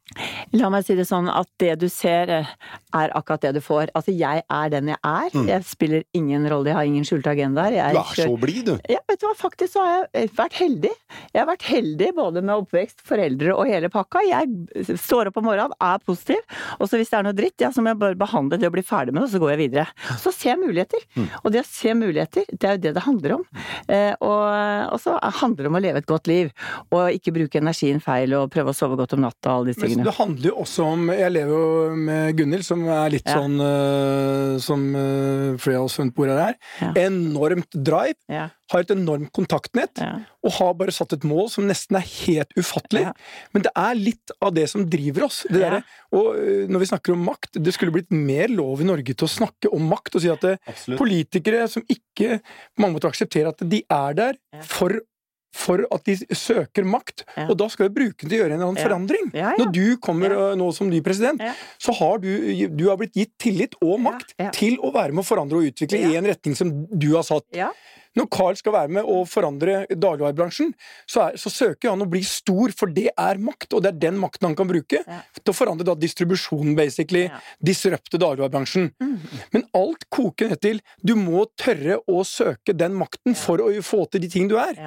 La 0.54 0.70
meg 0.72 0.84
si 0.86 0.96
det 0.98 1.06
sånn 1.08 1.23
sånn 1.24 1.32
at 1.32 1.48
det 1.60 1.74
du 1.80 1.88
ser, 1.88 2.30
eh, 2.30 2.46
er 2.94 3.12
akkurat 3.16 3.42
det 3.42 3.54
du 3.56 3.60
får. 3.60 3.90
Altså, 3.94 4.12
jeg 4.14 4.42
er 4.48 4.70
den 4.70 4.88
jeg 4.92 4.98
er. 5.02 5.30
Mm. 5.34 5.46
Jeg 5.48 5.64
spiller 5.64 6.04
ingen 6.14 6.46
rolle, 6.50 6.70
jeg 6.70 6.76
har 6.76 6.84
ingen 6.84 7.04
skjulte 7.04 7.32
agendaer. 7.32 7.70
du 7.70 7.98
er 7.98 8.14
så 8.14 8.36
blid, 8.38 8.66
du. 8.66 8.78
Ja, 8.88 9.00
vet 9.08 9.20
du 9.20 9.26
hva, 9.26 9.34
faktisk 9.34 9.74
så 9.74 9.84
har 9.84 10.08
jeg 10.14 10.30
vært 10.36 10.58
heldig. 10.58 10.92
Jeg 11.32 11.40
har 11.40 11.48
vært 11.48 11.66
heldig 11.68 12.10
både 12.14 12.42
med 12.42 12.54
oppvekst, 12.54 13.02
foreldre 13.06 13.54
og 13.54 13.66
hele 13.66 13.90
pakka. 13.92 14.22
Jeg 14.28 14.98
står 15.00 15.30
opp 15.30 15.40
om 15.40 15.48
morgenen, 15.48 15.74
er 15.80 15.98
positiv, 16.04 16.42
og 16.78 16.88
så 16.88 17.00
hvis 17.00 17.10
det 17.10 17.18
er 17.18 17.26
noe 17.26 17.36
dritt, 17.36 17.58
ja, 17.60 17.70
så 17.74 17.82
må 17.82 17.92
jeg 17.92 18.00
bare 18.02 18.18
behandle 18.18 18.58
det 18.60 18.68
og 18.68 18.76
bli 18.76 18.84
ferdig 18.86 19.14
med 19.14 19.22
det, 19.22 19.28
og 19.28 19.34
så 19.34 19.42
går 19.42 19.54
jeg 19.54 19.62
videre. 19.64 19.86
Så 20.20 20.32
ser 20.34 20.54
jeg 20.54 20.62
muligheter. 20.62 21.04
Mm. 21.16 21.28
Og 21.42 21.54
det 21.54 21.62
å 21.62 21.68
se 21.68 21.94
muligheter, 21.98 22.48
det 22.52 22.68
er 22.68 22.78
jo 22.78 22.82
det 22.84 22.94
det 22.94 23.04
handler 23.04 23.36
om. 23.38 23.44
Eh, 23.88 24.12
og, 24.20 24.44
og 24.94 24.98
så 25.02 25.16
handler 25.40 25.66
det 25.66 25.72
om 25.72 25.78
å 25.78 25.82
leve 25.82 26.02
et 26.02 26.10
godt 26.10 26.30
liv, 26.30 26.52
og 26.94 27.14
ikke 27.14 27.34
bruke 27.34 27.60
energien 27.60 28.02
feil 28.04 28.34
og 28.38 28.52
prøve 28.54 28.72
å 28.72 28.76
sove 28.76 28.98
godt 29.00 29.16
om 29.16 29.24
natta 29.24 29.50
og 29.50 29.62
alle 29.64 29.72
disse 29.72 29.82
tingene. 29.82 30.04
Men 30.04 30.10
Det 30.10 30.18
handler 30.18 30.50
jo 30.50 30.56
også 30.64 30.88
om 30.94 31.03
Jeg 31.12 31.32
lever 31.34 31.52
jo 31.52 31.94
med 31.98 32.38
Gunhild, 32.38 32.64
som 32.66 32.82
er 32.88 33.12
litt 33.12 33.28
ja. 33.28 33.36
sånn 33.38 33.60
uh, 33.60 34.56
som 34.62 34.84
uh, 34.96 35.54
flere 35.60 35.80
av 35.80 35.88
oss 35.88 35.98
rundt 36.00 36.14
bordet 36.16 36.36
her. 36.38 36.58
Ja. 36.80 36.90
Enormt 37.04 37.76
drive. 37.76 38.16
Ja. 38.32 38.48
Har 38.72 38.84
et 38.84 38.92
enormt 38.94 39.28
kontaktnett. 39.36 40.00
Og 40.44 40.56
har 40.58 40.74
bare 40.78 40.94
satt 40.94 41.12
et 41.16 41.26
mål 41.28 41.50
som 41.52 41.68
nesten 41.68 41.98
er 42.00 42.06
helt 42.06 42.52
ufattelig. 42.56 43.06
Men 43.54 43.66
det 43.66 43.72
er 43.84 44.00
litt 44.00 44.34
av 44.40 44.54
det 44.56 44.66
som 44.72 44.86
driver 44.90 45.28
oss. 45.28 45.42
Det 45.48 45.62
der, 45.62 45.80
og 46.16 46.30
uh, 46.34 46.66
når 46.70 46.84
vi 46.84 46.90
snakker 46.92 47.16
om 47.16 47.24
makt, 47.28 47.60
det 47.60 47.76
skulle 47.76 47.94
blitt 47.94 48.12
mer 48.14 48.52
lov 48.52 48.82
i 48.82 48.88
Norge 48.88 49.14
til 49.14 49.28
å 49.28 49.34
snakke 49.34 49.72
om 49.74 49.88
makt 49.92 50.18
og 50.18 50.24
si 50.24 50.32
at 50.32 50.44
det, 50.44 50.56
politikere 50.98 51.66
som 51.70 51.84
ikke 51.90 52.38
på 52.40 52.82
mange 52.82 52.96
måter 52.96 53.12
aksepterer 53.12 53.52
at 53.52 53.66
de 53.68 53.84
er 53.84 54.16
der 54.16 54.38
for 54.68 54.96
for 55.54 55.84
at 55.94 56.08
de 56.08 56.16
søker 56.34 56.86
makt. 56.88 57.24
Ja. 57.36 57.46
Og 57.48 57.56
da 57.60 57.68
skal 57.72 57.88
vi 57.88 57.96
bruke 58.00 58.24
den 58.24 58.30
til 58.30 58.38
å 58.38 58.42
gjøre 58.42 58.58
en 58.58 58.66
annen 58.66 58.80
ja. 58.80 58.86
forandring. 58.88 59.32
Ja, 59.36 59.54
Når 59.60 59.72
du 59.74 59.84
kommer 60.02 60.36
nå 60.58 60.70
som 60.76 60.90
ny 60.90 61.00
president, 61.04 61.42
så 61.80 61.94
har 62.00 62.20
du, 62.24 62.30
du 62.74 62.86
har 62.90 63.00
blitt 63.00 63.16
gitt 63.18 63.34
tillit 63.40 63.78
og 63.84 64.00
makt 64.04 64.36
til 64.56 64.78
å 64.82 64.92
være 64.94 65.14
med 65.14 65.24
å 65.24 65.28
forandre 65.28 65.60
og 65.60 65.72
utvikle 65.72 66.02
i 66.10 66.16
en 66.18 66.28
retning 66.28 66.58
som 66.58 66.72
du 66.90 67.12
har 67.14 67.26
satt. 67.26 67.46
Når 68.14 68.28
Carl 68.30 68.58
skal 68.58 68.74
være 68.76 68.94
med 68.94 69.08
å 69.10 69.22
forandre 69.26 69.84
dagligvarebransjen, 69.90 70.70
så, 71.10 71.26
så, 71.40 71.50
søker 71.50 71.90
han 71.90 72.04
å 72.04 72.08
bli 72.10 72.22
stor, 72.26 72.70
for 72.76 72.92
det 72.94 73.08
er 73.10 73.40
makt, 73.42 73.74
og 73.74 73.82
det 73.84 73.90
er 73.90 74.02
den 74.06 74.20
makten 74.22 74.48
han 74.48 74.56
kan 74.58 74.70
bruke 74.70 75.02
til 75.02 75.50
å 75.50 75.56
forandre 75.56 75.86
da 75.88 75.96
distribusjonen, 75.98 76.76
basically. 76.78 77.26
Disrupte 77.58 78.20
dagligvarebransjen. 78.22 78.92
Mm. 79.02 79.16
Men 79.56 79.66
alt 79.74 80.06
koker 80.14 80.54
ned 80.54 80.62
til 80.62 80.78
du 81.02 81.16
må 81.18 81.48
tørre 81.58 81.98
å 82.06 82.22
søke 82.28 82.76
den 82.76 82.94
makten 82.98 83.34
for 83.38 83.62
å 83.64 83.72
få 83.82 84.04
til 84.12 84.22
de 84.24 84.30
ting 84.30 84.46
du 84.50 84.56
er. 84.62 84.78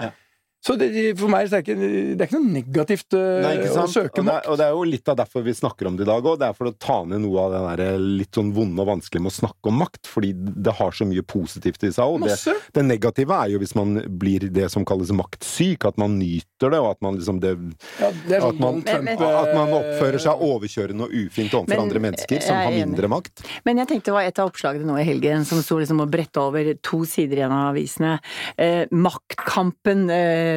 Så 0.68 0.76
det, 0.76 0.90
for 1.16 1.32
meg 1.32 1.48
er 1.48 1.52
det, 1.52 1.60
ikke, 1.64 1.76
det 1.80 2.24
er 2.24 2.28
ikke 2.28 2.40
noe 2.42 2.54
negativt 2.58 3.16
uh, 3.16 3.40
Nei, 3.46 3.54
å 3.72 3.86
søke 3.88 4.24
makt. 4.26 4.50
Og, 4.50 4.54
og 4.54 4.60
det, 4.60 4.66
er 4.66 4.76
jo 4.76 4.88
litt 4.90 5.12
av 5.12 5.16
derfor 5.22 5.46
vi 5.46 5.54
snakker 5.56 5.88
om 5.88 5.96
det 5.96 6.04
i 6.04 6.10
dag 6.10 6.26
òg. 6.28 6.40
Det 6.42 6.50
er 6.50 6.58
for 6.58 6.72
å 6.72 6.74
ta 6.76 6.98
ned 7.08 7.24
noe 7.24 7.46
av 7.46 7.54
det 7.54 7.62
der 7.86 8.02
litt 8.02 8.36
sånn 8.36 8.50
vonde 8.56 8.84
og 8.84 8.90
vanskelig 8.90 9.24
med 9.24 9.32
å 9.32 9.38
snakke 9.38 9.72
om 9.72 9.80
makt. 9.80 10.10
Fordi 10.12 10.34
det 10.36 10.74
har 10.80 10.98
så 10.98 11.08
mye 11.08 11.24
positivt 11.24 11.88
i 11.88 11.92
seg. 11.96 12.04
òg. 12.04 12.26
det, 12.28 12.56
det, 12.76 12.84
negative 12.88 13.38
er 13.38 13.54
jo 13.54 13.62
hvis 13.64 13.76
man 13.80 14.02
blir 14.20 14.48
det 14.58 14.68
som 14.74 14.86
kalles 14.88 15.14
maktsyk. 15.16 15.88
At 15.88 16.02
man 16.02 16.18
nyter 16.20 16.74
det, 16.74 16.82
og 16.84 16.90
at 16.92 17.02
man 17.06 17.20
liksom 17.20 17.40
det, 17.44 17.54
ja, 18.02 18.12
det 18.28 18.42
at, 18.42 18.60
man, 18.60 18.82
men, 18.84 19.08
men, 19.08 19.24
at, 19.24 19.54
man, 19.56 19.74
oppfører 19.78 20.20
seg 20.24 20.44
overkjørende 20.50 21.08
og 21.08 21.16
ufint 21.16 21.56
overfor 21.56 21.86
andre 21.86 22.04
mennesker 22.10 22.44
som 22.44 22.60
har 22.60 22.76
mindre 22.76 23.12
makt. 23.12 23.46
Men 23.68 23.84
jeg 23.84 23.92
tenkte 23.94 24.12
det 24.12 24.18
var 24.18 24.28
et 24.28 24.40
av 24.44 24.52
oppslagene 24.52 24.88
nå 24.88 25.00
i 25.00 25.08
helgen 25.08 25.48
som 25.48 25.64
sto 25.64 25.80
liksom 25.80 26.04
og 26.04 26.12
bretta 26.12 26.44
over 26.50 26.74
to 26.84 27.04
sider 27.08 27.40
i 27.40 27.48
en 27.48 27.56
av 27.56 27.72
avisene. 27.72 28.18
Eh, 28.60 28.84
maktkampen 28.92 30.08
eh, 30.12 30.57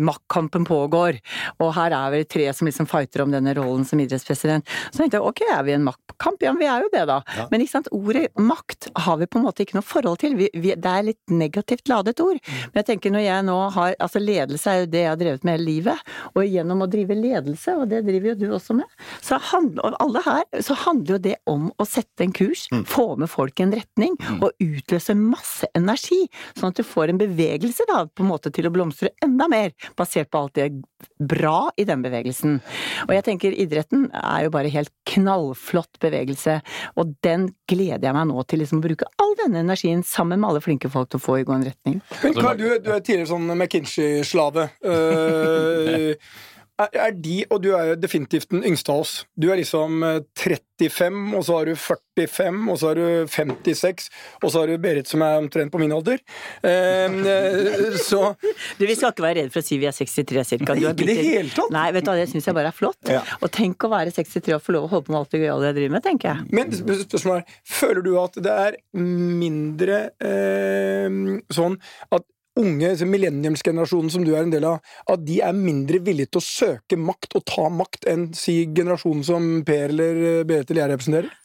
maktkampen 0.00 0.66
pågår, 0.68 1.18
og 1.60 1.72
her 1.76 1.94
er 1.96 2.14
vi 2.14 2.22
tre 2.28 2.48
som 2.56 2.68
liksom 2.68 2.88
fighter 2.90 3.24
om 3.24 3.34
denne 3.34 3.54
rollen 3.58 3.86
som 3.88 4.00
idrettspresident. 4.02 4.68
Så 4.90 5.02
tenkte 5.02 5.18
jeg 5.18 5.26
ok, 5.26 5.42
er 5.56 5.64
vi 5.66 5.76
en 5.76 5.86
maktkamp? 5.86 6.42
Ja, 6.44 6.54
vi 6.58 6.68
er 6.68 6.84
jo 6.84 6.90
det, 6.92 7.04
da. 7.10 7.20
Ja. 7.36 7.46
Men 7.52 7.64
ikke 7.64 7.76
sant, 7.76 7.90
ordet 7.94 8.28
makt 8.38 8.90
har 9.06 9.20
vi 9.20 9.28
på 9.30 9.40
en 9.40 9.46
måte 9.46 9.64
ikke 9.64 9.78
noe 9.78 9.86
forhold 9.86 10.20
til. 10.22 10.36
Vi, 10.38 10.50
vi, 10.54 10.74
det 10.76 10.94
er 10.94 11.08
litt 11.10 11.34
negativt 11.34 11.90
ladet 11.90 12.20
ord. 12.22 12.40
Mm. 12.40 12.60
Men 12.70 12.82
jeg 12.82 12.88
tenker 12.92 13.14
når 13.14 13.26
jeg 13.26 13.46
nå 13.48 13.58
har 13.76 13.96
Altså 14.00 14.20
ledelse 14.22 14.70
er 14.70 14.78
jo 14.80 14.88
det 14.90 15.00
jeg 15.02 15.10
har 15.10 15.18
drevet 15.20 15.44
med 15.44 15.56
hele 15.56 15.66
livet, 15.66 16.10
og 16.32 16.46
gjennom 16.46 16.84
å 16.84 16.88
drive 16.90 17.16
ledelse, 17.16 17.74
og 17.78 17.90
det 17.90 18.00
driver 18.06 18.30
jo 18.30 18.36
du 18.40 18.46
også 18.56 18.76
med, 18.78 18.88
så 19.24 19.38
handler 19.50 19.96
alle 20.00 20.22
her, 20.24 20.42
så 20.64 20.76
handler 20.84 21.16
jo 21.16 21.20
det 21.24 21.34
om 21.50 21.68
å 21.80 21.86
sette 21.88 22.24
en 22.24 22.34
kurs, 22.36 22.66
mm. 22.72 22.84
få 22.88 23.06
med 23.20 23.30
folk 23.30 23.60
i 23.60 23.66
en 23.66 23.74
retning, 23.76 24.16
mm. 24.18 24.40
og 24.44 24.64
utløse 24.64 25.16
masse 25.18 25.68
energi, 25.76 26.20
sånn 26.58 26.72
at 26.72 26.80
du 26.80 26.86
får 26.86 27.12
en 27.12 27.20
bevegelse 27.20 27.86
da, 27.90 28.02
på 28.06 28.24
en 28.24 28.30
måte 28.30 28.52
til 28.54 28.68
å 28.68 28.72
blomstre 28.74 28.99
blomstre 29.00 29.10
enda 29.24 29.48
mer, 29.48 29.72
basert 29.96 30.30
på 30.30 30.38
alt 30.38 30.54
det 30.54 30.82
bra 31.18 31.70
i 31.76 31.84
den 31.84 32.02
bevegelsen. 32.02 32.60
Og 33.06 33.14
jeg 33.14 33.24
tenker 33.24 33.56
idretten 33.56 34.10
er 34.12 34.44
jo 34.44 34.52
bare 34.52 34.72
helt 34.72 34.92
knallflott 35.08 36.00
bevegelse, 36.00 36.60
og 36.96 37.14
den 37.24 37.50
gleder 37.68 38.08
jeg 38.08 38.16
meg 38.16 38.28
nå 38.28 38.42
til 38.44 38.60
liksom 38.60 38.80
å 38.80 38.86
bruke 38.86 39.08
all 39.20 39.34
denne 39.40 39.64
energien 39.64 40.02
sammen 40.02 40.40
med 40.40 40.50
alle 40.50 40.64
flinke 40.64 40.90
folk 40.90 41.10
til 41.10 41.20
å 41.20 41.24
få 41.24 41.40
i 41.40 41.44
gående 41.44 41.70
en 41.70 41.72
retning. 41.72 42.00
Men 42.22 42.38
Karl, 42.38 42.56
du, 42.56 42.68
du 42.80 42.92
er 42.94 43.02
tidligere 43.04 43.32
sånn 43.32 43.50
McKinsey-slave. 43.56 44.70
Uh, 44.84 46.14
er 46.88 47.14
de, 47.16 47.42
og 47.50 47.62
du 47.64 47.70
er 47.76 47.92
jo 47.92 47.98
definitivt 48.00 48.50
den 48.52 48.64
yngste 48.66 48.92
av 48.94 49.04
oss, 49.04 49.14
du 49.36 49.50
er 49.50 49.60
liksom 49.60 50.02
35, 50.38 51.18
eh, 51.18 51.36
og 51.36 51.44
så 51.46 51.58
har 51.58 51.68
du 51.68 51.74
45, 51.76 52.60
og 52.72 52.78
så 52.80 52.90
har 52.90 53.00
du 53.00 53.28
56, 53.30 54.08
og 54.42 54.46
så 54.52 54.62
har 54.62 54.70
du 54.70 54.80
Berit 54.80 55.10
som 55.10 55.24
er 55.24 55.38
omtrent 55.40 55.72
på 55.72 55.80
min 55.82 55.92
alder. 55.94 56.22
Ehm, 56.66 57.20
eh, 57.26 57.98
så 58.00 58.34
Du, 58.78 58.86
Vi 58.86 58.96
skal 58.96 59.12
ikke 59.12 59.26
være 59.26 59.42
redd 59.42 59.52
for 59.54 59.62
å 59.62 59.66
si 59.66 59.78
vi 59.80 59.88
er 59.90 59.96
63 59.96 60.46
cirka. 60.54 60.76
Nei, 60.76 60.92
ikke 60.92 61.06
i 61.06 61.10
det 61.10 61.18
hele 61.20 61.54
tatt! 61.54 61.72
Nei, 61.74 61.86
vet 61.96 62.06
du 62.06 62.12
hva, 62.12 62.16
det 62.20 62.28
syns 62.32 62.48
jeg 62.48 62.56
bare 62.56 62.72
er 62.72 62.76
flott. 62.76 63.00
Ja. 63.10 63.22
Og 63.40 63.52
tenk 63.54 63.86
å 63.86 63.92
være 63.92 64.14
63 64.14 64.56
og 64.56 64.64
få 64.64 64.76
lov 64.76 64.88
å 64.88 64.92
holde 64.94 65.08
på 65.08 65.14
med 65.14 65.20
alt 65.22 65.36
det 65.36 65.44
gøyale 65.44 65.70
jeg 65.70 65.78
driver 65.80 65.96
med, 65.96 66.06
tenker 66.06 66.32
jeg. 66.32 66.48
Men 66.56 66.74
spørsmålet 67.04 67.46
er, 67.46 67.62
føler 67.80 68.04
du 68.06 68.12
at 68.20 68.42
det 68.48 68.58
er 68.66 68.80
mindre 68.96 70.02
eh, 70.24 71.08
sånn 71.52 71.80
at 72.10 72.28
unge 72.60 72.92
millenniumsgenerasjonen 73.10 74.12
som 74.12 74.24
du 74.26 74.32
er 74.34 74.44
en 74.44 74.54
del 74.54 74.66
av, 74.68 74.80
at 75.10 75.24
de 75.26 75.40
er 75.44 75.56
mindre 75.56 76.02
villige 76.04 76.34
til 76.34 76.42
å 76.42 76.46
søke 76.46 77.00
makt 77.00 77.38
og 77.40 77.46
ta 77.48 77.68
makt 77.72 78.08
enn 78.10 78.30
si 78.36 78.62
generasjonen 78.68 79.26
som 79.26 79.50
Per 79.66 79.88
eller 79.90 80.44
Berit 80.48 80.70
eller 80.70 80.84
jeg 80.84 80.94
representerer? 80.94 81.36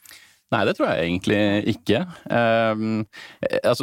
Nei, 0.54 0.60
det 0.62 0.76
tror 0.78 0.92
jeg 0.92 1.06
egentlig 1.08 1.38
ikke. 1.72 2.04
Um, 2.30 3.00
altså, 3.66 3.82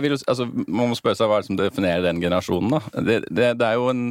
vil, 0.00 0.14
altså, 0.16 0.46
man 0.64 0.88
må 0.88 0.96
spørre 0.96 1.18
seg 1.18 1.28
hva 1.28 1.42
som 1.44 1.58
definerer 1.58 2.06
den 2.06 2.22
generasjonen. 2.22 2.72
da. 2.72 3.02
Det, 3.04 3.18
det, 3.28 3.50
det 3.60 3.66
er 3.68 3.76
jo 3.76 3.90
en 3.92 4.06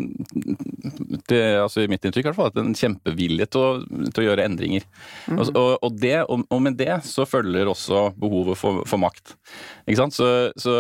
det, 1.28 1.42
altså 1.58 1.82
I 1.82 1.90
mitt 1.90 2.06
inntrykk 2.06 2.28
i 2.28 2.30
hvert 2.30 2.38
fall, 2.38 2.52
at 2.52 2.62
en 2.62 2.78
kjempevilje 2.78 3.48
til 3.50 3.64
å, 3.64 3.72
til 4.14 4.24
å 4.24 4.28
gjøre 4.28 4.46
endringer. 4.46 4.86
Mm. 5.26 5.42
Og, 5.42 5.58
og, 5.74 5.98
det, 5.98 6.20
og, 6.28 6.46
og, 6.46 6.62
med 6.68 6.78
det 6.78 7.00
så 7.08 7.26
følger 7.26 7.72
også 7.72 8.12
behovet 8.20 8.62
for, 8.62 8.84
for 8.86 9.02
makt. 9.02 9.34
Ikke 9.88 10.02
sant? 10.02 10.16
Så, 10.18 10.28
så 10.60 10.74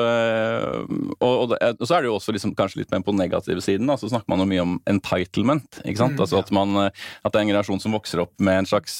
og, 1.23 1.53
og, 1.53 1.55
så 1.83 1.95
er 1.95 2.03
det 2.03 2.09
jo 2.09 2.17
også 2.17 2.35
liksom, 2.35 2.53
kanskje 2.57 2.81
litt 2.81 2.91
mer 2.91 3.03
på 3.05 3.13
den 3.15 3.21
negative 3.23 3.63
siden. 3.63 3.87
Da, 3.87 3.95
så 3.99 4.09
snakker 4.11 4.29
man 4.31 4.43
jo 4.43 4.49
mye 4.51 4.65
om 4.65 4.75
entitlement. 4.89 5.79
ikke 5.83 6.01
sant? 6.01 6.17
Mm, 6.17 6.23
altså 6.25 6.41
at, 6.41 6.51
man, 6.55 6.75
at 6.89 7.31
det 7.31 7.39
er 7.39 7.45
en 7.45 7.51
generasjon 7.53 7.81
som 7.83 7.95
vokser 7.95 8.23
opp 8.23 8.33
med 8.43 8.63
en 8.63 8.69
slags 8.69 8.99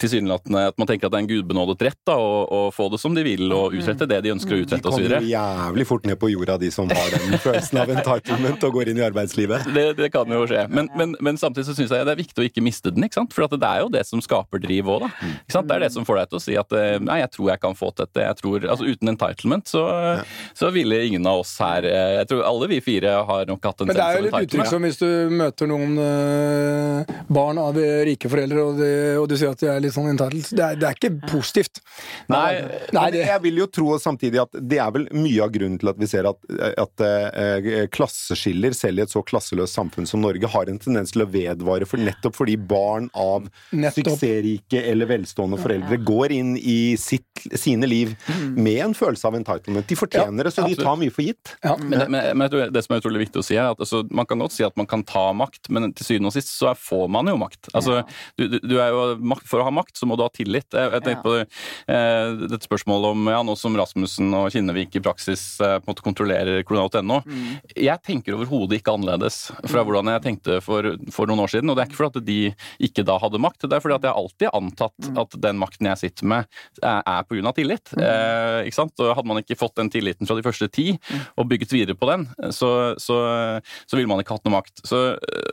tilsynelatende 0.00 0.64
At 0.72 0.78
man 0.80 0.88
tenker 0.88 1.08
at 1.08 1.14
det 1.14 1.20
er 1.20 1.24
en 1.24 1.30
gudbenådet 1.30 1.86
rett 1.86 1.98
da, 2.08 2.16
å, 2.16 2.42
å, 2.46 2.60
få 2.74 2.88
det 2.92 3.00
som 3.02 3.14
de 3.16 3.24
vil 3.26 3.52
og 3.52 3.76
utrette 3.76 4.08
det 4.08 4.22
de 4.24 4.32
ønsker 4.34 4.56
å 4.56 4.60
utrette 4.64 4.88
osv. 4.88 5.02
De 5.02 5.08
kommer 5.10 5.26
jo 5.26 5.32
jævlig 5.32 5.86
fort 5.88 6.08
ned 6.08 6.20
på 6.20 6.32
jorda, 6.32 6.58
de 6.62 6.70
som 6.74 6.90
har 6.90 7.16
den 7.16 7.36
følelsen 7.42 7.82
av 7.82 7.92
entitlement 7.94 8.66
og 8.68 8.76
går 8.78 8.92
inn 8.92 9.02
i 9.02 9.06
arbeidslivet. 9.06 9.68
Det, 9.76 9.86
det 9.98 10.10
kan 10.14 10.30
jo 10.32 10.44
skje. 10.48 10.64
Men, 10.72 10.88
men, 10.98 11.14
men 11.20 11.40
samtidig 11.40 11.68
så 11.68 11.76
syns 11.76 11.92
jeg 11.94 12.08
det 12.08 12.14
er 12.14 12.20
viktig 12.22 12.42
å 12.42 12.48
ikke 12.48 12.64
miste 12.64 12.92
den. 12.94 13.06
ikke 13.06 13.20
sant? 13.20 13.36
For 13.36 13.46
det 13.52 13.68
er 13.68 13.84
jo 13.84 13.92
det 13.92 14.04
som 14.08 14.22
skaper 14.24 14.62
driv 14.62 14.90
òg, 14.94 15.06
da. 15.06 15.12
Ikke 15.42 15.56
sant? 15.56 15.68
Det 15.68 15.76
er 15.76 15.86
det 15.86 15.92
som 15.94 16.06
får 16.08 16.22
deg 16.22 16.32
til 16.32 16.40
å 16.40 16.44
si 16.44 16.58
at 16.60 16.76
eh, 16.78 16.96
nei, 17.02 17.20
jeg 17.22 17.32
tror 17.36 17.52
jeg 17.52 17.62
kan 17.62 17.78
få 17.78 17.92
til 17.92 18.08
dette. 18.08 18.26
Jeg 18.26 18.40
tror, 18.40 18.68
altså 18.74 18.88
Uten 18.92 19.01
entitlement 19.08 19.68
så, 19.68 19.82
så 20.54 20.70
ville 20.70 21.00
ingen 21.06 21.26
av 21.26 21.42
oss 21.42 21.54
her 21.62 21.86
eh, 21.88 22.14
Jeg 22.20 22.28
tror 22.30 22.44
alle 22.46 22.68
vi 22.70 22.80
fire 22.84 23.14
har 23.28 23.48
nok 23.48 23.66
hatt 23.66 23.82
en 23.82 23.90
Men 23.90 23.98
det 23.98 24.06
er 24.06 24.18
jo 24.18 24.24
litt 24.26 24.46
uttrykk 24.46 24.70
som 24.70 24.86
hvis 24.86 25.00
du 25.00 25.08
møter 25.32 25.70
noen 25.70 25.98
uh, 25.98 27.12
barn 27.32 27.60
av 27.62 27.78
rike 28.06 28.30
foreldre, 28.30 28.62
og, 28.62 28.80
de, 28.80 28.90
og, 29.20 29.26
du 29.30 29.36
sier 29.38 29.54
at 29.54 29.62
de 29.62 29.70
er 29.72 29.80
litt 29.82 29.94
sånn 29.94 30.10
entitled. 30.12 30.48
Det 30.52 30.64
er, 30.64 30.78
det 30.80 30.88
er 30.88 30.98
ikke 30.98 31.12
positivt. 31.30 31.82
Nei, 32.32 32.62
Nei 32.94 33.06
det... 33.14 33.24
jeg 33.28 33.44
vil 33.46 33.62
jo 33.62 33.68
tro 33.72 33.96
samtidig 34.02 34.42
at 34.42 34.56
det 34.58 34.80
er 34.82 34.92
vel 34.94 35.06
mye 35.16 35.44
av 35.44 35.52
grunnen 35.54 35.78
til 35.80 35.92
at 35.92 36.00
vi 36.00 36.08
ser 36.10 36.28
at, 36.30 36.40
at 36.82 37.04
uh, 37.04 37.70
klasseskiller, 37.92 38.76
selv 38.76 39.02
i 39.02 39.06
et 39.06 39.12
så 39.12 39.24
klasseløst 39.26 39.78
samfunn 39.78 40.08
som 40.08 40.22
Norge, 40.24 40.50
har 40.52 40.70
en 40.70 40.80
tendens 40.82 41.14
til 41.14 41.24
å 41.24 41.28
vedvare 41.30 41.88
for 41.88 42.02
nettopp 42.02 42.36
fordi 42.38 42.56
barn 42.56 43.08
av 43.18 43.48
nettopp. 43.70 44.12
suksessrike 44.12 44.82
eller 44.90 45.10
velstående 45.10 45.60
foreldre 45.60 45.98
går 46.02 46.34
inn 46.36 46.54
i 46.58 46.96
sitt, 47.00 47.44
sine 47.54 47.88
liv 47.88 48.14
mm. 48.26 48.54
med 48.56 48.80
en 48.86 48.91
følelse 48.96 49.28
av 49.28 49.36
entitlement. 49.38 49.86
De 49.88 49.98
fortjener 49.98 50.44
ja, 50.44 50.48
det, 50.48 50.54
så 50.54 50.66
de 50.68 50.76
tar 50.78 50.98
mye 51.00 51.12
for 51.14 51.26
gitt. 51.26 51.54
Ja. 51.64 51.74
Men, 51.80 52.04
men, 52.12 52.28
men, 52.38 52.72
det 52.72 52.84
som 52.84 52.96
er 52.96 53.02
utrolig 53.02 53.24
viktig 53.26 53.42
å 53.42 53.46
si, 53.46 53.56
er 53.58 53.72
at 53.72 53.82
altså, 53.82 54.02
man 54.12 54.28
kan 54.28 54.42
godt 54.42 54.56
si 54.56 54.66
at 54.66 54.76
man 54.78 54.88
kan 54.90 55.04
ta 55.08 55.28
makt, 55.36 55.70
men 55.72 55.90
til 55.96 56.08
syvende 56.08 56.32
og 56.32 56.36
sist 56.36 56.52
så 56.54 56.72
får 56.78 57.08
man 57.12 57.30
jo 57.30 57.36
makt. 57.40 57.70
Altså, 57.72 58.02
du, 58.38 58.58
du, 58.58 58.76
er 58.82 58.92
jo, 58.94 59.04
For 59.48 59.62
å 59.62 59.66
ha 59.68 59.74
makt 59.74 59.98
så 59.98 60.08
må 60.08 60.18
du 60.18 60.24
ha 60.24 60.30
tillit. 60.34 60.68
Jeg, 60.72 60.92
jeg 60.96 61.04
tenkte 61.06 61.24
på 61.26 61.36
uh, 61.42 62.46
dette 62.46 62.68
spørsmålet 62.68 63.16
om 63.16 63.32
ja, 63.32 63.40
nå 63.46 63.56
som 63.58 63.76
Rasmussen 63.78 64.32
og 64.36 64.50
Kinnevik 64.54 64.98
i 64.98 65.04
praksis 65.04 65.44
uh, 65.62 65.78
på 65.78 65.86
en 65.86 65.90
måte 65.92 66.06
kontrollerer 66.06 66.66
kolonialt.no. 66.68 67.22
Mm. 67.26 67.48
Jeg 67.76 67.98
tenker 68.06 68.36
overhodet 68.36 68.80
ikke 68.80 68.96
annerledes 68.96 69.44
fra 69.68 69.84
hvordan 69.86 70.12
jeg 70.14 70.24
tenkte 70.26 70.60
for, 70.64 70.94
for, 71.12 71.30
noen 71.30 71.44
år 71.44 71.54
siden. 71.54 71.72
Og 71.72 71.78
det 71.78 71.84
er 71.84 71.90
ikke 71.90 72.00
fordi 72.02 72.22
at 72.22 72.28
de 72.28 72.86
ikke 72.88 73.06
da 73.08 73.18
hadde 73.22 73.42
makt, 73.42 73.66
det 73.66 73.78
er 73.78 73.84
fordi 73.84 73.98
at 73.98 74.08
jeg 74.08 74.18
alltid 74.22 74.48
har 74.48 74.58
antatt 74.58 75.08
mm. 75.08 75.20
at 75.22 75.38
den 75.46 75.60
makten 75.60 75.90
jeg 75.90 76.02
sitter 76.02 76.30
med, 76.32 76.60
er, 76.82 77.00
er 77.00 77.26
pga. 77.28 77.54
tillit. 77.56 77.92
Mm. 77.96 78.04
Eh, 78.06 78.58
ikke 78.68 78.78
sant? 78.82 78.94
Og 79.02 79.14
hadde 79.16 79.30
man 79.30 79.42
ikke 79.42 79.58
fått 79.58 79.78
den 79.80 79.90
tilliten 79.92 80.28
fra 80.28 80.36
de 80.38 80.44
første 80.46 80.68
ti, 80.72 80.92
mm. 80.98 81.24
og 81.40 81.48
bygget 81.50 81.74
videre 81.74 81.98
på 81.98 82.08
den, 82.10 82.26
så, 82.54 82.72
så, 83.00 83.18
så 83.86 83.98
ville 83.98 84.10
man 84.10 84.22
ikke 84.22 84.36
hatt 84.36 84.46
noe 84.48 84.58
makt. 84.58 84.84
Så, 84.86 85.02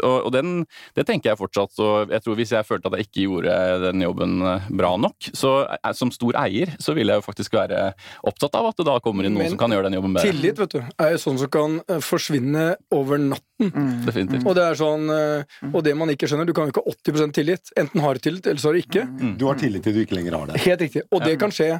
og, 0.04 0.18
og 0.28 0.32
den, 0.36 0.64
det 0.98 1.08
tenker 1.10 1.32
jeg 1.32 1.42
fortsatt. 1.42 1.76
Og 1.84 2.14
jeg 2.14 2.26
tror 2.26 2.40
hvis 2.40 2.54
jeg 2.56 2.68
følte 2.68 2.92
at 2.92 3.00
jeg 3.00 3.10
ikke 3.10 3.26
gjorde 3.28 3.56
den 3.88 4.06
jobben 4.06 4.38
bra 4.80 4.94
nok, 5.00 5.32
så 5.38 5.54
som 5.98 6.12
stor 6.14 6.38
eier 6.42 6.74
så 6.82 6.96
vil 6.98 7.12
jeg 7.12 7.20
jo 7.20 7.26
faktisk 7.26 7.56
være 7.58 7.92
opptatt 8.28 8.56
av 8.60 8.70
at 8.72 8.80
det 8.80 8.88
da 8.88 8.98
kommer 9.04 9.28
inn 9.28 9.36
noen 9.36 9.46
Men, 9.46 9.54
som 9.54 9.62
kan 9.62 9.74
gjøre 9.74 9.90
den 9.90 9.98
jobben 10.00 10.16
bedre. 10.16 10.32
Tillit 10.32 10.62
vet 10.62 10.76
du, 10.76 10.80
er 11.06 11.14
jo 11.14 11.22
sånn 11.22 11.40
som 11.42 11.52
kan 11.54 11.78
eh, 11.88 12.02
forsvinne 12.04 12.66
over 12.96 13.22
natten. 13.22 13.70
Mm. 13.70 13.92
Definitivt. 14.08 14.48
Og 14.48 14.56
det 14.58 14.66
er 14.66 14.80
sånn, 14.80 15.06
eh, 15.14 15.60
og 15.72 15.84
det 15.86 15.96
man 16.00 16.14
ikke 16.14 16.30
skjønner, 16.30 16.48
du 16.48 16.56
kan 16.56 16.70
jo 16.70 16.76
ikke 16.76 16.86
ha 16.86 16.96
80% 16.96 17.36
tillit. 17.36 17.74
Enten 17.80 18.04
har 18.04 18.16
du 18.16 18.26
tillit, 18.26 18.48
eller 18.48 18.62
så 18.62 18.72
har 18.72 18.78
du 18.78 18.84
ikke. 18.84 19.06
Mm. 19.10 19.36
Du 19.40 19.48
har 19.50 19.60
tillit 19.60 19.86
til 19.86 19.98
du 19.98 20.04
ikke 20.06 20.20
lenger 20.20 20.38
har 20.40 20.52
det. 20.52 20.64
Helt 20.66 20.86
riktig. 20.88 21.06
Og 21.12 21.24
det 21.26 21.38
kan 21.42 21.54
skje 21.56 21.74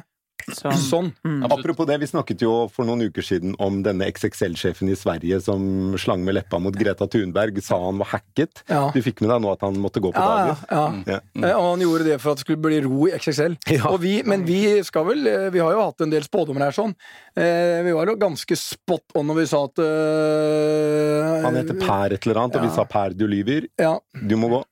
Sånn. 0.60 0.76
sånn. 0.80 1.08
Mm. 1.26 1.44
Apropos 1.46 1.86
det, 1.88 1.96
vi 2.02 2.08
snakket 2.10 2.42
jo 2.44 2.52
for 2.72 2.88
noen 2.88 3.06
uker 3.08 3.24
siden 3.24 3.54
om 3.62 3.80
denne 3.84 4.08
XXL-sjefen 4.10 4.90
i 4.92 4.96
Sverige 4.98 5.40
som 5.44 5.94
slang 6.00 6.24
med 6.26 6.36
leppa 6.36 6.60
mot 6.62 6.76
Greta 6.76 7.08
Thunberg, 7.10 7.60
sa 7.64 7.78
han 7.84 8.00
var 8.00 8.10
hacket. 8.14 8.62
Ja. 8.70 8.88
Du 8.94 9.00
fikk 9.04 9.22
med 9.24 9.32
deg 9.32 9.44
nå 9.44 9.52
at 9.54 9.64
han 9.66 9.78
måtte 9.82 10.02
gå 10.02 10.12
på 10.14 10.20
ja, 10.20 10.30
dagen? 10.30 10.64
Ja, 10.70 10.84
ja. 11.14 11.20
Mm. 11.34 11.46
Og 11.50 11.66
han 11.68 11.84
gjorde 11.86 12.08
det 12.08 12.18
for 12.22 12.32
at 12.32 12.40
det 12.40 12.46
skulle 12.46 12.62
bli 12.64 12.80
ro 12.86 13.06
i 13.08 13.14
XXL. 13.16 13.58
Vi, 14.00 14.14
men 14.24 14.44
vi 14.48 14.60
skal 14.86 15.04
vel 15.04 15.26
eh, 15.28 15.48
Vi 15.52 15.60
har 15.60 15.74
jo 15.74 15.82
hatt 15.82 16.04
en 16.04 16.12
del 16.12 16.24
spådommer 16.24 16.68
her 16.68 16.74
sånn. 16.74 16.94
Eh, 17.36 17.80
vi 17.84 17.94
var 17.96 18.08
jo 18.08 18.16
ganske 18.20 18.56
spot 18.58 19.16
on 19.18 19.28
når 19.30 19.40
vi 19.42 19.46
sa 19.50 19.62
at 19.68 19.82
uh, 19.82 21.44
Han 21.44 21.58
heter 21.58 21.78
Per 21.80 22.16
et 22.16 22.26
eller 22.26 22.42
annet, 22.42 22.58
og 22.58 22.66
vi 22.66 22.72
sa 22.74 22.86
Per, 22.88 23.16
du 23.16 23.26
lyver. 23.30 23.68
Du 24.14 24.36
må 24.40 24.50
gå. 24.52 24.62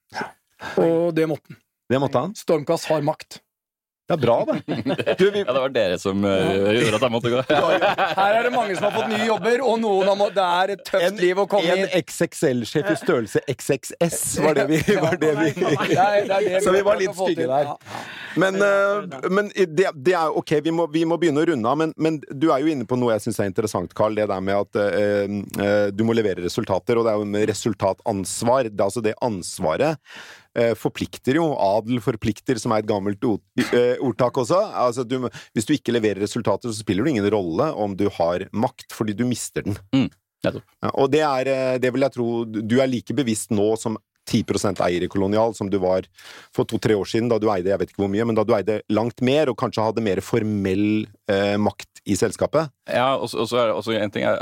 Og 0.82 1.14
det 1.14 1.28
måtte 1.30 1.52
han. 1.52 1.60
Det 1.88 2.00
måtte 2.02 2.20
han. 2.20 2.34
Stormkast 2.36 2.90
har 2.90 3.04
makt. 3.06 3.40
Det 4.08 4.14
er 4.16 4.20
bra, 4.22 4.36
det. 4.48 5.16
Du, 5.18 5.30
vi... 5.30 5.42
Ja, 5.42 5.52
det 5.52 5.60
var 5.60 5.72
dere 5.72 5.96
som 6.00 6.22
uh, 6.24 6.30
gjorde 6.72 6.96
at 6.96 7.02
jeg 7.04 7.12
måtte 7.12 7.32
gå. 7.32 7.42
Her 8.22 8.36
er 8.38 8.46
det 8.46 8.52
mange 8.54 8.76
som 8.78 8.86
har 8.86 8.94
fått 8.94 9.10
nye 9.12 9.26
jobber, 9.28 9.60
og 9.68 9.76
noen 9.82 10.08
har 10.08 10.16
må... 10.16 10.28
det 10.32 10.46
er 10.46 10.72
et 10.72 10.84
tøft 10.86 11.04
en, 11.10 11.18
liv 11.20 11.42
å 11.42 11.44
komme 11.50 11.74
inn. 11.74 11.84
En 11.84 12.06
XXL-sjef 12.06 12.88
i 12.88 12.96
størrelse 13.02 13.42
XXS 13.52 14.22
var 14.46 14.56
det 14.56 14.64
vi, 14.70 14.80
var 15.04 15.20
det 15.20 15.34
vi... 15.42 15.52
Så 16.64 16.72
vi 16.72 16.82
var 16.88 17.02
litt 17.02 17.20
stygge 17.20 17.50
der. 17.52 17.74
Men, 18.40 18.56
uh, 18.64 19.28
men 19.28 19.52
det, 19.52 19.90
det, 19.92 20.16
er 20.16 20.40
ok, 20.40 20.56
vi 20.64 20.72
må, 20.72 20.88
vi 20.94 21.04
må, 21.04 21.20
begynne 21.20 21.44
å 21.44 21.52
runde 21.52 21.68
av, 21.68 21.84
men, 21.84 21.92
men, 22.00 22.20
du 22.32 22.48
er 22.48 22.64
jo 22.64 22.72
inne 22.72 22.88
på 22.88 22.96
noe 22.96 23.12
jeg 23.18 23.28
syns 23.28 23.42
er 23.44 23.52
interessant, 23.52 23.92
Carl. 23.92 24.16
Det 24.16 24.30
der 24.32 24.40
med 24.40 24.56
at 24.56 24.80
uh, 24.80 25.92
du 25.92 26.04
må 26.08 26.16
levere 26.16 26.48
resultater, 26.48 26.96
og 26.96 27.04
det 27.04 27.12
er 27.12 27.20
jo 27.20 27.28
med 27.36 27.48
resultatansvar. 27.52 28.72
Det 28.72 28.80
er 28.80 28.88
altså 28.88 29.04
det 29.04 29.18
ansvaret 29.20 30.00
Eh, 30.47 30.47
forplikter 30.78 31.38
jo. 31.38 31.50
Adel 31.62 32.00
forplikter, 32.04 32.60
som 32.60 32.74
er 32.74 32.82
et 32.82 32.88
gammelt 32.88 33.24
eh, 33.24 33.96
ordtak 34.04 34.40
også. 34.44 34.60
Altså, 34.84 35.04
du, 35.08 35.20
hvis 35.54 35.68
du 35.68 35.74
ikke 35.76 35.94
leverer 35.94 36.22
resultater, 36.24 36.70
så 36.70 36.82
spiller 36.82 37.06
det 37.06 37.16
ingen 37.16 37.30
rolle 37.34 37.70
om 37.74 37.96
du 37.98 38.08
har 38.18 38.48
makt, 38.52 38.90
fordi 38.96 39.16
du 39.18 39.26
mister 39.28 39.66
den. 39.66 39.78
Mm. 39.94 40.10
Og 40.94 41.08
det 41.10 41.24
er, 41.26 41.50
eh, 41.50 41.78
det 41.82 41.90
vil 41.90 42.04
jeg 42.06 42.14
tro 42.14 42.44
Du 42.46 42.76
er 42.78 42.86
like 42.86 43.14
bevisst 43.16 43.50
nå 43.50 43.72
som 43.80 43.98
10 44.28 44.44
eier 44.84 45.02
i 45.02 45.08
Kolonial 45.08 45.54
som 45.56 45.70
du 45.70 45.78
var 45.80 46.06
for 46.54 46.68
to-tre 46.68 46.94
år 46.94 47.08
siden, 47.08 47.30
da 47.30 47.38
du 47.40 47.48
eide 47.52 47.72
jeg 47.72 47.80
vet 47.80 47.92
ikke 47.92 48.04
hvor 48.04 48.12
mye, 48.12 48.26
men 48.28 48.36
da 48.36 48.44
du 48.44 48.52
eide 48.56 48.82
langt 48.92 49.22
mer, 49.24 49.48
og 49.48 49.56
kanskje 49.60 49.86
hadde 49.86 50.04
mer 50.04 50.20
formell 50.24 51.06
eh, 51.30 51.56
makt 51.56 51.97
i 52.08 52.16
selskapet? 52.16 52.70
Ja, 52.88 53.16
og 53.20 53.28
så 53.28 53.44
er 53.60 53.68
det 53.68 53.74
også 53.76 53.92
en 53.92 54.12
ting 54.12 54.24
er, 54.24 54.38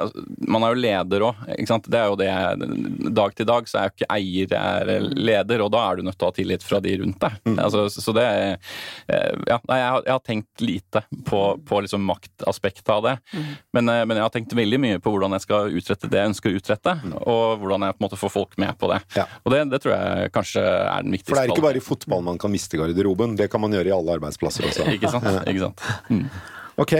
Man 0.46 0.62
er 0.62 0.74
jo 0.74 0.82
leder 0.84 1.24
òg, 1.26 1.40
ikke 1.56 1.70
sant. 1.70 1.88
Det 1.90 1.98
er 1.98 2.10
jo 2.12 2.18
det 2.20 3.10
Dag 3.16 3.34
til 3.34 3.48
dag 3.48 3.66
så 3.66 3.80
er 3.80 3.88
jo 3.88 3.94
ikke 3.96 4.08
eier 4.14 4.52
jeg 4.52 4.54
er 4.54 5.06
leder, 5.16 5.64
og 5.64 5.72
da 5.74 5.82
er 5.82 5.98
du 5.98 6.06
nødt 6.06 6.18
til 6.18 6.28
å 6.28 6.30
ha 6.30 6.36
tillit 6.36 6.66
fra 6.66 6.78
de 6.82 6.94
rundt 7.00 7.18
deg. 7.22 7.38
Mm. 7.48 7.58
Altså, 7.64 7.86
så 7.90 8.14
det 8.16 8.26
eh, 8.26 9.32
Ja, 9.50 9.58
jeg 9.58 9.88
har, 9.88 10.04
jeg 10.06 10.12
har 10.12 10.22
tenkt 10.24 10.62
lite 10.62 11.02
på, 11.26 11.40
på 11.66 11.80
liksom 11.82 12.06
maktaspektet 12.06 12.92
av 12.92 13.02
det, 13.06 13.16
mm. 13.32 13.50
men, 13.78 13.92
eh, 13.92 14.02
men, 14.06 14.20
jeg 14.20 14.26
har 14.28 14.34
tenkt 14.36 14.56
veldig 14.56 14.80
mye 14.82 15.02
på 15.02 15.12
hvordan 15.14 15.36
jeg 15.36 15.46
skal 15.46 15.78
utrette 15.80 16.10
det 16.12 16.22
jeg 16.22 16.32
ønsker 16.32 16.52
å 16.52 16.60
utrette, 16.60 16.96
mm. 17.02 17.16
og 17.24 17.62
hvordan 17.62 17.86
jeg 17.88 17.96
på 17.96 18.02
en 18.02 18.06
måte 18.06 18.20
får 18.20 18.34
folk 18.36 18.56
med 18.62 18.78
på 18.78 18.92
det. 18.92 19.00
Ja. 19.18 19.26
Og 19.42 19.54
det, 19.54 19.64
det, 19.72 19.82
tror 19.82 19.96
jeg 19.96 20.34
kanskje 20.36 20.62
er 20.66 21.06
den 21.06 21.16
viktigste. 21.16 21.32
For 21.34 21.40
det 21.40 21.48
er 21.48 21.56
ikke 21.56 21.66
bare 21.66 21.82
i 21.82 21.86
fotball 21.86 22.26
man 22.30 22.40
kan 22.42 22.54
miste 22.54 22.78
garderoben, 22.78 23.36
det 23.38 23.50
kan 23.52 23.64
man 23.64 23.74
gjøre 23.74 23.90
i 23.90 23.96
alle 23.96 24.20
arbeidsplasser 24.20 24.70
også. 24.70 24.86
ikke 24.96 25.10
sant. 25.12 25.26
Ikke 25.46 25.66
sant? 25.66 25.86
Mm. 26.12 26.28
Ok, 26.76 26.92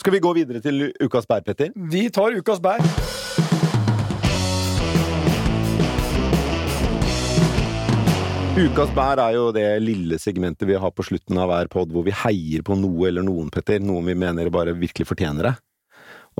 skal 0.00 0.14
vi 0.14 0.20
gå 0.22 0.30
videre 0.36 0.60
til 0.64 0.90
ukas 1.02 1.26
bær, 1.28 1.42
Petter? 1.44 1.72
Vi 1.74 2.06
tar 2.14 2.36
ukas 2.38 2.60
bær. 2.62 2.82
Ukas 8.60 8.92
bær 8.96 9.20
er 9.22 9.34
jo 9.36 9.48
det 9.56 9.64
lille 9.82 10.18
segmentet 10.20 10.68
vi 10.68 10.78
har 10.78 10.92
på 10.94 11.04
slutten 11.06 11.38
av 11.40 11.50
hver 11.50 11.70
pod 11.72 11.92
hvor 11.94 12.04
vi 12.06 12.14
heier 12.22 12.64
på 12.66 12.76
noe 12.78 13.08
eller 13.08 13.26
noen, 13.26 13.50
Petter. 13.52 13.82
Noen 13.82 14.08
vi 14.12 14.16
mener 14.18 14.52
bare 14.52 14.76
virkelig 14.78 15.08
fortjener 15.10 15.50
det. 15.50 15.54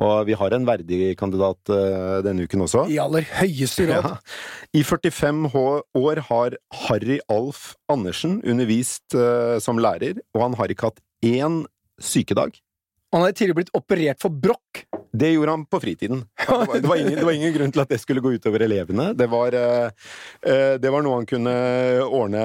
Og 0.01 0.25
vi 0.25 0.33
har 0.39 0.55
en 0.55 0.65
verdig 0.65 1.11
kandidat 1.19 1.69
uh, 1.69 2.21
denne 2.25 2.47
uken 2.47 2.63
også. 2.65 2.87
I 2.89 2.97
aller 3.03 3.27
høyeste 3.35 3.85
grad. 3.89 4.07
Ja. 4.07 4.79
I 4.79 4.85
45 4.87 5.51
år 5.99 6.23
har 6.31 6.57
Harry 6.87 7.19
Alf 7.29 7.73
Andersen 7.91 8.39
undervist 8.47 9.13
uh, 9.13 9.59
som 9.61 9.81
lærer, 9.81 10.23
og 10.33 10.47
han 10.47 10.59
har 10.61 10.71
ikke 10.71 10.89
hatt 10.89 11.03
én 11.27 11.65
sykedag. 12.01 12.55
Han 13.11 13.25
hadde 13.25 13.35
tidligere 13.35 13.59
blitt 13.59 13.73
operert 13.75 14.21
for 14.23 14.31
brokk. 14.31 14.70
Det 15.11 15.31
gjorde 15.33 15.51
han 15.51 15.65
på 15.65 15.79
fritiden. 15.79 16.23
Det 16.47 16.67
var, 16.67 16.79
det, 16.81 16.87
var 16.87 16.95
ingen, 16.95 17.15
det 17.15 17.25
var, 17.25 17.31
ingen, 17.31 17.53
grunn 17.53 17.71
til 17.71 17.81
at 17.83 17.89
det 17.91 17.99
skulle 17.99 18.21
gå 18.23 18.31
utover 18.35 18.63
elevene. 18.63 19.09
Det 19.17 19.27
var, 19.31 19.55
uh, 19.55 19.89
det 20.79 20.91
var 20.93 21.03
noe 21.03 21.17
han 21.19 21.27
kunne 21.27 21.55
ordne 22.07 22.43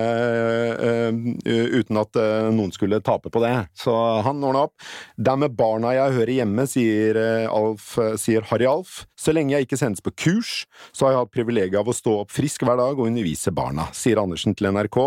uh, 0.81 1.11
uten 1.47 2.01
at 2.01 2.19
noen 2.55 2.75
skulle 2.75 3.01
tape 3.07 3.31
på 3.31 3.43
det. 3.45 3.55
Så 3.79 3.95
han 4.27 4.43
ordna 4.43 4.67
opp. 4.67 4.75
Det 5.17 5.33
er 5.33 5.41
med 5.45 5.55
barna 5.59 5.95
jeg 5.95 6.17
hører 6.19 6.35
hjemme, 6.41 6.67
sier, 6.71 7.21
Alf, 7.51 7.95
sier 8.21 8.47
Harry 8.51 8.67
Alf. 8.69 9.05
Så 9.19 9.35
lenge 9.35 9.55
jeg 9.55 9.67
ikke 9.67 9.79
sendes 9.81 10.03
på 10.05 10.13
kurs, 10.19 10.53
så 10.95 11.07
har 11.07 11.15
jeg 11.15 11.23
hatt 11.23 11.35
privilegiet 11.35 11.79
av 11.81 11.89
å 11.89 11.95
stå 11.97 12.19
opp 12.25 12.35
frisk 12.35 12.67
hver 12.67 12.79
dag 12.81 12.99
og 12.99 13.07
undervise 13.07 13.55
barna, 13.55 13.87
sier 13.97 14.21
Andersen 14.21 14.55
til 14.59 14.69
NRK. 14.75 14.99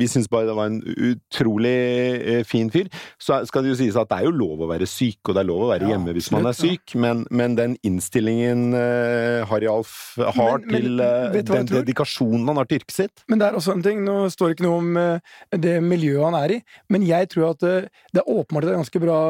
Vi 0.00 0.08
syns 0.10 0.30
bare 0.32 0.48
det 0.48 0.56
var 0.56 0.72
en 0.72 0.80
utrolig 0.82 2.44
fin 2.48 2.72
fyr. 2.72 2.90
Så 3.22 3.42
skal 3.48 3.64
det 3.64 3.74
jo 3.74 3.78
sies 3.78 3.98
at 4.00 4.10
det 4.10 4.20
er 4.20 4.28
jo 4.28 4.36
lov 4.36 4.64
å 4.64 4.70
være 4.70 4.88
syk, 4.88 5.20
og 5.28 5.33
det 5.34 5.42
er 5.42 5.48
lov 5.48 5.64
å 5.66 5.70
være 5.72 5.90
hjemme 5.90 6.14
hvis 6.16 6.30
man 6.34 6.48
er 6.48 6.56
syk, 6.56 6.94
men, 7.00 7.24
men 7.34 7.56
den 7.58 7.76
innstillingen 7.86 8.74
uh, 8.76 9.44
Harry 9.50 9.68
Alf 9.70 10.14
har 10.18 10.62
men, 10.64 10.70
til 10.72 11.02
uh, 11.02 11.36
den 11.50 11.70
dedikasjonen 11.70 12.48
han 12.50 12.60
har 12.60 12.70
til 12.70 12.82
yrket 12.82 12.96
sitt. 12.96 13.24
Men 13.30 13.42
det 13.42 13.48
er 13.48 13.58
også 13.58 13.76
en 13.76 13.84
ting, 13.84 14.02
nå 14.06 14.16
står 14.32 14.50
det 14.50 14.58
ikke 14.58 14.66
noe 14.66 14.80
om 14.80 14.98
uh, 15.00 15.38
det 15.66 15.76
miljøet 15.84 16.28
han 16.28 16.38
er 16.40 16.56
i, 16.56 16.60
men 16.94 17.06
jeg 17.08 17.30
tror 17.34 17.52
at 17.52 17.62
det 17.64 18.22
er 18.22 18.30
åpenbart 18.30 18.68
en 18.70 18.80
ganske 18.82 19.02
bra 19.02 19.20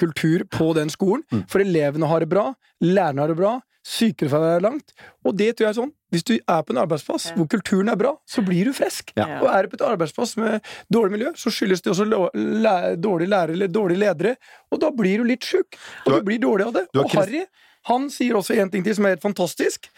kultur 0.00 0.44
på 0.52 0.72
den 0.76 0.92
skolen, 0.92 1.24
mm. 1.32 1.46
for 1.50 1.64
elevene 1.64 2.08
har 2.10 2.24
det 2.24 2.30
bra, 2.32 2.50
lærerne 2.84 3.24
har 3.24 3.32
det 3.32 3.38
bra, 3.40 3.54
sykefraværet 3.84 4.60
er 4.60 4.64
langt, 4.64 4.94
og 5.24 5.36
det 5.36 5.52
tror 5.54 5.68
jeg 5.68 5.74
er 5.74 5.80
sånn 5.82 5.94
hvis 6.14 6.26
du 6.28 6.34
er 6.36 6.60
på 6.62 6.70
en 6.70 6.78
arbeidsplass 6.84 7.26
ja. 7.32 7.34
hvor 7.34 7.48
kulturen 7.50 7.90
er 7.90 7.98
bra, 7.98 8.12
så 8.28 8.44
blir 8.46 8.68
du 8.70 8.74
frisk. 8.76 9.10
Ja. 9.18 9.40
Og 9.42 9.48
er 9.50 9.66
du 9.66 9.72
på 9.72 9.80
et 9.80 9.86
arbeidsplass 9.88 10.36
med 10.38 10.62
dårlig 10.92 11.16
miljø, 11.16 11.32
så 11.34 11.50
skyldes 11.50 11.82
det 11.82 11.90
også 11.90 12.06
dårlige 12.06 13.32
lærere 13.32 13.56
eller 13.56 13.72
dårlige 13.72 14.02
ledere, 14.04 14.36
og 14.70 14.82
da 14.84 14.92
blir 14.94 15.20
du 15.20 15.28
litt 15.32 15.46
sjuk. 15.48 15.74
Og 16.04 16.12
du, 16.12 16.18
du 16.20 16.28
blir 16.30 16.42
dårlig 16.44 16.68
av 16.68 16.76
det. 16.78 16.86
Og 17.02 17.10
Harry 17.18 17.42
han 17.88 18.06
sier 18.12 18.36
også 18.38 18.56
en 18.56 18.70
ting 18.72 18.84
til 18.84 18.94
som 18.96 19.04
er 19.04 19.16
helt 19.16 19.24
fantastisk. 19.24 19.90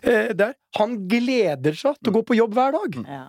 Eh, 0.00 0.30
der, 0.36 0.54
han 0.78 0.96
gleder 1.10 1.76
seg 1.76 1.98
til 2.00 2.12
å 2.12 2.14
gå 2.18 2.22
på 2.30 2.38
jobb 2.38 2.54
hver 2.56 2.76
dag. 2.78 3.00
Ja. 3.04 3.24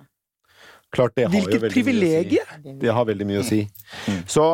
Klart, 0.96 1.16
det 1.18 1.28
har 1.28 1.34
Hvilket 1.34 1.68
privilegie! 1.74 2.44
Si. 2.48 2.76
Det 2.82 2.94
har 2.98 3.08
veldig 3.08 3.28
mye 3.28 3.42
å 3.42 3.46
si. 3.46 3.62
Mm. 4.08 4.20
Så 4.32 4.46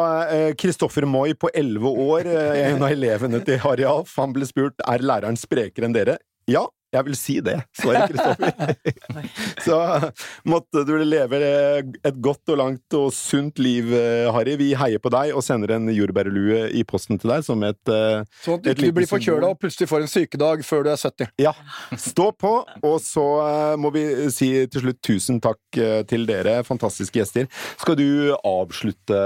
Kristoffer 0.59 1.05
uh, 1.05 1.11
Moi 1.11 1.35
på 1.37 1.51
elleve 1.53 1.93
år, 2.05 2.29
eh, 2.29 2.61
en 2.71 2.81
av 2.81 2.91
elevene 2.91 3.41
til 3.45 3.61
Harry 3.63 3.85
Alf, 3.87 4.15
han 4.19 4.33
ble 4.35 4.47
spurt 4.49 4.81
er 4.87 5.05
læreren 5.05 5.39
sprekere 5.39 5.89
enn 5.89 5.95
dere. 5.95 6.17
Ja, 6.49 6.65
jeg 6.91 7.07
vil 7.07 7.17
si 7.17 7.37
det, 7.43 7.57
svarer 7.77 8.11
Kristoffer. 8.11 8.75
så 9.65 9.79
måtte 10.47 10.83
du 10.87 10.95
leve 11.01 11.41
et 11.41 12.21
godt 12.23 12.51
og 12.51 12.59
langt 12.61 12.97
og 12.97 13.09
sunt 13.15 13.61
liv, 13.63 13.91
Harry. 14.35 14.57
Vi 14.59 14.71
heier 14.77 15.01
på 15.01 15.11
deg 15.13 15.35
og 15.35 15.43
sender 15.45 15.75
en 15.77 15.89
jordbærlue 15.91 16.67
i 16.75 16.83
posten 16.87 17.19
til 17.21 17.31
deg 17.31 17.45
som 17.45 17.61
et 17.67 17.91
eh, 17.91 18.23
Sånn 18.43 18.59
at 18.59 18.65
du 18.65 18.71
ikke 18.73 18.95
blir 18.99 19.09
forkjøla 19.09 19.51
og 19.53 19.59
plutselig 19.61 19.89
får 19.91 20.05
en 20.05 20.11
sykedag 20.11 20.65
før 20.67 20.85
du 20.85 20.91
er 20.93 20.99
70. 21.01 21.31
Ja. 21.41 21.53
Stå 21.99 22.29
på, 22.37 22.53
og 22.87 22.97
så 23.03 23.27
eh, 23.45 23.75
må 23.81 23.93
vi 23.95 24.05
si 24.33 24.51
til 24.71 24.85
slutt 24.85 25.01
tusen 25.05 25.41
takk 25.43 25.79
eh, 25.79 26.01
til 26.09 26.27
dere, 26.29 26.59
fantastiske 26.67 27.21
gjester. 27.21 27.49
Skal 27.81 27.97
du 27.99 28.33
avslutte 28.37 29.21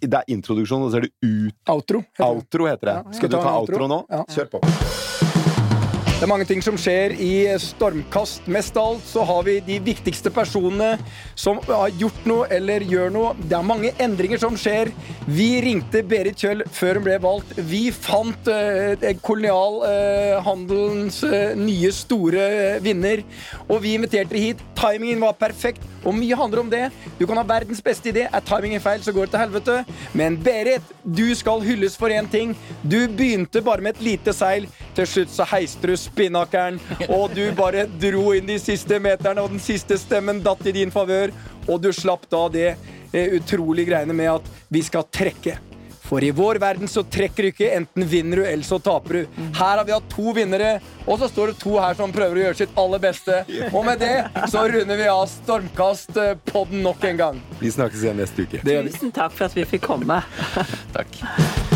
Det 0.00 0.20
er 0.20 0.32
introduksjon, 0.32 0.86
og 0.86 0.92
så 0.92 1.00
er 1.00 1.08
det 1.08 1.12
ut... 1.24 1.56
Outro. 1.70 2.04
Heter 2.14 2.28
outro 2.28 2.70
heter 2.70 2.92
det. 2.92 2.98
Ja, 3.00 3.18
Skal 3.18 3.32
du 3.32 3.38
ta 3.38 3.56
outro, 3.56 3.82
outro 3.82 3.90
nå? 3.90 4.04
Ja. 4.10 4.24
Kjør 4.30 4.54
på. 4.56 5.28
Det 6.20 6.26
er 6.26 6.28
mange 6.28 6.44
ting 6.44 6.60
som 6.60 6.76
skjer 6.76 7.14
i 7.16 7.46
Stormkast. 7.64 8.44
Mest 8.52 8.76
av 8.76 8.90
alt 8.90 9.06
så 9.08 9.22
har 9.24 9.46
vi 9.46 9.54
de 9.64 9.78
viktigste 9.80 10.28
personene 10.28 10.98
som 11.32 11.56
har 11.64 11.94
gjort 11.96 12.26
noe 12.28 12.44
eller 12.52 12.84
gjør 12.84 13.08
noe. 13.14 13.30
Det 13.40 13.56
er 13.56 13.64
mange 13.64 13.94
endringer 14.04 14.42
som 14.42 14.52
skjer. 14.60 14.90
Vi 15.24 15.46
ringte 15.64 16.02
Berit 16.04 16.36
Kjøll 16.44 16.60
før 16.76 17.00
hun 17.00 17.06
ble 17.06 17.16
valgt. 17.24 17.54
Vi 17.70 17.86
fant 17.96 18.50
uh, 18.52 19.00
kolonialhandelens 19.24 21.22
uh, 21.24 21.32
uh, 21.32 21.56
nye 21.56 21.88
store 21.96 22.44
vinner, 22.84 23.24
og 23.70 23.80
vi 23.86 23.96
inviterte 23.96 24.36
hit. 24.36 24.60
Timingen 24.76 25.24
var 25.24 25.40
perfekt, 25.40 25.88
og 26.04 26.12
mye 26.20 26.36
handler 26.36 26.60
om 26.66 26.68
det. 26.72 26.82
Du 27.16 27.24
kan 27.24 27.40
ha 27.40 27.46
verdens 27.48 27.80
beste 27.84 28.12
idé. 28.12 28.26
Er 28.28 28.44
timingen 28.44 28.84
feil, 28.84 29.00
så 29.00 29.16
går 29.16 29.24
det 29.24 29.38
til 29.38 29.44
helvete. 29.46 29.80
Men 30.12 30.36
Berit, 30.44 30.84
du 31.00 31.32
skal 31.32 31.64
hylles 31.64 31.96
for 31.96 32.12
én 32.12 32.28
ting. 32.28 32.52
Du 32.84 33.08
begynte 33.08 33.64
bare 33.64 33.80
med 33.80 33.96
et 33.96 34.06
lite 34.12 34.36
seil. 34.36 34.68
Til 34.96 35.08
slutt 35.08 35.32
så 35.32 35.48
heiste 35.48 35.88
du 35.88 35.96
spinnakeren, 36.10 36.78
og 37.08 37.34
du 37.34 37.46
bare 37.56 37.86
dro 38.02 38.34
inn 38.36 38.46
de 38.50 38.60
siste 38.62 39.00
meterne, 39.02 39.42
og 39.42 39.54
den 39.54 39.62
siste 39.62 39.98
stemmen 39.98 40.42
datt 40.44 40.66
i 40.66 40.76
din 40.76 40.92
favør, 40.94 41.32
og 41.66 41.80
du 41.82 41.92
slapp 41.94 42.28
da 42.30 42.46
det 42.52 42.70
utrolig 43.10 43.40
utrolige 43.40 43.90
greiene 43.90 44.14
med 44.14 44.30
at 44.30 44.42
vi 44.68 44.82
skal 44.82 45.04
trekke. 45.10 45.58
For 46.10 46.24
i 46.24 46.30
vår 46.34 46.58
verden 46.58 46.88
så 46.88 47.04
trekker 47.06 47.42
du 47.42 47.48
ikke. 47.52 47.68
Enten 47.70 48.06
vinner 48.06 48.40
du, 48.40 48.44
eller 48.46 48.66
så 48.66 48.80
taper 48.82 49.14
du. 49.14 49.42
Her 49.54 49.78
har 49.78 49.84
vi 49.86 49.94
hatt 49.94 50.08
to 50.10 50.32
vinnere, 50.34 50.80
og 51.06 51.20
så 51.20 51.28
står 51.30 51.52
det 51.52 51.60
to 51.62 51.76
her 51.78 51.94
som 51.94 52.10
prøver 52.14 52.40
å 52.40 52.44
gjøre 52.48 52.58
sitt 52.64 52.74
aller 52.82 53.04
beste. 53.04 53.44
Og 53.70 53.86
med 53.86 54.02
det 54.02 54.16
så 54.50 54.66
runder 54.74 54.98
vi 54.98 55.08
av 55.12 55.22
Stormkast-podden 55.36 56.82
nok 56.82 57.10
en 57.12 57.24
gang. 57.24 57.42
Vi 57.62 57.70
snakkes 57.70 58.06
igjen 58.06 58.18
neste 58.24 58.42
uke. 58.42 58.64
Tusen 58.66 59.14
takk 59.14 59.38
for 59.38 59.46
at 59.46 59.58
vi 59.58 59.68
fikk 59.76 59.86
komme. 59.86 60.22
takk. 60.96 61.69